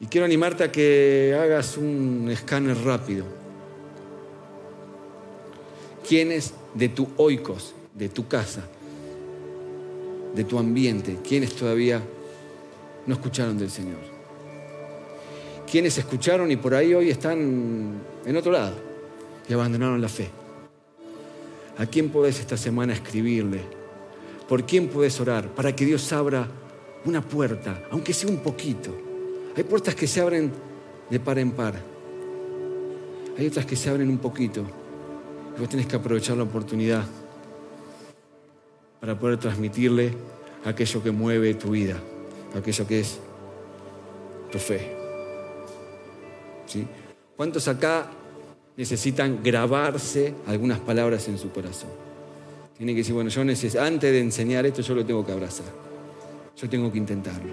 Y 0.00 0.06
quiero 0.06 0.24
animarte 0.24 0.64
a 0.64 0.72
que 0.72 1.38
hagas 1.40 1.76
un 1.76 2.28
escáner 2.30 2.76
rápido. 2.78 3.24
¿Quiénes 6.06 6.54
de 6.74 6.88
tu 6.88 7.08
oikos, 7.16 7.74
de 7.94 8.08
tu 8.08 8.26
casa, 8.26 8.62
de 10.34 10.44
tu 10.44 10.58
ambiente, 10.58 11.18
quiénes 11.26 11.54
todavía 11.54 12.02
no 13.06 13.14
escucharon 13.14 13.56
del 13.56 13.70
Señor? 13.70 14.12
quienes 15.72 15.96
escucharon 15.96 16.50
y 16.50 16.56
por 16.56 16.74
ahí 16.74 16.92
hoy 16.92 17.08
están 17.08 17.98
en 18.26 18.36
otro 18.36 18.52
lado 18.52 18.74
y 19.48 19.54
abandonaron 19.54 20.02
la 20.02 20.08
fe. 20.10 20.28
¿A 21.78 21.86
quién 21.86 22.10
podés 22.10 22.40
esta 22.40 22.58
semana 22.58 22.92
escribirle? 22.92 23.62
¿Por 24.46 24.66
quién 24.66 24.88
podés 24.88 25.18
orar? 25.18 25.48
Para 25.48 25.74
que 25.74 25.86
Dios 25.86 26.12
abra 26.12 26.46
una 27.04 27.20
puerta, 27.20 27.82
aunque 27.90 28.12
sea 28.12 28.30
un 28.30 28.38
poquito. 28.38 28.96
Hay 29.56 29.64
puertas 29.64 29.94
que 29.94 30.06
se 30.06 30.20
abren 30.20 30.52
de 31.10 31.20
par 31.20 31.38
en 31.38 31.52
par. 31.52 31.74
Hay 33.36 33.46
otras 33.46 33.66
que 33.66 33.76
se 33.76 33.90
abren 33.90 34.08
un 34.08 34.18
poquito. 34.18 34.64
Y 35.56 35.60
vos 35.60 35.68
tenés 35.68 35.86
que 35.86 35.96
aprovechar 35.96 36.36
la 36.36 36.44
oportunidad 36.44 37.04
para 39.00 39.18
poder 39.18 39.38
transmitirle 39.38 40.14
aquello 40.64 41.02
que 41.02 41.10
mueve 41.10 41.54
tu 41.54 41.70
vida, 41.70 41.96
aquello 42.56 42.86
que 42.86 43.00
es 43.00 43.18
tu 44.50 44.58
fe. 44.58 44.96
¿Cuántos 47.36 47.68
acá 47.68 48.06
necesitan 48.76 49.42
grabarse 49.42 50.34
algunas 50.46 50.78
palabras 50.78 51.28
en 51.28 51.38
su 51.38 51.50
corazón? 51.50 51.90
Tienen 52.76 52.94
que 52.94 53.00
decir, 53.00 53.14
bueno, 53.14 53.30
yo 53.30 53.42
antes 53.42 54.00
de 54.00 54.20
enseñar 54.20 54.64
esto 54.66 54.82
yo 54.82 54.94
lo 54.94 55.04
tengo 55.04 55.26
que 55.26 55.32
abrazar. 55.32 55.91
Yo 56.62 56.68
tengo 56.68 56.92
que 56.92 56.98
intentarlo. 56.98 57.52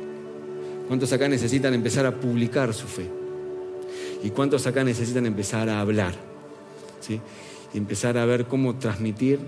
¿Cuántos 0.88 1.12
acá 1.14 1.28
necesitan 1.28 1.74
empezar 1.74 2.05
a 2.05 2.16
publicar 2.16 2.74
su 2.76 2.86
fe? 2.86 3.10
¿Y 4.24 4.30
cuántos 4.30 4.68
acá 4.68 4.84
necesitan 4.84 5.26
empezar 5.26 5.68
a 5.68 5.82
hablar? 5.82 6.14
¿Sí? 7.01 7.20
Y 7.74 7.78
empezar 7.80 8.20
a 8.20 8.26
ver 8.26 8.45
cómo 8.45 8.78
transmitir 8.78 9.39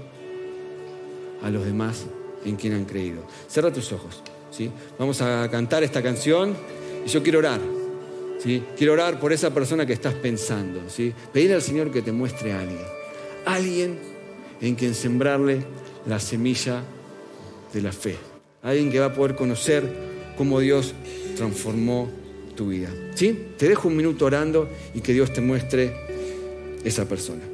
a 1.43 1.49
los 1.51 1.63
demás 1.63 2.05
en 2.43 2.55
quien 2.55 2.73
han 2.73 2.85
creído. 2.85 3.23
Cierra 3.47 3.71
tus 3.71 3.91
ojos. 3.91 4.23
¿sí? 4.49 4.71
Vamos 4.97 5.21
a 5.21 5.47
cantar 5.51 5.83
esta 5.83 6.01
canción 6.01 6.55
y 7.05 7.09
yo 7.09 7.21
quiero 7.21 7.39
orar. 7.39 7.59
Quiero 8.75 8.93
orar 8.93 9.19
por 9.19 9.31
esa 9.31 9.53
persona 9.53 9.85
que 9.85 9.93
estás 9.93 10.15
pensando. 10.15 10.89
¿sí? 10.89 11.13
Pedir 11.31 11.53
al 11.53 11.61
Señor 11.61 11.91
que 11.91 12.01
te 12.01 12.11
muestre 12.11 12.53
a 12.53 12.61
alguien. 12.61 12.81
Alguien 13.45 13.99
en 14.59 14.73
quien 14.73 14.95
sembrarle 14.95 15.63
la 16.07 16.19
semilla 16.19 16.81
de 17.71 17.81
la 17.81 17.91
fe. 17.91 18.30
Alguien 18.61 18.91
que 18.91 18.99
va 18.99 19.07
a 19.07 19.13
poder 19.13 19.35
conocer 19.35 19.83
cómo 20.37 20.59
Dios 20.59 20.93
transformó 21.35 22.09
tu 22.55 22.69
vida. 22.69 22.89
¿Sí? 23.15 23.47
Te 23.57 23.67
dejo 23.67 23.87
un 23.87 23.97
minuto 23.97 24.25
orando 24.25 24.69
y 24.93 25.01
que 25.01 25.13
Dios 25.13 25.33
te 25.33 25.41
muestre 25.41 25.93
esa 26.83 27.05
persona. 27.05 27.50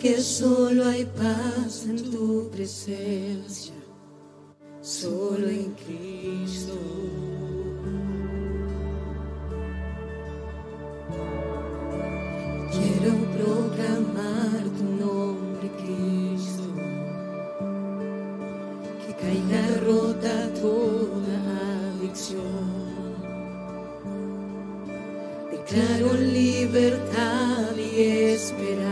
Que 0.00 0.20
solo 0.20 0.86
hay 0.86 1.04
paz 1.04 1.84
en 1.86 2.10
tu 2.10 2.48
presencia, 2.50 3.74
solo 4.80 5.48
en 5.48 5.74
Cristo. 5.74 6.74
Quiero 12.70 13.12
proclamar 13.36 14.62
tu 14.76 14.84
nombre, 14.84 15.29
Declaro 25.70 26.14
libertad 26.14 27.76
y 27.76 28.02
esperanza 28.32 28.89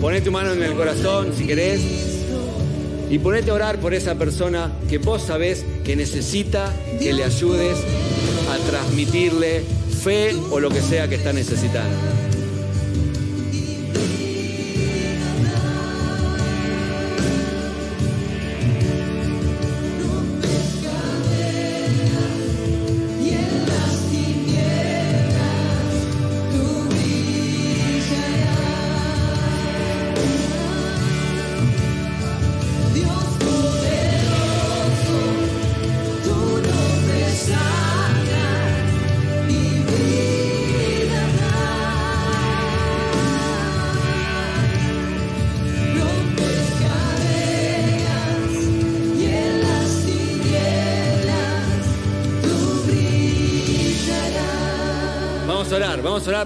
Ponete 0.00 0.24
tu 0.24 0.32
mano 0.32 0.52
en 0.52 0.62
el 0.62 0.74
corazón 0.74 1.32
si 1.36 1.46
querés 1.46 1.80
y 3.10 3.18
ponete 3.18 3.50
a 3.50 3.54
orar 3.54 3.78
por 3.80 3.92
esa 3.92 4.14
persona 4.14 4.72
que 4.88 4.98
vos 4.98 5.22
sabés 5.22 5.64
que 5.84 5.96
necesita 5.96 6.74
que 6.98 7.12
le 7.12 7.24
ayudes 7.24 7.76
a 8.50 8.70
transmitirle 8.70 9.64
fe 10.02 10.34
o 10.50 10.60
lo 10.60 10.70
que 10.70 10.80
sea 10.80 11.08
que 11.08 11.16
está 11.16 11.32
necesitando. 11.32 12.19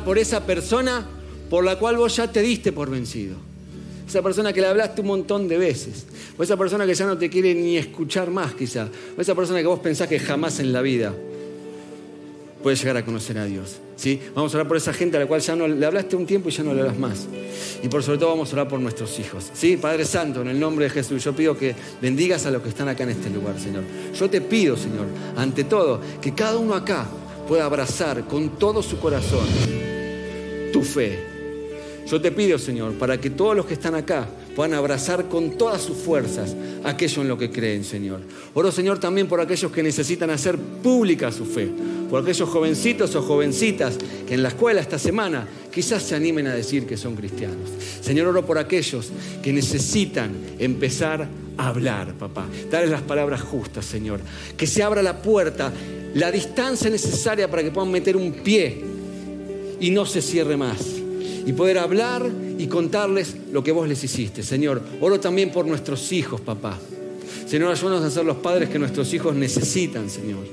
Por 0.03 0.19
esa 0.19 0.45
persona 0.47 1.07
por 1.51 1.65
la 1.65 1.79
cual 1.79 1.97
vos 1.97 2.17
ya 2.17 2.31
te 2.31 2.41
diste 2.41 2.73
por 2.73 2.91
vencido. 2.91 3.37
Esa 4.09 4.23
persona 4.23 4.53
que 4.53 4.61
le 4.61 4.67
hablaste 4.67 5.01
un 5.01 5.09
montón 5.09 5.49
de 5.49 5.59
veces. 5.59 6.07
O 6.37 6.43
esa 6.43 6.57
persona 6.57 6.87
que 6.87 6.95
ya 6.95 7.07
no 7.07 7.17
te 7.17 7.31
quiere 7.31 7.55
ni 7.55 7.77
escuchar 7.77 8.31
más 8.31 8.55
quizá. 8.55 8.89
O 9.17 9.21
esa 9.21 9.35
persona 9.35 9.61
que 9.61 9.67
vos 9.67 9.79
pensás 9.79 10.09
que 10.09 10.19
jamás 10.19 10.59
en 10.61 10.73
la 10.73 10.83
vida 10.83 11.15
puede 12.63 12.77
llegar 12.77 12.97
a 12.97 13.05
conocer 13.05 13.39
a 13.39 13.45
Dios. 13.45 13.77
¿sí? 13.97 14.21
Vamos 14.35 14.55
a 14.55 14.57
orar 14.57 14.69
por 14.69 14.77
esa 14.77 14.93
gente 14.93 15.17
a 15.17 15.21
la 15.21 15.27
cual 15.27 15.41
ya 15.41 15.55
no 15.55 15.69
le 15.69 15.85
hablaste 15.85 16.17
un 16.17 16.27
tiempo 16.27 16.49
y 16.49 16.53
ya 16.53 16.63
no 16.63 16.73
le 16.75 16.81
hablas 16.81 16.99
más. 16.99 17.27
Y 17.83 17.89
por 17.89 18.03
sobre 18.03 18.19
todo 18.19 18.31
vamos 18.31 18.51
a 18.51 18.55
orar 18.55 18.69
por 18.69 18.81
nuestros 18.81 19.19
hijos. 19.19 19.51
¿sí? 19.53 19.77
Padre 19.77 20.05
Santo, 20.05 20.43
en 20.43 20.49
el 20.49 20.59
nombre 20.59 20.87
de 20.87 20.91
Jesús, 20.91 21.23
yo 21.23 21.35
pido 21.35 21.57
que 21.57 21.75
bendigas 22.01 22.47
a 22.47 22.51
los 22.51 22.63
que 22.63 22.71
están 22.71 22.89
acá 22.89 23.05
en 23.05 23.11
este 23.11 23.31
lugar, 23.31 23.61
Señor. 23.61 23.85
Yo 24.19 24.31
te 24.31 24.41
pido, 24.41 24.77
Señor, 24.77 25.07
ante 25.37 25.65
todo, 25.65 26.01
que 26.21 26.33
cada 26.35 26.57
uno 26.57 26.75
acá 26.75 27.07
pueda 27.47 27.67
abrazar 27.67 28.25
con 28.25 28.59
todo 28.59 28.83
su 28.83 28.99
corazón 28.99 29.84
fe. 30.85 31.35
Yo 32.07 32.21
te 32.21 32.31
pido, 32.31 32.59
Señor, 32.59 32.93
para 32.95 33.19
que 33.19 33.31
todos 33.31 33.57
los 33.57 33.65
que 33.65 33.75
están 33.75 33.95
acá 33.95 34.29
puedan 34.55 34.75
abrazar 34.75 35.29
con 35.29 35.57
todas 35.57 35.81
sus 35.81 35.97
fuerzas 35.97 36.55
aquello 36.85 37.23
en 37.23 37.29
lo 37.29 37.39
que 37.39 37.51
creen, 37.51 37.83
Señor. 37.83 38.21
Oro, 38.53 38.71
Señor, 38.71 38.99
también 38.99 39.27
por 39.27 39.41
aquellos 39.41 39.73
que 39.73 39.83
necesitan 39.83 40.29
hacer 40.29 40.59
pública 40.59 41.33
su 41.33 41.47
fe, 41.47 41.71
por 42.11 42.23
aquellos 42.23 42.49
jovencitos 42.49 43.15
o 43.15 43.23
jovencitas 43.23 43.97
que 44.29 44.35
en 44.35 44.43
la 44.43 44.51
escuela 44.51 44.83
esta 44.83 44.99
semana 44.99 45.49
quizás 45.73 46.03
se 46.03 46.15
animen 46.15 46.47
a 46.47 46.55
decir 46.55 46.87
que 46.87 46.99
son 46.99 47.17
cristianos. 47.17 47.71
Señor, 48.03 48.27
oro 48.29 48.45
por 48.45 48.59
aquellos 48.59 49.11
que 49.43 49.53
necesitan 49.53 50.31
empezar 50.59 51.27
a 51.57 51.69
hablar, 51.69 52.13
papá. 52.15 52.47
Darles 52.71 52.91
las 52.91 53.03
palabras 53.03 53.41
justas, 53.41 53.87
Señor. 53.87 54.21
Que 54.59 54.67
se 54.67 54.83
abra 54.83 55.03
la 55.03 55.23
puerta, 55.23 55.73
la 56.15 56.31
distancia 56.31 56.91
necesaria 56.91 57.51
para 57.51 57.63
que 57.63 57.71
puedan 57.71 57.91
meter 57.91 58.15
un 58.15 58.33
pie 58.33 58.94
y 59.81 59.91
no 59.91 60.07
se 60.07 60.23
cierre 60.23 60.57
más. 60.57 60.79
Y 61.47 61.53
poder 61.53 61.79
hablar 61.79 62.31
y 62.59 62.67
contarles 62.69 63.37
lo 63.53 63.63
que 63.63 63.73
vos 63.73 63.89
les 63.89 64.03
hiciste. 64.03 64.43
Señor, 64.43 64.83
oro 65.01 65.21
también 65.21 65.51
por 65.51 65.67
nuestros 65.67 66.13
hijos, 66.13 66.41
papá. 66.41 66.79
Señor, 67.47 67.71
ayúdanos 67.71 68.03
a 68.03 68.11
ser 68.11 68.25
los 68.25 68.39
padres 68.39 68.69
que 68.71 68.79
nuestros 68.79 69.13
hijos 69.13 69.35
necesitan, 69.35 70.09
Señor. 70.09 70.45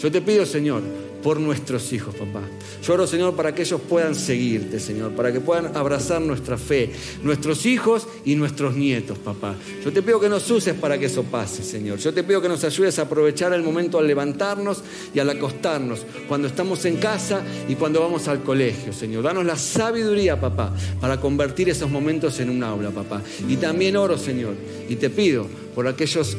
Yo 0.00 0.10
te 0.10 0.20
pido, 0.20 0.44
Señor, 0.44 0.82
por 1.24 1.40
nuestros 1.40 1.90
hijos, 1.94 2.14
papá. 2.14 2.42
Yo 2.82 2.92
oro, 2.92 3.06
Señor, 3.06 3.34
para 3.34 3.54
que 3.54 3.62
ellos 3.62 3.80
puedan 3.88 4.14
seguirte, 4.14 4.78
Señor, 4.78 5.12
para 5.12 5.32
que 5.32 5.40
puedan 5.40 5.74
abrazar 5.74 6.20
nuestra 6.20 6.58
fe, 6.58 6.92
nuestros 7.22 7.64
hijos 7.64 8.06
y 8.26 8.34
nuestros 8.34 8.76
nietos, 8.76 9.16
papá. 9.16 9.54
Yo 9.82 9.90
te 9.90 10.02
pido 10.02 10.20
que 10.20 10.28
nos 10.28 10.48
uses 10.50 10.74
para 10.74 10.98
que 10.98 11.06
eso 11.06 11.22
pase, 11.22 11.64
Señor. 11.64 11.98
Yo 11.98 12.12
te 12.12 12.24
pido 12.24 12.42
que 12.42 12.48
nos 12.48 12.62
ayudes 12.62 12.98
a 12.98 13.02
aprovechar 13.02 13.54
el 13.54 13.62
momento 13.62 13.98
al 13.98 14.06
levantarnos 14.06 14.82
y 15.14 15.18
al 15.18 15.30
acostarnos, 15.30 16.04
cuando 16.28 16.46
estamos 16.46 16.84
en 16.84 16.98
casa 16.98 17.42
y 17.70 17.74
cuando 17.74 18.00
vamos 18.00 18.28
al 18.28 18.42
colegio, 18.42 18.92
Señor. 18.92 19.22
Danos 19.22 19.46
la 19.46 19.56
sabiduría, 19.56 20.38
papá, 20.38 20.74
para 21.00 21.18
convertir 21.18 21.70
esos 21.70 21.90
momentos 21.90 22.38
en 22.40 22.50
un 22.50 22.62
aula, 22.62 22.90
papá. 22.90 23.22
Y 23.48 23.56
también 23.56 23.96
oro, 23.96 24.18
Señor, 24.18 24.56
y 24.90 24.96
te 24.96 25.08
pido 25.08 25.46
por 25.74 25.88
aquellos 25.88 26.36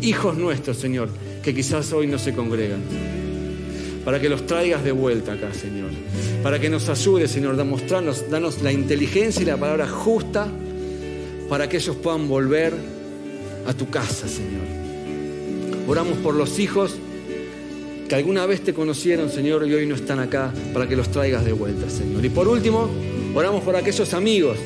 hijos 0.00 0.38
nuestros, 0.38 0.78
Señor, 0.78 1.10
que 1.42 1.54
quizás 1.54 1.92
hoy 1.92 2.06
no 2.06 2.18
se 2.18 2.34
congregan 2.34 3.23
para 4.04 4.20
que 4.20 4.28
los 4.28 4.46
traigas 4.46 4.84
de 4.84 4.92
vuelta 4.92 5.32
acá, 5.32 5.52
Señor. 5.54 5.90
Para 6.42 6.58
que 6.58 6.68
nos 6.68 6.88
ayudes, 6.88 7.30
Señor, 7.30 7.58
a 7.58 7.64
mostrarnos, 7.64 8.28
danos 8.30 8.62
la 8.62 8.70
inteligencia 8.70 9.42
y 9.42 9.46
la 9.46 9.56
palabra 9.56 9.88
justa 9.88 10.46
para 11.48 11.68
que 11.68 11.78
ellos 11.78 11.96
puedan 11.96 12.28
volver 12.28 12.74
a 13.66 13.72
tu 13.72 13.88
casa, 13.88 14.28
Señor. 14.28 14.64
Oramos 15.88 16.18
por 16.18 16.34
los 16.34 16.58
hijos 16.58 16.96
que 18.08 18.14
alguna 18.14 18.44
vez 18.44 18.62
te 18.62 18.74
conocieron, 18.74 19.30
Señor, 19.30 19.66
y 19.66 19.72
hoy 19.72 19.86
no 19.86 19.94
están 19.94 20.18
acá, 20.18 20.52
para 20.74 20.86
que 20.86 20.96
los 20.96 21.10
traigas 21.10 21.44
de 21.44 21.52
vuelta, 21.52 21.88
Señor. 21.88 22.22
Y 22.24 22.28
por 22.28 22.46
último, 22.48 22.90
oramos 23.34 23.62
por 23.62 23.76
aquellos 23.76 24.12
amigos 24.12 24.58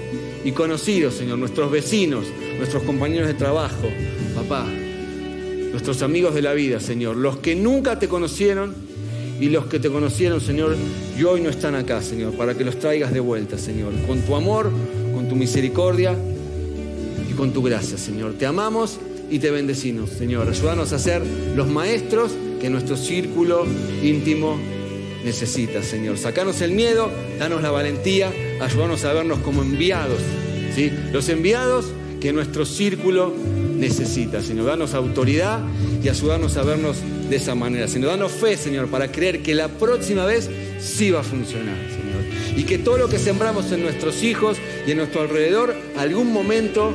y 0.45 0.51
conocidos, 0.51 1.15
Señor, 1.15 1.39
nuestros 1.39 1.71
vecinos, 1.71 2.25
nuestros 2.57 2.83
compañeros 2.83 3.29
de 3.29 3.35
trabajo, 3.35 3.89
papá, 4.35 4.67
nuestros 5.71 6.03
amigos 6.03 6.35
de 6.35 6.43
la 6.43 6.55
vida, 6.55 6.81
Señor, 6.81 7.17
los 7.17 7.39
que 7.39 7.55
nunca 7.55 7.99
te 7.99 8.09
conocieron 8.09 8.88
y 9.41 9.49
los 9.49 9.67
que 9.67 9.79
te 9.79 9.89
conocieron, 9.89 10.41
Señor, 10.41 10.77
y 11.17 11.23
hoy 11.23 11.41
no 11.41 11.49
están 11.49 11.75
acá, 11.75 12.03
Señor, 12.03 12.35
para 12.35 12.55
que 12.55 12.65
los 12.65 12.79
traigas 12.79 13.13
de 13.13 13.21
vuelta, 13.21 13.57
Señor, 13.59 13.93
con 14.07 14.21
tu 14.21 14.35
amor, 14.35 14.71
con 15.15 15.29
tu 15.29 15.37
misericordia 15.37 16.17
y 17.31 17.33
con 17.35 17.53
tu 17.53 17.63
gracia, 17.63 17.97
Señor. 17.99 18.35
Te 18.35 18.47
amamos 18.47 18.99
y 19.31 19.39
te 19.39 19.51
bendecimos, 19.51 20.11
Señor. 20.11 20.49
Ayúdanos 20.49 20.93
a 20.93 20.99
ser 20.99 21.23
los 21.55 21.69
maestros 21.69 22.33
que 22.61 22.69
nuestro 22.69 22.97
círculo 22.97 23.65
íntimo 24.03 24.59
necesita, 25.25 25.83
Señor. 25.83 26.19
Sacanos 26.19 26.61
el 26.61 26.73
miedo, 26.73 27.11
danos 27.39 27.63
la 27.63 27.71
valentía, 27.71 28.33
ayúdanos 28.61 29.05
a 29.05 29.13
vernos 29.13 29.39
como 29.41 29.63
enviados, 29.63 30.21
¿sí? 30.75 30.91
Los 31.13 31.29
enviados 31.29 31.87
que 32.21 32.33
nuestro 32.33 32.67
círculo 32.67 33.33
necesita, 33.77 34.43
Señor. 34.43 34.67
Danos 34.67 34.95
autoridad 34.95 35.61
y 36.03 36.09
ayudarnos 36.09 36.57
a 36.57 36.63
vernos 36.65 36.97
de 37.29 37.37
esa 37.37 37.55
manera, 37.55 37.89
Señor. 37.89 38.11
Danos 38.11 38.33
fe, 38.33 38.57
Señor, 38.57 38.89
para 38.89 39.11
creer 39.11 39.43
que 39.43 39.55
la 39.55 39.69
próxima 39.69 40.25
vez 40.25 40.49
sí 40.81 41.11
va 41.11 41.21
a 41.21 41.25
funcionar, 41.25 41.77
Señor. 41.89 42.59
Y 42.59 42.65
que 42.65 42.79
todo 42.79 42.99
lo 42.99 43.09
que 43.09 43.19
sembramos 43.19 43.71
en 43.73 43.83
nuestros 43.83 44.23
hijos 44.23 44.57
y 44.87 44.91
en 44.91 44.99
nuestro 44.99 45.23
alrededor, 45.23 45.77
algún 45.97 46.33
momento 46.33 46.95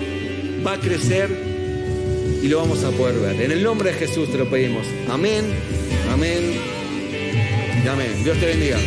va 0.65 0.73
a 0.73 0.79
crecer 0.79 1.29
y 2.41 2.47
lo 2.47 2.57
vamos 2.57 2.83
a 2.83 2.91
poder 2.91 3.19
ver. 3.19 3.41
En 3.41 3.51
el 3.51 3.63
nombre 3.63 3.91
de 3.91 3.97
Jesús 3.97 4.29
te 4.31 4.37
lo 4.37 4.49
pedimos. 4.49 4.85
Amén, 5.09 5.45
amén 6.11 6.59
y 7.83 7.87
amén. 7.87 8.23
Dios 8.23 8.37
te 8.39 8.47
bendiga. 8.47 8.79